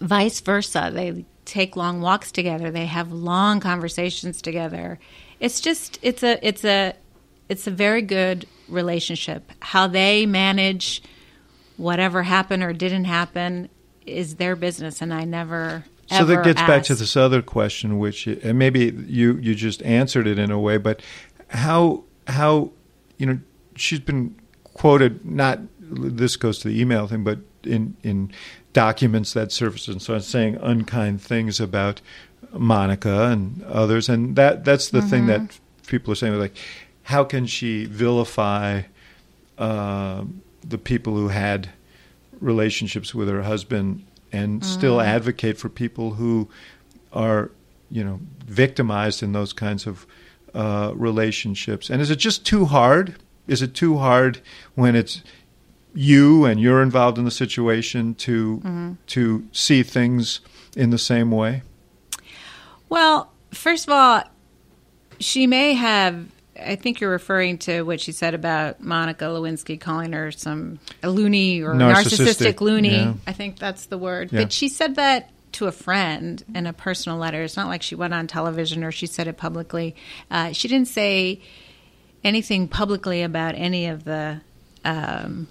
vice 0.00 0.40
versa. 0.40 0.90
They 0.92 1.24
take 1.44 1.76
long 1.76 2.00
walks 2.00 2.32
together. 2.32 2.70
They 2.70 2.86
have 2.86 3.12
long 3.12 3.60
conversations 3.60 4.40
together. 4.42 4.98
It's 5.40 5.60
just 5.60 5.98
it's 6.02 6.22
a 6.22 6.38
it's 6.46 6.64
a 6.64 6.94
it's 7.48 7.66
a 7.66 7.70
very 7.70 8.02
good 8.02 8.46
relationship. 8.68 9.50
How 9.60 9.86
they 9.86 10.26
manage 10.26 11.02
whatever 11.76 12.22
happened 12.22 12.62
or 12.62 12.72
didn't 12.72 13.04
happen 13.04 13.68
is 14.06 14.36
their 14.36 14.56
business, 14.56 15.00
and 15.00 15.12
I 15.12 15.24
never. 15.24 15.84
So 16.06 16.24
that 16.26 16.44
gets 16.44 16.60
back 16.60 16.82
to 16.84 16.94
this 16.94 17.16
other 17.16 17.40
question, 17.40 17.98
which 17.98 18.26
and 18.26 18.58
maybe 18.58 18.92
you 19.06 19.38
you 19.38 19.54
just 19.54 19.82
answered 19.82 20.26
it 20.26 20.38
in 20.38 20.50
a 20.50 20.58
way, 20.58 20.76
but 20.76 21.00
how 21.48 22.04
how 22.26 22.72
you 23.16 23.26
know 23.26 23.40
she's 23.76 24.00
been 24.00 24.38
quoted 24.74 25.24
not 25.24 25.60
this 25.80 26.36
goes 26.36 26.58
to 26.60 26.68
the 26.68 26.80
email 26.80 27.06
thing, 27.06 27.24
but 27.24 27.38
in 27.66 27.96
in 28.02 28.32
documents 28.72 29.32
that 29.34 29.52
surface 29.52 29.88
and 29.88 30.00
so 30.00 30.14
on, 30.14 30.20
saying 30.20 30.56
unkind 30.62 31.20
things 31.20 31.60
about 31.60 32.00
Monica 32.52 33.26
and 33.26 33.62
others, 33.64 34.08
and 34.08 34.36
that 34.36 34.64
that's 34.64 34.90
the 34.90 35.02
thing 35.02 35.26
that 35.26 35.58
people 35.86 36.12
are 36.12 36.16
saying 36.16 36.38
like, 36.38 36.56
how 37.04 37.24
can 37.24 37.46
she 37.46 37.86
vilify 37.86 38.82
uh, 39.58 40.24
the 40.66 40.78
people 40.78 41.14
who 41.14 41.28
had 41.28 41.70
relationships 42.40 43.14
with 43.14 43.28
her 43.28 43.42
husband 43.42 44.04
and 44.32 44.64
still 44.64 45.00
advocate 45.00 45.58
for 45.58 45.68
people 45.68 46.14
who 46.14 46.48
are, 47.12 47.50
you 47.90 48.02
know, 48.02 48.18
victimized 48.46 49.22
in 49.22 49.32
those 49.32 49.52
kinds 49.52 49.86
of 49.86 50.06
uh, 50.54 50.92
relationships. 50.94 51.90
And 51.90 52.00
is 52.00 52.10
it 52.10 52.16
just 52.16 52.46
too 52.46 52.64
hard? 52.64 53.16
Is 53.46 53.60
it 53.60 53.74
too 53.74 53.98
hard 53.98 54.40
when 54.74 54.96
it's 54.96 55.22
you 55.94 56.44
and 56.44 56.60
you're 56.60 56.82
involved 56.82 57.18
in 57.18 57.24
the 57.24 57.30
situation 57.30 58.14
to 58.16 58.96
to 59.08 59.46
see 59.52 59.82
things 59.82 60.40
in 60.76 60.90
the 60.90 60.98
same 60.98 61.30
way? 61.30 61.62
Well, 62.88 63.32
first 63.52 63.86
of 63.86 63.92
all, 63.92 64.22
she 65.18 65.46
may 65.46 65.74
have. 65.74 66.26
I 66.60 66.76
think 66.76 67.00
you're 67.00 67.10
referring 67.10 67.58
to 67.58 67.82
what 67.82 68.00
she 68.00 68.12
said 68.12 68.34
about 68.34 68.80
Monica 68.82 69.24
Lewinsky 69.24 69.80
calling 69.80 70.12
her 70.12 70.30
some 70.30 70.78
a 71.02 71.08
loony 71.08 71.62
or 71.62 71.74
Narcissistic, 71.74 72.26
narcissistic, 72.54 72.60
loony. 72.60 72.90
yeah. 72.96 73.14
I 73.26 73.32
think 73.32 73.58
that's 73.58 73.86
the 73.86 73.96
word. 73.98 74.30
Yeah. 74.32 74.42
But 74.42 74.52
she 74.52 74.68
said 74.68 74.96
that 74.96 75.30
to 75.52 75.66
a 75.66 75.72
friend 75.72 76.44
in 76.54 76.66
a 76.66 76.72
personal 76.72 77.18
letter. 77.18 77.42
It's 77.42 77.56
not 77.56 77.68
like 77.68 77.82
she 77.82 77.94
went 77.94 78.12
on 78.14 78.26
television 78.26 78.84
or 78.84 78.92
she 78.92 79.06
said 79.06 79.28
it 79.28 79.36
publicly. 79.38 79.96
Uh, 80.30 80.52
she 80.52 80.68
didn't 80.68 80.88
say 80.88 81.40
anything 82.22 82.68
publicly 82.68 83.22
about 83.22 83.54
any 83.54 83.86
of 83.86 84.04
the. 84.04 84.40
Um, 84.84 85.48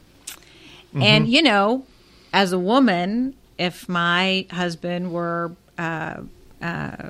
And 0.94 1.28
you 1.28 1.42
know, 1.42 1.86
as 2.34 2.52
a 2.54 2.60
woman, 2.60 3.36
if 3.58 3.88
my 3.88 4.46
husband 4.52 5.12
were 5.12 5.52
uh, 5.78 6.22
uh, 6.62 7.10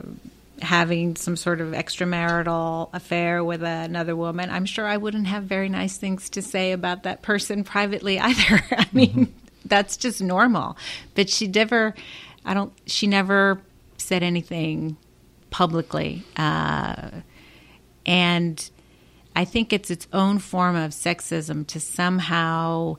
having 0.61 1.15
some 1.15 1.35
sort 1.35 1.61
of 1.61 1.69
extramarital 1.69 2.89
affair 2.93 3.43
with 3.43 3.63
another 3.63 4.15
woman, 4.15 4.49
I'm 4.49 4.65
sure 4.65 4.85
I 4.85 4.97
wouldn't 4.97 5.27
have 5.27 5.43
very 5.43 5.69
nice 5.69 5.97
things 5.97 6.29
to 6.31 6.41
say 6.41 6.71
about 6.71 7.03
that 7.03 7.21
person 7.21 7.63
privately 7.65 8.19
either. 8.19 8.63
I 8.71 8.87
mean, 8.91 9.33
that's 9.65 9.97
just 9.97 10.21
normal. 10.21 10.77
But 11.15 11.29
she 11.29 11.47
never, 11.47 11.95
I 12.45 12.53
don't, 12.53 12.73
she 12.85 13.07
never 13.07 13.61
said 13.97 14.23
anything 14.23 14.97
publicly. 15.49 16.23
Uh, 16.35 17.11
and 18.05 18.69
I 19.35 19.45
think 19.45 19.71
it's 19.71 19.89
its 19.89 20.07
own 20.11 20.39
form 20.39 20.75
of 20.75 20.91
sexism 20.91 21.65
to 21.67 21.79
somehow 21.79 22.97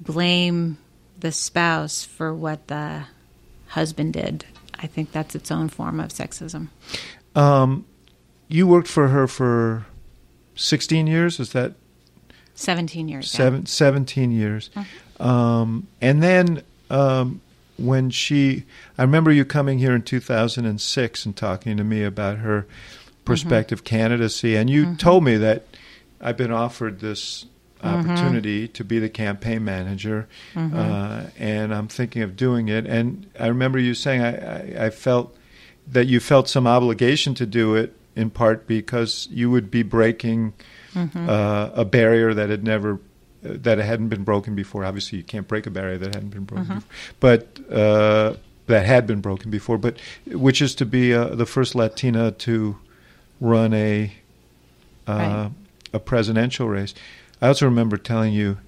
blame 0.00 0.78
the 1.18 1.32
spouse 1.32 2.04
for 2.04 2.34
what 2.34 2.66
the 2.68 3.04
husband 3.68 4.14
did. 4.14 4.44
I 4.78 4.86
think 4.86 5.12
that's 5.12 5.34
its 5.34 5.50
own 5.50 5.68
form 5.68 6.00
of 6.00 6.08
sexism. 6.08 6.68
Um, 7.34 7.84
you 8.48 8.66
worked 8.66 8.88
for 8.88 9.08
her 9.08 9.26
for 9.26 9.86
16 10.56 11.06
years. 11.06 11.38
Is 11.38 11.52
that 11.52 11.74
17 12.54 13.08
years. 13.08 13.30
yeah. 13.38 13.60
17 13.64 14.30
years. 14.32 14.70
Um, 15.18 15.86
and 16.00 16.22
then 16.22 16.62
um, 16.90 17.40
when 17.78 18.10
she, 18.10 18.64
I 18.98 19.02
remember 19.02 19.30
you 19.30 19.44
coming 19.44 19.78
here 19.78 19.94
in 19.94 20.02
2006 20.02 21.26
and 21.26 21.36
talking 21.36 21.76
to 21.76 21.84
me 21.84 22.04
about 22.04 22.38
her 22.38 22.66
prospective 23.24 23.84
candidacy, 23.84 24.56
and 24.56 24.68
you 24.68 24.94
told 24.96 25.24
me 25.24 25.36
that 25.36 25.64
I've 26.20 26.36
been 26.36 26.52
offered 26.52 27.00
this 27.00 27.46
opportunity 27.82 28.68
to 28.68 28.84
be 28.84 28.98
the 28.98 29.08
campaign 29.08 29.64
manager, 29.64 30.28
uh, 30.56 31.24
and 31.38 31.74
I'm 31.74 31.88
thinking 31.88 32.22
of 32.22 32.36
doing 32.36 32.68
it. 32.68 32.86
And 32.86 33.26
I 33.38 33.46
remember 33.48 33.78
you 33.78 33.94
saying 33.94 34.20
I, 34.22 34.82
I, 34.82 34.86
I 34.86 34.90
felt 34.90 35.36
that 35.86 36.06
you 36.06 36.20
felt 36.20 36.48
some 36.48 36.66
obligation 36.66 37.34
to 37.34 37.46
do 37.46 37.74
it 37.74 37.96
in 38.16 38.30
part 38.30 38.66
because 38.66 39.28
you 39.30 39.50
would 39.50 39.70
be 39.70 39.82
breaking 39.82 40.52
uh, 40.96 41.70
a 41.74 41.84
barrier 41.84 42.34
that 42.34 42.50
had 42.50 42.64
never 42.64 42.98
that 43.42 43.78
hadn't 43.78 44.08
been 44.08 44.22
broken 44.24 44.54
before. 44.54 44.84
Obviously, 44.84 45.18
you 45.18 45.24
can't 45.24 45.48
break 45.48 45.66
a 45.66 45.70
barrier 45.70 45.96
that 45.98 46.14
hadn't 46.14 46.28
been 46.30 46.44
broken, 46.44 46.66
before. 46.74 46.90
but 47.20 47.58
uh, 47.72 48.34
that 48.66 48.84
had 48.84 49.06
been 49.06 49.20
broken 49.22 49.50
before. 49.50 49.78
But 49.78 49.96
which 50.26 50.60
is 50.60 50.74
to 50.76 50.84
be 50.86 51.14
uh, 51.14 51.34
the 51.34 51.46
first 51.46 51.74
Latina 51.74 52.32
to 52.32 52.76
run 53.40 53.72
a 53.72 54.12
uh, 55.08 55.12
Right. 55.12 55.50
a 55.94 55.98
presidential 55.98 56.68
race. 56.68 56.94
I 57.42 57.48
also 57.48 57.66
remember 57.66 57.96
telling 57.96 58.32
you, 58.32 58.58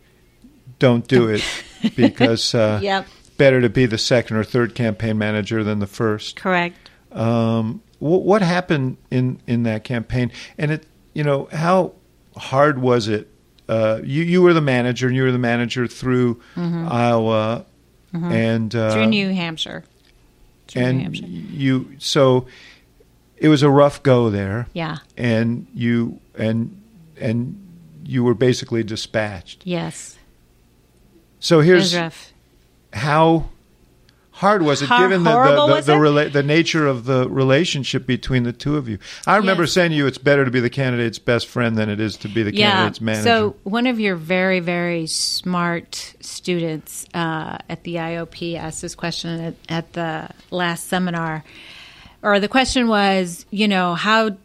"Don't 0.78 1.06
do 1.06 1.28
it," 1.28 1.42
because 1.96 2.54
uh, 2.54 2.78
Yep. 2.82 3.06
better 3.36 3.60
to 3.60 3.68
be 3.68 3.86
the 3.86 3.98
second 3.98 4.36
or 4.36 4.44
third 4.44 4.74
campaign 4.74 5.18
manager 5.18 5.62
than 5.64 5.78
the 5.78 5.86
first. 5.86 6.36
Correct. 6.36 6.76
Um, 7.12 7.82
what, 7.98 8.22
what 8.22 8.42
happened 8.42 8.96
in, 9.10 9.40
in 9.46 9.64
that 9.64 9.84
campaign? 9.84 10.32
And 10.58 10.70
it, 10.70 10.86
you 11.12 11.22
know, 11.24 11.48
how 11.52 11.92
hard 12.36 12.78
was 12.80 13.08
it? 13.08 13.28
Uh, 13.68 14.00
you 14.02 14.22
you 14.24 14.42
were 14.42 14.52
the 14.54 14.60
manager, 14.60 15.06
and 15.06 15.16
you 15.16 15.22
were 15.22 15.32
the 15.32 15.38
manager 15.38 15.86
through 15.86 16.40
Iowa, 16.56 17.64
and 18.12 18.74
uh, 18.74 18.78
Mm-hmm. 18.78 18.92
Through 18.92 19.06
New 19.06 19.32
Hampshire. 19.34 19.84
Through 20.68 20.82
New 20.82 20.88
and 20.88 21.02
Hampshire. 21.02 21.26
you. 21.26 21.92
So 21.98 22.46
it 23.36 23.48
was 23.48 23.62
a 23.62 23.70
rough 23.70 24.02
go 24.02 24.30
there, 24.30 24.66
Yeah. 24.72 24.98
and 25.16 25.66
you 25.74 26.20
and 26.36 26.80
and 27.20 27.61
you 28.04 28.24
were 28.24 28.34
basically 28.34 28.82
dispatched. 28.82 29.62
Yes. 29.66 30.18
So 31.40 31.60
here's 31.60 31.94
how 32.92 33.48
hard 34.30 34.62
was 34.62 34.82
it, 34.82 34.88
How 34.88 35.00
given 35.02 35.22
the 35.24 35.30
the, 35.30 35.66
the, 35.74 35.80
the, 35.82 35.92
rela- 35.94 36.32
the 36.32 36.42
nature 36.42 36.86
of 36.86 37.04
the 37.04 37.28
relationship 37.28 38.06
between 38.06 38.42
the 38.44 38.52
two 38.52 38.76
of 38.76 38.88
you? 38.88 38.98
I 39.26 39.36
remember 39.36 39.64
Yes. 39.64 39.72
saying 39.72 39.90
to 39.90 39.96
you, 39.96 40.06
it's 40.06 40.18
better 40.18 40.44
to 40.44 40.50
be 40.50 40.60
the 40.60 40.70
candidate's 40.70 41.18
best 41.18 41.46
friend 41.46 41.76
than 41.76 41.88
it 41.88 42.00
is 42.00 42.16
to 42.18 42.28
be 42.28 42.42
the 42.42 42.52
candidate's 42.52 43.00
manager. 43.00 43.22
So 43.24 43.56
one 43.64 43.86
of 43.86 43.98
your 44.00 44.16
very, 44.16 44.60
very 44.60 45.06
smart 45.06 46.14
students 46.20 47.06
uh, 47.14 47.58
at 47.68 47.84
the 47.84 47.96
IOP 47.96 48.56
asked 48.56 48.82
this 48.82 48.94
question 48.94 49.40
at, 49.40 49.54
at 49.68 49.92
the 49.92 50.28
last 50.50 50.88
seminar, 50.88 51.44
or 52.22 52.38
the 52.40 52.48
question 52.48 52.88
was, 52.88 53.46
you 53.50 53.68
know, 53.68 53.94
how 53.94 54.36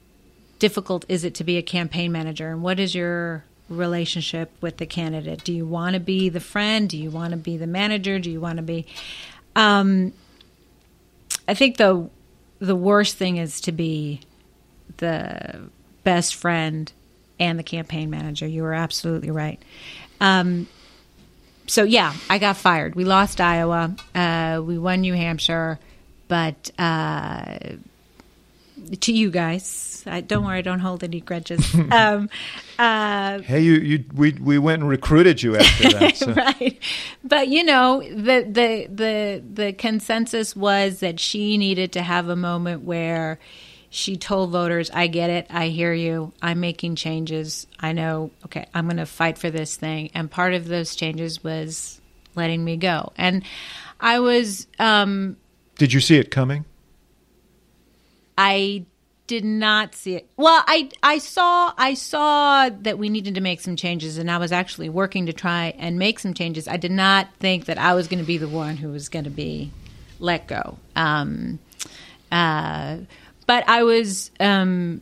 difficult 0.59 1.05
is 1.07 1.23
it 1.23 1.35
to 1.35 1.43
be 1.43 1.57
a 1.57 1.61
campaign 1.61 2.11
manager, 2.11 2.49
and 2.49 2.61
what 2.61 2.79
is 2.79 2.95
your 2.95 3.43
relationship 3.69 4.51
with 4.61 4.77
the 4.77 4.85
candidate? 4.85 5.43
Do 5.43 5.53
you 5.53 5.65
want 5.65 5.93
to 5.93 5.99
be 5.99 6.29
the 6.29 6.39
friend? 6.39 6.89
Do 6.89 6.97
you 6.97 7.09
want 7.09 7.31
to 7.31 7.37
be 7.37 7.57
the 7.57 7.67
manager? 7.67 8.19
Do 8.19 8.31
you 8.31 8.39
want 8.39 8.57
to 8.57 8.63
be? 8.63 8.85
Um, 9.55 10.13
I 11.47 11.53
think 11.53 11.77
the 11.77 12.09
the 12.59 12.75
worst 12.75 13.17
thing 13.17 13.37
is 13.37 13.61
to 13.61 13.71
be 13.71 14.21
the 14.97 15.69
best 16.03 16.35
friend 16.35 16.91
and 17.39 17.59
the 17.59 17.63
campaign 17.63 18.09
manager. 18.09 18.47
You 18.47 18.65
are 18.65 18.73
absolutely 18.73 19.31
right. 19.31 19.61
Um, 20.19 20.67
so 21.67 21.83
yeah, 21.83 22.13
I 22.29 22.39
got 22.39 22.57
fired. 22.57 22.95
We 22.95 23.03
lost 23.03 23.41
Iowa. 23.41 23.95
Uh, 24.15 24.61
we 24.63 24.77
won 24.77 25.01
New 25.01 25.13
Hampshire, 25.13 25.79
but 26.27 26.71
uh, 26.79 27.57
to 29.01 29.13
you 29.13 29.29
guys, 29.29 30.03
I, 30.07 30.21
don't 30.21 30.45
worry, 30.45 30.59
I 30.59 30.61
don't 30.61 30.79
hold 30.79 31.03
any 31.03 31.21
grudges. 31.21 31.73
um, 31.91 32.29
uh, 32.79 33.39
hey, 33.39 33.61
you, 33.61 33.73
you 33.73 34.05
we 34.13 34.31
we 34.33 34.57
went 34.57 34.81
and 34.81 34.89
recruited 34.89 35.41
you 35.41 35.57
after 35.57 35.89
that. 35.89 36.17
So. 36.17 36.33
right 36.33 36.81
but 37.23 37.47
you 37.47 37.63
know 37.63 38.01
the 38.01 38.47
the 38.49 38.87
the 38.89 39.43
the 39.53 39.73
consensus 39.73 40.55
was 40.55 41.01
that 41.01 41.19
she 41.19 41.57
needed 41.57 41.91
to 41.91 42.01
have 42.01 42.29
a 42.29 42.35
moment 42.35 42.83
where 42.83 43.39
she 43.89 44.15
told 44.17 44.51
voters 44.51 44.89
i 44.91 45.07
get 45.07 45.29
it 45.29 45.47
i 45.49 45.67
hear 45.67 45.93
you 45.93 46.33
i'm 46.41 46.59
making 46.59 46.95
changes 46.95 47.67
i 47.79 47.91
know 47.91 48.31
okay 48.45 48.65
i'm 48.73 48.85
going 48.85 48.97
to 48.97 49.05
fight 49.05 49.37
for 49.37 49.49
this 49.49 49.75
thing 49.75 50.09
and 50.13 50.31
part 50.31 50.53
of 50.53 50.67
those 50.67 50.95
changes 50.95 51.43
was 51.43 52.01
letting 52.35 52.63
me 52.63 52.77
go 52.77 53.11
and 53.17 53.43
i 53.99 54.19
was 54.19 54.67
um 54.79 55.37
Did 55.77 55.93
you 55.93 55.99
see 55.99 56.17
it 56.17 56.31
coming? 56.31 56.65
I 58.37 58.85
did 59.27 59.43
not 59.43 59.93
see 59.93 60.15
it. 60.15 60.29
Well, 60.37 60.63
I 60.65 60.89
I 61.03 61.17
saw 61.17 61.73
I 61.77 61.93
saw 61.93 62.69
that 62.69 62.97
we 62.97 63.09
needed 63.09 63.35
to 63.35 63.41
make 63.41 63.59
some 63.61 63.75
changes, 63.75 64.17
and 64.17 64.31
I 64.31 64.37
was 64.37 64.51
actually 64.51 64.89
working 64.89 65.25
to 65.25 65.33
try 65.33 65.73
and 65.77 65.99
make 65.99 66.19
some 66.19 66.33
changes. 66.33 66.67
I 66.67 66.77
did 66.77 66.91
not 66.91 67.27
think 67.39 67.65
that 67.65 67.77
I 67.77 67.93
was 67.93 68.07
going 68.07 68.19
to 68.19 68.25
be 68.25 68.37
the 68.37 68.47
one 68.47 68.77
who 68.77 68.89
was 68.89 69.09
going 69.09 69.25
to 69.25 69.29
be 69.29 69.71
let 70.19 70.47
go. 70.47 70.77
Um, 70.95 71.59
uh, 72.31 72.97
but 73.45 73.67
I 73.67 73.83
was 73.83 74.31
um, 74.39 75.01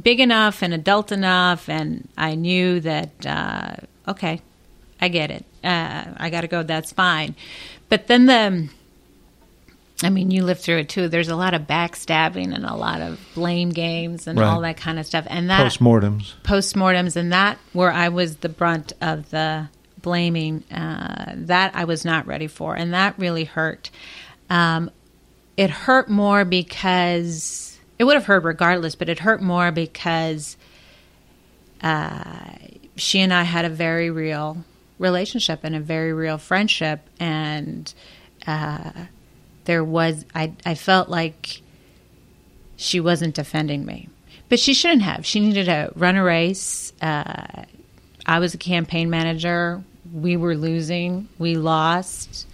big 0.00 0.20
enough 0.20 0.62
and 0.62 0.72
adult 0.72 1.10
enough, 1.12 1.68
and 1.68 2.08
I 2.16 2.36
knew 2.36 2.80
that 2.80 3.26
uh, 3.26 3.74
okay, 4.06 4.40
I 5.00 5.08
get 5.08 5.32
it. 5.32 5.44
Uh, 5.64 6.04
I 6.16 6.30
got 6.30 6.42
to 6.42 6.48
go. 6.48 6.62
That's 6.62 6.92
fine. 6.92 7.34
But 7.88 8.06
then 8.06 8.26
the 8.26 8.68
I 10.04 10.10
mean, 10.10 10.30
you 10.30 10.44
lived 10.44 10.60
through 10.60 10.78
it 10.78 10.88
too. 10.88 11.08
There's 11.08 11.28
a 11.28 11.36
lot 11.36 11.54
of 11.54 11.62
backstabbing 11.62 12.54
and 12.54 12.64
a 12.64 12.74
lot 12.74 13.00
of 13.00 13.20
blame 13.34 13.70
games 13.70 14.26
and 14.26 14.38
Right. 14.38 14.46
all 14.48 14.60
that 14.62 14.76
kind 14.76 14.98
of 14.98 15.06
stuff. 15.06 15.26
And 15.28 15.50
that 15.50 15.60
Postmortems. 15.64 16.34
postmortems 16.42 17.16
and 17.16 17.32
that 17.32 17.58
where 17.72 17.92
I 17.92 18.08
was 18.08 18.36
the 18.36 18.48
brunt 18.48 18.92
of 19.00 19.30
the 19.30 19.68
blaming, 20.00 20.64
uh, 20.72 21.32
that 21.36 21.72
I 21.74 21.84
was 21.84 22.04
not 22.04 22.26
ready 22.26 22.46
for, 22.48 22.74
and 22.74 22.92
that 22.92 23.14
really 23.18 23.44
hurt. 23.44 23.90
Um, 24.50 24.90
it 25.56 25.70
hurt 25.70 26.08
more 26.08 26.44
because 26.44 27.78
it 27.98 28.04
would 28.04 28.14
have 28.14 28.24
hurt 28.26 28.42
regardless, 28.42 28.94
but 28.96 29.08
it 29.08 29.20
hurt 29.20 29.40
more 29.40 29.70
because 29.70 30.56
uh, 31.82 32.54
she 32.96 33.20
and 33.20 33.32
I 33.32 33.42
had 33.44 33.64
a 33.64 33.68
very 33.68 34.10
real 34.10 34.64
relationship 34.98 35.60
and 35.62 35.74
a 35.74 35.80
very 35.80 36.12
real 36.12 36.38
friendship, 36.38 37.00
and 37.18 37.92
uh, 38.46 38.90
there 39.64 39.84
was 39.84 40.24
I 40.34 40.52
I 40.64 40.74
felt 40.74 41.08
like 41.08 41.60
she 42.76 43.00
wasn't 43.00 43.34
defending 43.34 43.84
me, 43.84 44.08
but 44.48 44.58
she 44.58 44.74
shouldn't 44.74 45.02
have. 45.02 45.24
She 45.24 45.40
needed 45.40 45.66
to 45.66 45.92
run 45.94 46.16
a 46.16 46.24
race. 46.24 46.92
Uh, 47.00 47.64
I 48.26 48.38
was 48.38 48.54
a 48.54 48.58
campaign 48.58 49.10
manager. 49.10 49.82
We 50.12 50.36
were 50.36 50.56
losing. 50.56 51.28
We 51.38 51.56
lost. 51.56 52.46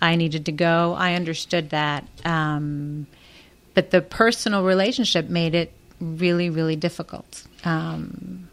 I 0.00 0.16
needed 0.16 0.46
to 0.46 0.52
go. 0.52 0.94
I 0.94 1.14
understood 1.14 1.70
that. 1.70 2.06
Um, 2.24 3.06
but 3.74 3.90
the 3.90 4.00
personal 4.00 4.64
relationship 4.64 5.28
made 5.28 5.54
it 5.54 5.72
really, 6.00 6.50
really 6.50 6.76
difficult. 6.76 7.44
Um, 7.64 8.48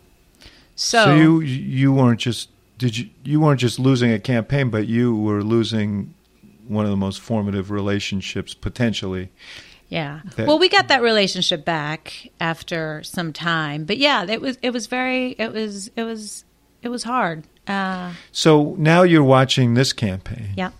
so, 0.75 1.05
So 1.05 1.15
you 1.15 1.39
you 1.41 1.91
weren't 1.93 2.19
just 2.19 2.49
did 2.77 2.97
you 2.97 3.09
you 3.23 3.39
weren't 3.41 3.59
just 3.59 3.79
losing 3.79 4.11
a 4.11 4.19
campaign, 4.19 4.69
but 4.69 4.87
you 4.87 5.15
were 5.15 5.43
losing 5.43 6.13
one 6.69 6.85
of 6.85 6.91
the 6.91 6.97
most 6.97 7.19
formative 7.19 7.69
relationships 7.71 8.53
potentially. 8.53 9.29
yeah. 9.89 10.21
that- 10.35 10.47
well, 10.47 10.59
we 10.59 10.69
got 10.69 10.87
that 10.87 11.01
relationship 11.01 11.65
back 11.65 12.29
after 12.39 13.01
some 13.03 13.33
time, 13.33 13.83
but 13.85 13.97
yeah, 13.97 14.23
it 14.29 14.39
was 14.39 14.57
it 14.61 14.71
was 14.71 14.87
very 14.87 15.31
it 15.37 15.51
was 15.51 15.89
it 15.95 16.03
was 16.03 16.45
it 16.81 16.89
was 16.89 17.03
hard. 17.03 17.43
Uh, 17.67 18.13
So 18.31 18.75
now 18.77 19.01
you're 19.03 19.23
watching 19.23 19.73
this 19.73 19.91
campaign, 19.93 20.53
yeah. 20.55 20.71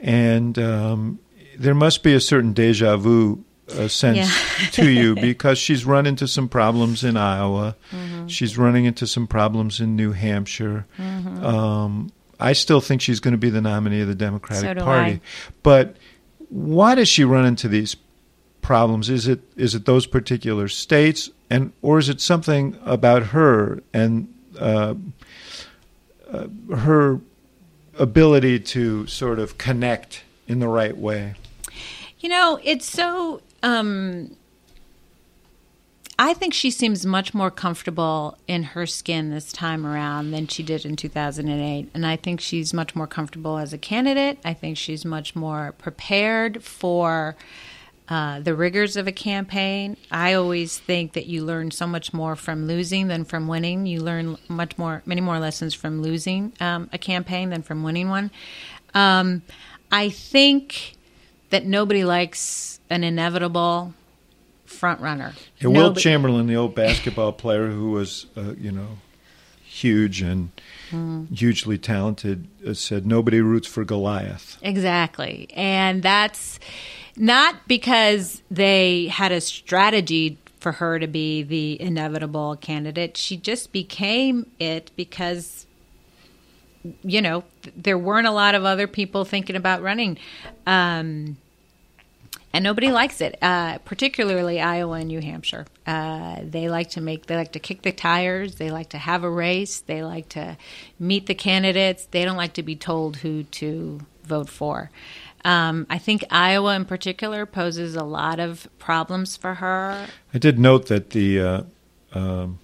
and 0.00 0.58
um, 0.58 1.18
there 1.58 1.74
must 1.74 2.02
be 2.02 2.14
a 2.14 2.20
certain 2.20 2.52
deja 2.52 2.96
vu 2.96 3.44
uh, 3.78 3.88
sense 3.88 4.18
Yeah. 4.18 4.68
to 4.72 4.90
you 4.90 5.14
because 5.30 5.58
she's 5.58 5.84
run 5.86 6.06
into 6.06 6.28
some 6.28 6.48
problems 6.48 7.02
in 7.02 7.16
Iowa, 7.16 7.76
Mm-hmm. 7.92 8.26
she's 8.28 8.56
running 8.58 8.84
into 8.84 9.06
some 9.06 9.26
problems 9.26 9.80
in 9.80 9.96
New 9.96 10.12
Hampshire. 10.12 10.86
Um, 10.98 12.10
I 12.40 12.52
still 12.52 12.80
think 12.80 13.00
she's 13.00 13.20
going 13.20 13.32
to 13.32 13.38
be 13.38 13.50
the 13.50 13.60
nominee 13.60 14.00
of 14.00 14.08
the 14.08 14.14
Democratic 14.14 14.78
So 14.78 14.84
Party, 14.84 15.12
I. 15.12 15.20
but 15.62 15.96
why 16.48 16.94
does 16.94 17.08
she 17.08 17.24
run 17.24 17.44
into 17.46 17.68
these 17.68 17.96
problems? 18.62 19.10
Is 19.10 19.26
it 19.28 19.40
is 19.56 19.74
it 19.74 19.84
those 19.84 20.06
particular 20.06 20.68
states, 20.68 21.30
and 21.50 21.72
or 21.82 21.98
is 21.98 22.08
it 22.08 22.20
something 22.20 22.78
about 22.84 23.26
her 23.26 23.82
and 23.92 24.32
uh, 24.58 24.94
uh, 26.30 26.46
her 26.74 27.20
ability 27.98 28.60
to 28.60 29.06
sort 29.06 29.38
of 29.38 29.58
connect 29.58 30.24
in 30.48 30.58
the 30.58 30.68
right 30.68 30.96
way? 30.96 31.34
You 32.20 32.28
know, 32.28 32.58
it's 32.62 32.86
so. 32.88 33.40
Um, 33.62 34.36
I 36.18 36.32
think 36.34 36.54
she 36.54 36.70
seems 36.70 37.04
much 37.04 37.34
more 37.34 37.50
comfortable 37.50 38.38
in 38.46 38.62
her 38.62 38.86
skin 38.86 39.30
this 39.30 39.52
time 39.52 39.84
around 39.84 40.30
than 40.30 40.46
she 40.46 40.62
did 40.62 40.84
in 40.84 40.94
2008. 40.94 41.90
And 41.92 42.06
I 42.06 42.16
think 42.16 42.40
she's 42.40 42.72
much 42.72 42.94
more 42.94 43.08
comfortable 43.08 43.58
as 43.58 43.72
a 43.72 43.78
candidate. 43.78 44.38
I 44.44 44.54
think 44.54 44.76
she's 44.76 45.04
much 45.04 45.34
more 45.34 45.74
prepared 45.78 46.62
for 46.62 47.34
uh, 48.08 48.38
the 48.40 48.54
rigors 48.54 48.96
of 48.96 49.08
a 49.08 49.12
campaign. 49.12 49.96
I 50.10 50.34
always 50.34 50.78
think 50.78 51.14
that 51.14 51.26
you 51.26 51.44
learn 51.44 51.72
so 51.72 51.86
much 51.86 52.12
more 52.12 52.36
from 52.36 52.66
losing 52.68 53.08
than 53.08 53.24
from 53.24 53.48
winning. 53.48 53.86
You 53.86 54.00
learn 54.00 54.36
much 54.46 54.78
more, 54.78 55.02
many 55.06 55.20
more 55.20 55.40
lessons 55.40 55.74
from 55.74 56.00
losing 56.00 56.52
um, 56.60 56.88
a 56.92 56.98
campaign 56.98 57.50
than 57.50 57.62
from 57.62 57.82
winning 57.82 58.08
one. 58.08 58.30
Um, 58.92 59.42
I 59.90 60.10
think 60.10 60.96
that 61.50 61.64
nobody 61.64 62.04
likes 62.04 62.78
an 62.88 63.02
inevitable 63.02 63.94
front 64.74 65.00
runner. 65.00 65.32
Yeah, 65.58 65.68
Wilt 65.68 65.82
Nobody- 65.82 66.02
Chamberlain, 66.02 66.46
the 66.46 66.56
old 66.56 66.74
basketball 66.74 67.32
player 67.44 67.68
who 67.68 67.90
was, 67.92 68.26
uh, 68.36 68.54
you 68.58 68.72
know, 68.72 68.98
huge 69.62 70.22
and 70.22 70.50
hugely 71.34 71.76
talented, 71.76 72.46
uh, 72.66 72.72
said 72.74 73.04
nobody 73.06 73.40
roots 73.40 73.66
for 73.66 73.84
Goliath. 73.84 74.58
Exactly. 74.62 75.48
And 75.54 76.02
that's 76.02 76.60
not 77.16 77.66
because 77.66 78.42
they 78.50 79.08
had 79.08 79.32
a 79.32 79.40
strategy 79.40 80.38
for 80.60 80.70
her 80.72 80.98
to 81.00 81.06
be 81.08 81.42
the 81.42 81.80
inevitable 81.82 82.56
candidate. 82.56 83.16
She 83.16 83.36
just 83.36 83.72
became 83.72 84.46
it 84.60 84.92
because, 84.94 85.66
you 87.02 87.20
know, 87.20 87.42
there 87.76 87.98
weren't 87.98 88.26
a 88.28 88.32
lot 88.32 88.54
of 88.54 88.64
other 88.64 88.86
people 88.86 89.24
thinking 89.24 89.56
about 89.56 89.82
running. 89.82 90.16
Um, 90.66 91.36
and 92.54 92.62
nobody 92.62 92.92
likes 92.92 93.20
it, 93.20 93.36
uh, 93.42 93.78
particularly 93.78 94.60
Iowa 94.60 94.98
and 94.98 95.08
New 95.08 95.20
Hampshire. 95.20 95.66
Uh, 95.84 96.36
they 96.40 96.68
like 96.68 96.90
to 96.90 97.00
make, 97.00 97.26
they 97.26 97.34
like 97.34 97.50
to 97.52 97.58
kick 97.58 97.82
the 97.82 97.90
tires. 97.90 98.54
They 98.54 98.70
like 98.70 98.90
to 98.90 98.98
have 98.98 99.24
a 99.24 99.28
race. 99.28 99.80
They 99.80 100.04
like 100.04 100.28
to 100.30 100.56
meet 101.00 101.26
the 101.26 101.34
candidates. 101.34 102.06
They 102.06 102.24
don't 102.24 102.36
like 102.36 102.52
to 102.52 102.62
be 102.62 102.76
told 102.76 103.16
who 103.16 103.42
to 103.42 104.00
vote 104.22 104.48
for. 104.48 104.92
Um, 105.44 105.88
I 105.90 105.98
think 105.98 106.22
Iowa, 106.30 106.76
in 106.76 106.84
particular, 106.84 107.44
poses 107.44 107.96
a 107.96 108.04
lot 108.04 108.38
of 108.38 108.68
problems 108.78 109.36
for 109.36 109.54
her. 109.54 110.06
I 110.32 110.38
did 110.38 110.56
note 110.56 110.86
that 110.86 111.10
the 111.10 111.40
uh, 111.40 111.62
um, 112.12 112.60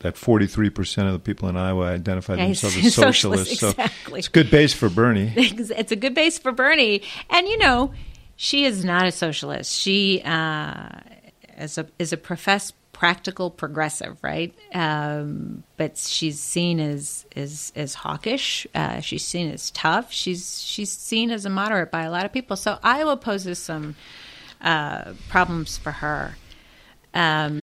that 0.00 0.14
43% 0.14 1.06
of 1.06 1.12
the 1.12 1.18
people 1.18 1.48
in 1.48 1.56
Iowa 1.56 1.86
identify 1.86 2.36
Yeah, 2.36 2.44
themselves 2.44 2.76
as 2.76 2.82
socialist, 2.94 3.50
socialists. 3.50 3.60
So 3.60 3.68
exactly. 3.70 4.18
it's 4.18 4.28
a 4.28 4.30
good 4.30 4.50
base 4.50 4.72
for 4.74 4.88
Bernie. 4.88 5.32
it's 5.36 5.90
a 5.90 5.96
good 5.96 6.14
base 6.14 6.38
for 6.38 6.52
Bernie. 6.52 7.02
And 7.30 7.48
you 7.48 7.58
know, 7.58 7.92
she 8.38 8.64
is 8.64 8.84
not 8.84 9.04
a 9.04 9.10
socialist. 9.10 9.74
She 9.74 10.22
uh, 10.24 10.88
is 11.58 11.76
a 11.76 11.86
is 11.98 12.12
a 12.12 12.16
professed 12.16 12.72
practical 12.92 13.50
progressive, 13.50 14.16
right? 14.22 14.54
Um, 14.72 15.64
but 15.76 15.98
she's 15.98 16.38
seen 16.38 16.78
as 16.78 17.26
as 17.34 17.72
as 17.74 17.94
hawkish. 17.94 18.64
Uh, 18.74 19.00
she's 19.00 19.24
seen 19.24 19.50
as 19.50 19.72
tough. 19.72 20.12
She's 20.12 20.62
she's 20.62 20.90
seen 20.90 21.32
as 21.32 21.44
a 21.46 21.50
moderate 21.50 21.90
by 21.90 22.04
a 22.04 22.10
lot 22.12 22.24
of 22.24 22.32
people. 22.32 22.56
So 22.56 22.78
Iowa 22.82 23.16
poses 23.16 23.58
some 23.58 23.96
uh, 24.60 25.14
problems 25.28 25.76
for 25.76 25.90
her. 25.90 26.36
Um, 27.14 27.58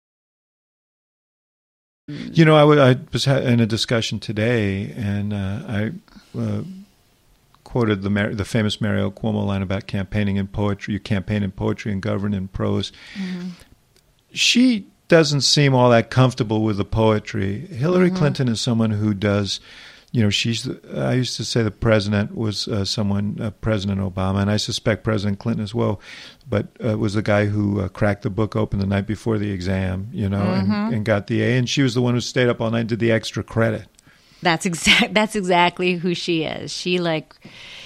You 2.07 2.43
know, 2.43 2.55
I, 2.55 2.61
w- 2.61 2.81
I 2.81 2.97
was 3.13 3.27
in 3.27 3.59
a 3.61 3.65
discussion 3.65 4.19
today, 4.19 4.91
and 4.97 5.31
uh, 5.33 5.61
I 5.67 5.91
uh, 6.37 6.63
quoted 7.73 8.03
the 8.03 8.09
Mar- 8.11 8.35
the 8.35 8.45
famous 8.45 8.79
Mario 8.79 9.09
Cuomo 9.09 9.43
line 9.47 9.63
about 9.63 9.87
campaigning 9.87 10.35
in 10.35 10.45
poetry. 10.45 10.93
You 10.93 10.99
campaign 10.99 11.41
in 11.41 11.49
poetry 11.49 11.91
and 11.91 12.03
govern 12.03 12.31
in 12.31 12.47
prose. 12.47 12.91
She 14.31 14.85
doesn't 15.07 15.41
seem 15.41 15.73
all 15.73 15.89
that 15.89 16.11
comfortable 16.11 16.61
with 16.61 16.77
the 16.77 16.85
poetry. 16.85 17.61
Hillary 17.61 18.11
Clinton 18.11 18.47
is 18.47 18.61
someone 18.61 18.91
who 18.91 19.15
does. 19.15 19.59
You 20.11 20.21
know, 20.21 20.29
she's. 20.29 20.65
The, 20.65 20.79
I 20.95 21.13
used 21.15 21.35
to 21.37 21.43
say 21.43 21.63
the 21.63 21.71
president 21.71 22.35
was 22.35 22.67
uh, 22.67 22.85
someone, 22.85 23.39
uh, 23.41 23.49
President 23.49 23.99
Obama, 23.99 24.41
and 24.43 24.51
I 24.51 24.57
suspect 24.57 25.03
President 25.03 25.39
Clinton 25.39 25.63
as 25.63 25.73
well. 25.73 25.99
But 26.47 26.67
uh, 26.85 26.99
was 26.99 27.15
the 27.15 27.23
guy 27.23 27.47
who 27.47 27.81
uh, 27.81 27.87
cracked 27.87 28.21
the 28.21 28.29
book 28.29 28.55
open 28.55 28.77
the 28.77 28.85
night 28.85 29.07
before 29.07 29.39
the 29.39 29.49
exam, 29.49 30.09
you 30.13 30.29
know, 30.29 30.43
and, 30.43 30.93
and 30.93 31.05
got 31.05 31.25
the 31.25 31.41
A. 31.41 31.57
And 31.57 31.67
she 31.67 31.81
was 31.81 31.95
the 31.95 32.03
one 32.03 32.13
who 32.13 32.21
stayed 32.21 32.49
up 32.49 32.61
all 32.61 32.69
night 32.69 32.81
and 32.81 32.89
did 32.89 32.99
the 32.99 33.11
extra 33.11 33.41
credit. 33.41 33.87
That's 34.43 34.65
exact. 34.65 35.13
That's 35.13 35.35
exactly 35.35 35.95
who 35.95 36.13
she 36.13 36.43
is. 36.43 36.71
She 36.71 36.99
like, 36.99 37.33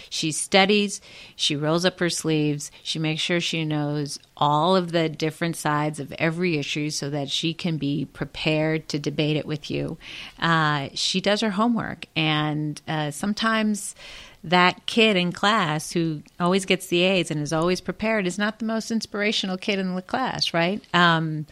she 0.10 0.32
studies. 0.32 1.02
She 1.36 1.56
rolls 1.56 1.86
up 1.86 2.00
her 2.00 2.10
sleeves. 2.10 2.72
She 2.84 3.00
makes 3.00 3.22
sure 3.22 3.40
she 3.40 3.66
knows 3.66 4.20
all 4.36 4.76
of 4.76 4.92
the 4.92 5.10
different 5.10 5.56
sides 5.56 6.00
of 6.00 6.14
every 6.14 6.58
issue, 6.58 6.90
so 6.90 7.10
that 7.10 7.30
she 7.30 7.54
can 7.54 7.78
be 7.78 8.06
prepared 8.06 8.88
to 8.90 9.00
debate 9.00 9.38
it 9.38 9.46
with 9.46 9.70
you. 9.70 9.98
Uh, 10.40 10.90
she 10.94 11.22
does 11.22 11.42
her 11.42 11.52
homework, 11.52 12.06
and 12.16 12.82
uh, 12.88 13.12
sometimes 13.12 13.96
that 14.44 14.86
kid 14.86 15.18
in 15.18 15.32
class 15.32 15.92
who 15.92 16.22
always 16.40 16.66
gets 16.66 16.88
the 16.88 17.02
A's 17.02 17.32
and 17.32 17.42
is 17.42 17.52
always 17.52 17.82
prepared 17.82 18.26
is 18.28 18.38
not 18.38 18.60
the 18.60 18.66
most 18.66 18.92
inspirational 18.92 19.58
kid 19.58 19.80
in 19.80 19.96
the 19.96 20.02
class, 20.02 20.54
right? 20.54 20.82
Um, 20.94 21.48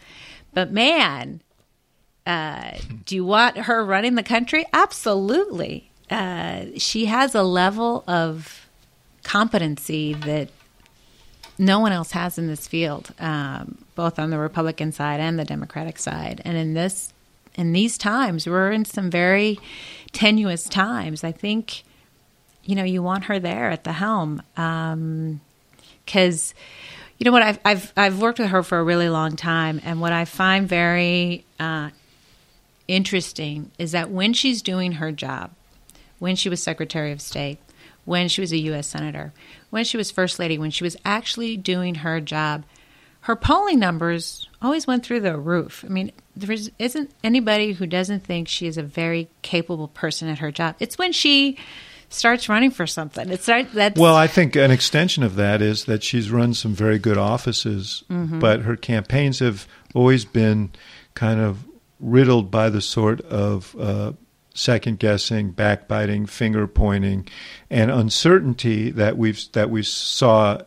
but 0.54 0.72
man, 0.72 1.42
uh, 2.26 2.72
do 3.04 3.14
you 3.14 3.24
want 3.24 3.56
her 3.56 3.84
running 3.84 4.16
the 4.16 4.22
country? 4.22 4.64
Absolutely. 4.72 5.90
Uh, 6.10 6.66
she 6.76 7.06
has 7.06 7.34
a 7.34 7.42
level 7.42 8.04
of 8.06 8.66
competency 9.22 10.14
that 10.14 10.48
no 11.58 11.80
one 11.80 11.92
else 11.92 12.12
has 12.12 12.38
in 12.38 12.48
this 12.48 12.66
field, 12.66 13.12
um, 13.18 13.78
both 13.94 14.18
on 14.18 14.30
the 14.30 14.38
Republican 14.38 14.92
side 14.92 15.20
and 15.20 15.38
the 15.38 15.44
Democratic 15.44 15.98
side. 15.98 16.42
And 16.44 16.56
in 16.56 16.74
this, 16.74 17.12
in 17.54 17.72
these 17.72 17.96
times, 17.96 18.46
we're 18.46 18.72
in 18.72 18.84
some 18.84 19.10
very 19.10 19.58
tenuous 20.12 20.68
times. 20.68 21.24
I 21.24 21.32
think, 21.32 21.82
you 22.64 22.74
know, 22.74 22.84
you 22.84 23.02
want 23.02 23.24
her 23.24 23.38
there 23.38 23.70
at 23.70 23.84
the 23.84 23.92
helm 23.92 24.42
because 26.04 26.54
you 27.18 27.24
know 27.24 27.32
what 27.32 27.42
I've, 27.42 27.58
I've 27.64 27.92
I've 27.96 28.20
worked 28.20 28.38
with 28.38 28.48
her 28.48 28.62
for 28.62 28.78
a 28.78 28.84
really 28.84 29.08
long 29.08 29.36
time, 29.36 29.80
and 29.84 30.00
what 30.02 30.12
I 30.12 30.26
find 30.26 30.68
very 30.68 31.46
uh, 31.58 31.88
interesting 32.88 33.70
is 33.78 33.92
that 33.92 34.10
when 34.10 34.32
she's 34.32 34.62
doing 34.62 34.92
her 34.92 35.12
job, 35.12 35.50
when 36.18 36.36
she 36.36 36.48
was 36.48 36.62
Secretary 36.62 37.12
of 37.12 37.20
State, 37.20 37.58
when 38.04 38.28
she 38.28 38.40
was 38.40 38.52
a 38.52 38.56
U.S. 38.58 38.86
Senator, 38.86 39.32
when 39.70 39.84
she 39.84 39.96
was 39.96 40.10
First 40.10 40.38
Lady, 40.38 40.58
when 40.58 40.70
she 40.70 40.84
was 40.84 40.96
actually 41.04 41.56
doing 41.56 41.96
her 41.96 42.20
job, 42.20 42.64
her 43.22 43.34
polling 43.36 43.80
numbers 43.80 44.48
always 44.62 44.86
went 44.86 45.04
through 45.04 45.20
the 45.20 45.36
roof. 45.36 45.84
I 45.84 45.88
mean, 45.88 46.12
there 46.36 46.56
isn't 46.78 47.10
anybody 47.24 47.72
who 47.72 47.86
doesn't 47.86 48.20
think 48.24 48.46
she 48.46 48.66
is 48.68 48.78
a 48.78 48.82
very 48.82 49.28
capable 49.42 49.88
person 49.88 50.28
at 50.28 50.38
her 50.38 50.52
job. 50.52 50.76
It's 50.78 50.96
when 50.96 51.12
she 51.12 51.58
starts 52.08 52.48
running 52.48 52.70
for 52.70 52.86
something. 52.86 53.28
It's 53.30 53.42
start, 53.42 53.72
that's 53.72 53.98
Well, 53.98 54.14
I 54.14 54.28
think 54.28 54.54
an 54.54 54.70
extension 54.70 55.24
of 55.24 55.34
that 55.34 55.60
is 55.60 55.86
that 55.86 56.04
she's 56.04 56.30
run 56.30 56.54
some 56.54 56.72
very 56.72 57.00
good 57.00 57.18
offices, 57.18 58.04
Mm-hmm. 58.08 58.38
but 58.38 58.60
her 58.60 58.76
campaigns 58.76 59.40
have 59.40 59.66
always 59.92 60.24
been 60.24 60.70
kind 61.14 61.40
of 61.40 61.65
riddled 62.00 62.50
by 62.50 62.68
the 62.68 62.80
sort 62.80 63.20
of 63.22 63.74
uh, 63.78 64.12
second 64.54 64.98
guessing, 64.98 65.50
backbiting, 65.50 66.26
finger 66.26 66.66
pointing, 66.66 67.28
and 67.70 67.90
uncertainty 67.90 68.90
that 68.90 69.16
we've 69.16 69.40
that 69.52 69.70
we 69.70 69.82
saw 69.82 70.60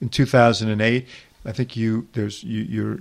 in 0.00 0.08
2008. 0.08 1.06
I 1.44 1.52
think 1.52 1.76
you 1.76 2.08
there's 2.12 2.42
you, 2.42 2.62
you're 2.62 2.98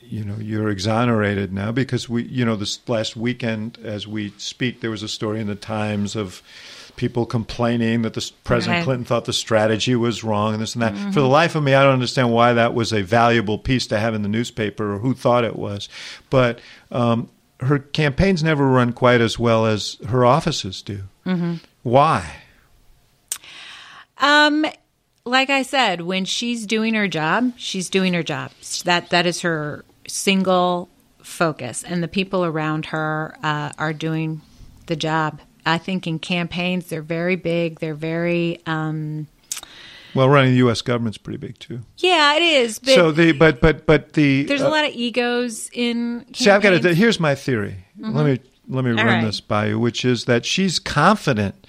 you 0.00 0.24
know 0.24 0.36
you're 0.36 0.68
exonerated 0.68 1.52
now 1.52 1.72
because 1.72 2.08
we 2.08 2.24
you 2.24 2.44
know 2.44 2.56
this 2.56 2.86
last 2.88 3.16
weekend 3.16 3.78
as 3.82 4.06
we 4.06 4.30
speak 4.38 4.80
there 4.80 4.90
was 4.90 5.02
a 5.02 5.08
story 5.08 5.40
in 5.40 5.46
the 5.46 5.54
Times 5.54 6.14
of 6.14 6.42
people 6.96 7.26
complaining 7.26 8.02
that 8.02 8.14
the 8.14 8.30
President 8.44 8.78
Right. 8.78 8.84
Clinton 8.84 9.04
thought 9.04 9.24
the 9.24 9.32
strategy 9.32 9.94
was 9.96 10.22
wrong 10.24 10.54
and 10.54 10.62
this 10.62 10.74
and 10.74 10.82
that. 10.82 10.96
For 11.12 11.20
the 11.20 11.28
life 11.28 11.54
of 11.54 11.62
me, 11.62 11.74
I 11.74 11.82
don't 11.82 11.92
understand 11.92 12.32
why 12.32 12.52
that 12.52 12.74
was 12.74 12.92
a 12.92 13.02
valuable 13.02 13.58
piece 13.58 13.86
to 13.88 13.98
have 13.98 14.14
in 14.14 14.22
the 14.22 14.28
newspaper 14.28 14.94
or 14.94 14.98
who 14.98 15.14
thought 15.14 15.44
it 15.44 15.56
was. 15.56 15.88
But 16.30 16.60
um, 16.90 17.28
her 17.60 17.78
campaigns 17.78 18.42
never 18.42 18.66
run 18.66 18.92
quite 18.92 19.20
as 19.20 19.38
well 19.38 19.66
as 19.66 19.96
her 20.08 20.24
offices 20.24 20.82
do. 20.82 21.04
Why? 21.82 22.36
Um, 24.18 24.66
like 25.24 25.50
I 25.50 25.62
said, 25.62 26.02
when 26.02 26.24
she's 26.24 26.66
doing 26.66 26.94
her 26.94 27.08
job, 27.08 27.52
she's 27.56 27.88
doing 27.88 28.12
her 28.14 28.22
job. 28.22 28.52
That 28.84 29.10
that 29.10 29.26
is 29.26 29.40
her 29.40 29.84
single 30.06 30.88
focus, 31.22 31.82
and 31.82 32.02
the 32.02 32.08
people 32.08 32.44
around 32.44 32.86
her 32.86 33.36
uh, 33.42 33.72
are 33.78 33.92
doing 33.92 34.42
the 34.86 34.96
job. 34.96 35.40
I 35.66 35.78
think 35.78 36.06
in 36.06 36.18
campaigns, 36.18 36.86
they're 36.86 37.02
very 37.02 37.36
big. 37.36 37.80
They're 37.80 37.94
very, 37.94 38.60
um, 38.66 39.26
Well, 40.14 40.28
running 40.28 40.52
the 40.52 40.58
U.S. 40.58 40.82
government's 40.82 41.18
pretty 41.18 41.38
big 41.38 41.58
too. 41.58 41.80
yeah, 41.98 42.34
it 42.36 42.42
is. 42.42 42.78
But 42.78 42.94
so 42.94 43.10
the 43.12 43.32
but 43.32 43.60
but 43.60 43.86
but 43.86 44.12
the 44.12 44.44
there's 44.44 44.62
uh, 44.62 44.68
a 44.68 44.70
lot 44.70 44.84
of 44.84 44.92
egos 44.94 45.70
in. 45.72 46.24
See, 46.34 46.50
I've 46.50 46.62
got 46.62 46.80
to. 46.80 46.94
Here's 46.94 47.18
my 47.18 47.34
theory. 47.34 47.86
Let 47.98 48.26
me 48.26 48.40
let 48.68 48.84
me 48.84 48.92
run 48.92 49.06
right. 49.06 49.24
this 49.24 49.40
by 49.40 49.68
you, 49.68 49.78
which 49.78 50.04
is 50.04 50.24
that 50.26 50.44
she's 50.44 50.78
confident 50.78 51.66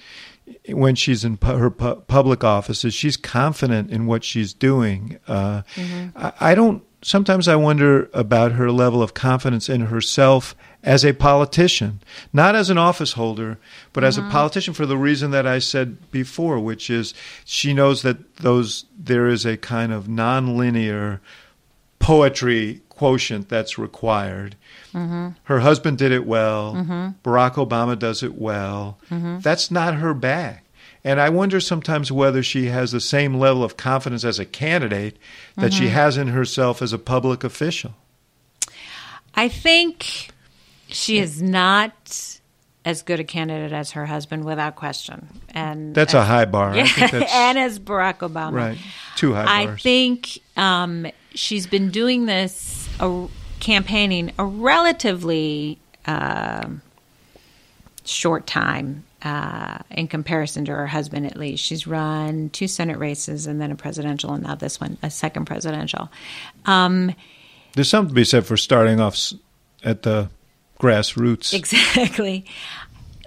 when 0.68 0.94
she's 0.94 1.24
in 1.24 1.36
pu- 1.36 1.56
her 1.56 1.70
pu- 1.70 1.96
public 2.02 2.44
offices. 2.44 2.94
She's 2.94 3.16
confident 3.16 3.90
in 3.90 4.06
what 4.06 4.24
she's 4.24 4.52
doing. 4.54 5.18
Uh, 5.26 5.62
I, 6.14 6.32
I 6.40 6.54
don't. 6.54 6.82
Sometimes 7.06 7.46
I 7.46 7.54
wonder 7.54 8.10
about 8.12 8.50
her 8.50 8.68
level 8.68 9.00
of 9.00 9.14
confidence 9.14 9.68
in 9.68 9.82
herself 9.82 10.56
as 10.82 11.04
a 11.04 11.12
politician, 11.12 12.00
not 12.32 12.56
as 12.56 12.68
an 12.68 12.78
office 12.78 13.12
holder, 13.12 13.58
but 13.92 14.02
as 14.02 14.18
a 14.18 14.22
mm-hmm. 14.22 14.32
politician 14.32 14.74
for 14.74 14.86
the 14.86 14.96
reason 14.96 15.30
that 15.30 15.46
I 15.46 15.60
said 15.60 16.10
before, 16.10 16.58
which 16.58 16.90
is 16.90 17.14
she 17.44 17.72
knows 17.72 18.02
that 18.02 18.38
those 18.38 18.86
there 18.98 19.28
is 19.28 19.46
a 19.46 19.56
kind 19.56 19.92
of 19.92 20.08
nonlinear 20.08 21.20
poetry 22.00 22.80
quotient 22.88 23.48
that's 23.48 23.78
required. 23.78 24.56
Mm-hmm. 24.92 25.28
Her 25.44 25.60
husband 25.60 25.98
did 25.98 26.10
it 26.10 26.26
well. 26.26 26.74
Mm-hmm. 26.74 27.08
Barack 27.22 27.52
Obama 27.52 27.96
does 27.96 28.24
it 28.24 28.34
well. 28.34 28.98
That's 29.10 29.70
not 29.70 29.94
her 29.94 30.12
bag. 30.12 30.58
And 31.06 31.20
I 31.20 31.28
wonder 31.28 31.60
sometimes 31.60 32.10
whether 32.10 32.42
she 32.42 32.66
has 32.66 32.90
the 32.90 33.00
same 33.00 33.34
level 33.34 33.62
of 33.62 33.76
confidence 33.76 34.24
as 34.24 34.40
a 34.40 34.44
candidate 34.44 35.16
that 35.54 35.72
she 35.72 35.86
has 35.86 36.16
in 36.16 36.26
herself 36.26 36.82
as 36.82 36.92
a 36.92 36.98
public 36.98 37.44
official. 37.44 37.94
I 39.32 39.48
think 39.48 40.30
she 40.88 41.18
is 41.20 41.40
not 41.40 42.40
as 42.84 43.02
good 43.02 43.20
a 43.20 43.24
candidate 43.24 43.70
as 43.70 43.92
her 43.92 44.06
husband, 44.06 44.44
without 44.44 44.74
question. 44.74 45.28
And 45.50 45.94
That's 45.94 46.12
a 46.12 46.24
high 46.24 46.44
bar. 46.44 46.74
That's 46.74 46.98
and 47.32 47.56
as 47.56 47.78
Barack 47.78 48.18
Obama. 48.18 48.52
right. 48.52 48.78
Too 49.14 49.32
high 49.32 49.62
I 49.62 49.66
bars. 49.66 49.82
think 49.82 50.40
um, 50.56 51.06
she's 51.36 51.68
been 51.68 51.92
doing 51.92 52.26
this 52.26 52.88
campaigning 53.60 54.32
a 54.38 54.44
relatively 54.44 55.78
um 56.06 56.82
short 58.04 58.46
time 58.46 59.04
uh, 59.22 59.78
in 59.90 60.08
comparison 60.08 60.64
to 60.66 60.72
her 60.72 60.86
husband. 60.86 61.26
At 61.26 61.36
least 61.36 61.64
she's 61.64 61.86
run 61.86 62.50
two 62.50 62.68
Senate 62.68 62.98
races 62.98 63.46
and 63.46 63.60
then 63.60 63.70
a 63.72 63.76
presidential, 63.76 64.32
and 64.32 64.44
now 64.44 64.54
this 64.54 64.80
one, 64.80 64.98
a 65.02 65.10
second 65.10 65.46
presidential. 65.46 66.10
Um, 66.64 67.14
There's 67.74 67.88
something 67.88 68.10
to 68.10 68.14
be 68.14 68.24
said 68.24 68.46
for 68.46 68.56
starting 68.56 69.00
off 69.00 69.32
at 69.84 70.02
the 70.02 70.30
grassroots. 70.80 71.54
Exactly. 71.54 72.44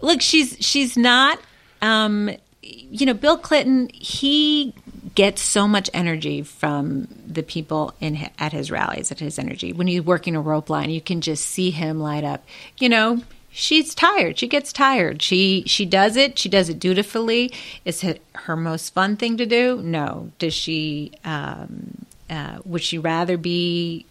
Look, 0.02 0.22
she's 0.22 0.58
she's 0.60 0.98
not. 0.98 1.40
Um, 1.82 2.30
you 2.62 3.06
know, 3.06 3.14
Bill 3.14 3.38
Clinton. 3.38 3.90
He 3.94 4.74
gets 5.16 5.42
so 5.42 5.68
much 5.68 5.90
energy 5.94 6.44
from 6.44 7.08
the 7.26 7.44
people 7.44 7.94
in 8.00 8.30
at 8.38 8.54
his 8.54 8.70
rallies 8.70 9.12
at 9.12 9.20
his 9.20 9.40
energy 9.40 9.74
when 9.74 9.88
he's 9.88 10.02
working 10.02 10.36
a 10.36 10.42
rope 10.42 10.70
line 10.70 10.90
you 10.90 11.02
can 11.02 11.22
just 11.22 11.46
see 11.46 11.72
him 11.72 12.00
light 12.00 12.24
up 12.24 12.46
you 12.78 12.90
know 12.90 13.22
she's 13.52 13.96
tired 13.96 14.38
she 14.38 14.48
gets 14.48 14.72
tired 14.72 15.22
she 15.22 15.64
she 15.66 15.86
does 15.86 16.16
it 16.16 16.38
she 16.38 16.50
does 16.50 16.70
it 16.70 16.80
dutifully 16.80 17.52
is 17.86 18.04
it 18.04 18.22
her 18.36 18.56
most 18.56 18.94
fun 18.94 19.16
thing 19.16 19.38
to 19.38 19.46
do 19.46 19.82
no 19.82 20.32
does 20.38 20.54
she 20.54 21.12
um, 21.26 22.06
uh, 22.30 22.60
would 22.66 22.84
she 22.84 22.98
rather 22.98 23.38
be 23.38 24.06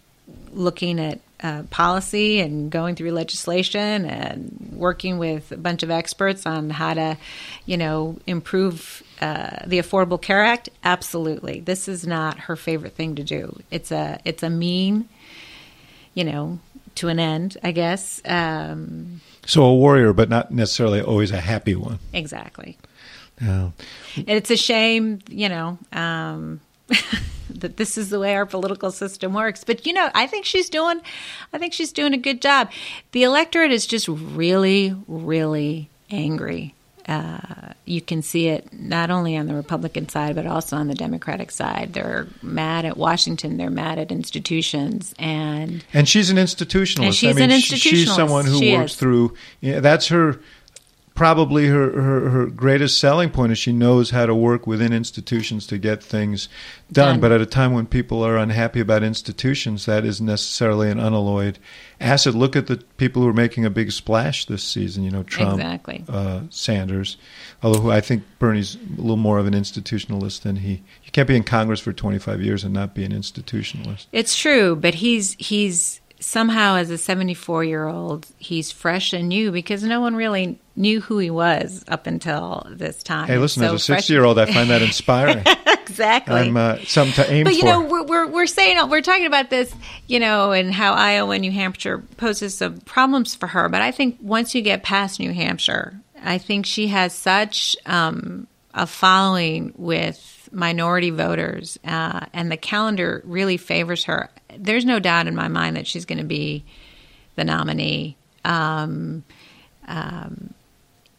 looking 0.51 0.99
at 0.99 1.19
uh, 1.41 1.63
policy 1.69 2.39
and 2.39 2.69
going 2.69 2.95
through 2.95 3.11
legislation 3.11 4.05
and 4.05 4.73
working 4.73 5.17
with 5.17 5.51
a 5.51 5.57
bunch 5.57 5.83
of 5.83 5.91
experts 5.91 6.45
on 6.45 6.69
how 6.69 6.93
to, 6.93 7.17
you 7.65 7.77
know, 7.77 8.17
improve 8.27 9.03
uh, 9.21 9.57
the 9.65 9.79
Affordable 9.79 10.21
Care 10.21 10.43
Act? 10.43 10.69
Absolutely. 10.83 11.61
This 11.61 11.87
is 11.87 12.05
not 12.05 12.39
her 12.39 12.55
favorite 12.55 12.93
thing 12.93 13.15
to 13.15 13.23
do. 13.23 13.57
It's 13.71 13.91
a 13.91 14.19
it's 14.25 14.43
a 14.43 14.49
mean, 14.49 15.07
you 16.13 16.25
know, 16.25 16.59
to 16.99 17.07
an 17.07 17.19
end, 17.19 17.57
I 17.63 17.71
guess. 17.71 18.21
Um, 18.25 19.21
so 19.45 19.63
a 19.63 19.75
warrior, 19.75 20.13
but 20.13 20.29
not 20.29 20.51
necessarily 20.51 21.01
always 21.01 21.31
a 21.31 21.39
happy 21.39 21.75
one. 21.75 21.99
Exactly. 22.13 22.77
Yeah. 23.41 23.71
And 24.15 24.29
it's 24.29 24.51
a 24.51 24.57
shame, 24.57 25.19
you 25.29 25.49
know. 25.49 25.77
Um, 25.93 26.61
that 27.49 27.77
this 27.77 27.97
is 27.97 28.09
the 28.09 28.19
way 28.19 28.35
our 28.35 28.45
political 28.45 28.91
system 28.91 29.33
works. 29.33 29.63
But 29.63 29.85
you 29.85 29.93
know, 29.93 30.09
I 30.13 30.27
think 30.27 30.45
she's 30.45 30.69
doing 30.69 31.01
I 31.53 31.57
think 31.57 31.73
she's 31.73 31.91
doing 31.91 32.13
a 32.13 32.17
good 32.17 32.41
job. 32.41 32.71
The 33.11 33.23
electorate 33.23 33.71
is 33.71 33.87
just 33.87 34.07
really, 34.07 34.95
really 35.07 35.89
angry. 36.09 36.73
Uh, 37.09 37.73
you 37.85 38.01
can 38.01 38.21
see 38.21 38.49
it 38.49 38.71
not 38.71 39.09
only 39.09 39.35
on 39.35 39.47
the 39.47 39.55
Republican 39.55 40.07
side, 40.07 40.35
but 40.35 40.45
also 40.45 40.77
on 40.77 40.87
the 40.87 40.93
Democratic 40.93 41.49
side. 41.49 41.93
They're 41.93 42.27
mad 42.43 42.85
at 42.85 42.97
Washington. 42.97 43.57
They're 43.57 43.71
mad 43.71 43.97
at 43.97 44.11
institutions, 44.11 45.15
and 45.17 45.83
and 45.91 46.07
she's 46.07 46.29
an 46.29 46.37
institutionalist. 46.37 47.05
And 47.05 47.15
she's 47.15 47.35
I 47.35 47.39
mean, 47.39 47.49
an 47.49 47.57
institutionalist. 47.57 47.79
She's 47.79 48.13
someone 48.13 48.45
who 48.45 48.59
She 48.59 48.77
works 48.77 48.91
is. 48.91 48.97
through. 48.99 49.33
Yeah, 49.59 49.79
that's 49.79 50.07
her. 50.09 50.39
Probably 51.19 51.67
her, 51.67 52.01
her, 52.01 52.29
her 52.29 52.45
greatest 52.45 52.97
selling 52.97 53.29
point 53.29 53.51
is 53.51 53.57
she 53.57 53.73
knows 53.73 54.11
how 54.11 54.25
to 54.25 54.33
work 54.33 54.65
within 54.65 54.93
institutions 54.93 55.67
to 55.67 55.77
get 55.77 56.01
things 56.01 56.47
done. 56.89 57.15
Done. 57.15 57.19
But 57.19 57.33
at 57.33 57.41
a 57.41 57.45
time 57.45 57.73
when 57.73 57.87
people 57.87 58.23
are 58.23 58.37
unhappy 58.37 58.79
about 58.79 59.03
institutions, 59.03 59.85
that 59.85 60.05
isn't 60.05 60.25
necessarily 60.25 60.89
an 60.89 60.97
unalloyed 60.97 61.59
asset. 61.99 62.35
Look 62.35 62.55
at 62.55 62.67
the 62.67 62.77
people 62.95 63.21
who 63.21 63.27
are 63.27 63.33
making 63.33 63.65
a 63.65 63.69
big 63.69 63.91
splash 63.91 64.45
this 64.45 64.63
season. 64.63 65.03
You 65.03 65.11
know, 65.11 65.23
Trump, 65.23 65.59
Exactly. 65.59 66.05
uh, 66.07 66.43
Sanders. 66.51 67.17
Although 67.61 67.91
I 67.91 67.99
think 67.99 68.23
Bernie's 68.39 68.75
a 68.75 69.01
little 69.01 69.17
more 69.17 69.39
of 69.39 69.45
an 69.45 69.53
institutionalist 69.53 70.43
than 70.43 70.55
he. 70.55 70.83
You 71.03 71.11
can't 71.11 71.27
be 71.27 71.35
in 71.35 71.43
Congress 71.43 71.81
for 71.81 71.91
25 71.91 72.41
years 72.41 72.63
and 72.63 72.73
not 72.73 72.95
be 72.95 73.03
an 73.03 73.11
institutionalist. 73.11 74.05
It's 74.13 74.37
true, 74.37 74.77
but 74.77 74.95
he's 74.95 75.33
he's 75.33 75.99
somehow 76.19 76.75
as 76.75 76.89
a 76.89 76.97
74 76.97 77.63
year 77.63 77.87
old 77.87 78.27
he's 78.37 78.71
fresh 78.71 79.13
and 79.13 79.29
new 79.29 79.51
because 79.51 79.83
no 79.83 80.01
one 80.01 80.15
really 80.15 80.59
knew 80.75 80.99
who 81.01 81.17
he 81.17 81.29
was 81.29 81.83
up 81.87 82.07
until 82.07 82.65
this 82.69 83.01
time. 83.03 83.27
Hey, 83.27 83.37
listen, 83.37 83.61
So 83.63 83.75
as 83.75 83.83
a 83.83 83.85
fresh- 83.93 83.99
60 83.99 84.13
year 84.13 84.23
old, 84.25 84.37
I 84.39 84.45
find 84.51 84.69
that 84.69 84.81
inspiring. 84.89 85.43
exactly. 85.67 86.35
I'm 86.35 86.55
uh, 86.57 86.77
something 86.85 87.13
to 87.23 87.31
aim 87.31 87.43
but 87.45 87.53
you 87.53 87.61
for. 87.61 87.65
know, 87.65 87.81
we're, 87.85 88.03
we're 88.03 88.27
we're 88.27 88.45
saying 88.47 88.89
we're 88.89 89.01
talking 89.01 89.25
about 89.25 89.49
this, 89.49 89.73
you 90.07 90.19
know, 90.19 90.51
and 90.51 90.73
how 90.73 90.93
Iowa 90.93 91.31
and 91.35 91.41
New 91.41 91.51
Hampshire 91.51 91.99
poses 92.17 92.55
some 92.57 92.79
problems 92.81 93.35
for 93.35 93.47
her. 93.47 93.69
But 93.69 93.81
I 93.81 93.91
think 93.91 94.17
once 94.21 94.53
you 94.55 94.61
get 94.61 94.83
past 94.83 95.19
New 95.19 95.33
Hampshire, 95.33 95.99
I 96.21 96.37
think 96.37 96.65
she 96.65 96.87
has 96.87 97.13
such 97.13 97.75
um, 97.85 98.47
a 98.73 98.85
following 98.85 99.73
with 99.77 100.49
minority 100.51 101.09
voters, 101.11 101.77
uh, 101.85 102.25
and 102.33 102.51
the 102.51 102.57
calendar 102.57 103.21
really 103.25 103.57
favors 103.57 104.05
her. 104.05 104.29
There's 104.57 104.85
no 104.85 104.99
doubt 104.99 105.27
in 105.27 105.35
my 105.35 105.47
mind 105.47 105.75
that 105.75 105.87
she's 105.87 106.05
going 106.05 106.19
to 106.19 106.25
be 106.25 106.63
the 107.35 107.43
nominee. 107.43 108.17
Um, 108.45 109.23
um, 109.87 110.53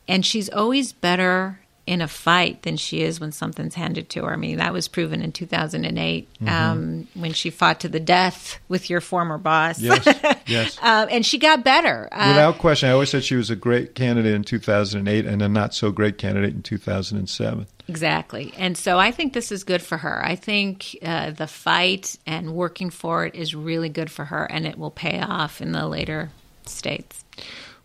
and 0.08 0.24
she's 0.24 0.48
always 0.48 0.92
better 0.92 1.60
in 1.86 2.00
a 2.00 2.08
fight 2.08 2.62
than 2.62 2.76
she 2.76 3.02
is 3.02 3.18
when 3.20 3.32
something's 3.32 3.74
handed 3.74 4.08
to 4.10 4.24
her. 4.24 4.32
I 4.32 4.36
mean, 4.36 4.58
that 4.58 4.72
was 4.72 4.86
proven 4.88 5.22
in 5.22 5.32
2008 5.32 6.28
Mm-hmm. 6.40 6.48
um, 6.48 7.08
when 7.14 7.32
she 7.34 7.50
fought 7.50 7.80
to 7.80 7.88
the 7.88 8.00
death 8.00 8.58
with 8.68 8.88
your 8.88 9.00
former 9.02 9.36
boss. 9.36 9.78
Yes, 9.78 10.06
yes. 10.46 10.78
um, 10.80 11.08
and 11.10 11.26
she 11.26 11.36
got 11.38 11.62
better. 11.64 12.08
Uh, 12.10 12.28
Without 12.28 12.58
question, 12.58 12.88
I 12.88 12.92
always 12.92 13.10
said 13.10 13.24
she 13.24 13.34
was 13.36 13.50
a 13.50 13.56
great 13.56 13.94
candidate 13.94 14.34
in 14.34 14.42
2008 14.42 15.26
and 15.26 15.42
a 15.42 15.48
not 15.48 15.74
so 15.74 15.90
great 15.90 16.16
candidate 16.16 16.54
in 16.54 16.62
2007. 16.62 17.66
Exactly. 17.88 18.54
And 18.56 18.78
so 18.78 18.98
I 18.98 19.10
think 19.10 19.32
this 19.34 19.52
is 19.52 19.64
good 19.64 19.82
for 19.82 19.98
her. 19.98 20.24
I 20.24 20.36
think 20.36 20.96
uh, 21.02 21.32
the 21.32 21.46
fight 21.46 22.16
and 22.26 22.54
working 22.54 22.88
for 22.90 23.26
it 23.26 23.34
is 23.34 23.54
really 23.54 23.88
good 23.90 24.10
for 24.10 24.24
her, 24.24 24.44
and 24.44 24.66
it 24.66 24.78
will 24.78 24.90
pay 24.92 25.20
off 25.20 25.60
in 25.60 25.72
the 25.72 25.86
later 25.86 26.30
states. 26.64 27.22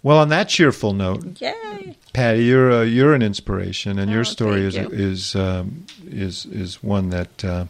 Well, 0.05 0.19
on 0.19 0.29
that 0.29 0.49
cheerful 0.49 0.93
note, 0.93 1.41
Yay! 1.41 1.95
Patti, 2.13 2.43
you're 2.43 2.71
uh, 2.71 2.81
you're 2.83 3.15
an 3.15 3.23
inspiration, 3.23 3.97
and 3.97 4.11
your 4.11 4.19
Oh, 4.19 4.23
story 4.23 4.61
is 4.63 4.75
you. 4.75 4.87
is 4.91 5.35
um, 5.35 5.87
is 6.07 6.45
is 6.45 6.83
one 6.83 7.09
that 7.09 7.43
uh, 7.43 7.65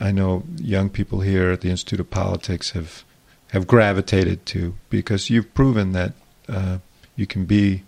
I 0.00 0.10
know 0.10 0.42
young 0.56 0.90
people 0.90 1.20
here 1.20 1.52
at 1.52 1.60
the 1.60 1.70
Institute 1.70 2.00
of 2.00 2.10
Politics 2.10 2.70
have 2.72 3.04
have 3.52 3.68
gravitated 3.68 4.44
to 4.46 4.74
because 4.90 5.30
you've 5.30 5.54
proven 5.54 5.92
that 5.92 6.12
uh, 6.48 6.78
you 7.14 7.24
can 7.28 7.44
be 7.44 7.84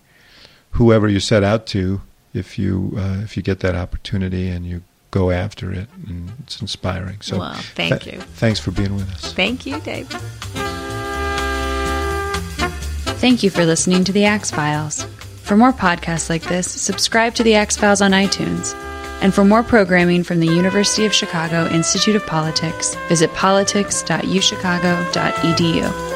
whoever 0.78 1.08
you 1.08 1.18
set 1.18 1.42
out 1.42 1.66
to 1.66 2.02
if 2.32 2.60
you 2.60 2.92
uh, 2.96 3.18
if 3.24 3.36
you 3.36 3.42
get 3.42 3.58
that 3.60 3.74
opportunity 3.74 4.48
and 4.48 4.64
you 4.64 4.82
go 5.10 5.32
after 5.32 5.72
it, 5.72 5.88
and 6.06 6.30
it's 6.44 6.60
inspiring. 6.60 7.20
So, 7.20 7.38
Well, 7.38 7.54
thank 7.74 8.02
th- 8.02 8.14
you. 8.14 8.20
Thanks 8.20 8.60
for 8.60 8.70
being 8.70 8.94
with 8.94 9.10
us. 9.10 9.32
Thank 9.32 9.66
you, 9.66 9.80
Dave. 9.80 10.08
Thank 13.26 13.42
you 13.42 13.50
for 13.50 13.66
listening 13.66 14.04
to 14.04 14.12
The 14.12 14.24
Axe 14.24 14.52
Files. 14.52 15.02
For 15.42 15.56
more 15.56 15.72
podcasts 15.72 16.30
like 16.30 16.44
this, 16.44 16.70
subscribe 16.70 17.34
to 17.34 17.42
The 17.42 17.56
Axe 17.56 17.76
Files 17.76 18.00
on 18.00 18.12
iTunes. 18.12 18.72
And 19.20 19.34
for 19.34 19.44
more 19.44 19.64
programming 19.64 20.22
from 20.22 20.38
the 20.38 20.46
University 20.46 21.06
of 21.06 21.12
Chicago 21.12 21.66
Institute 21.66 22.14
of 22.14 22.24
Politics, 22.24 22.94
visit 23.08 23.34
politics.uchicago.edu. 23.34 26.15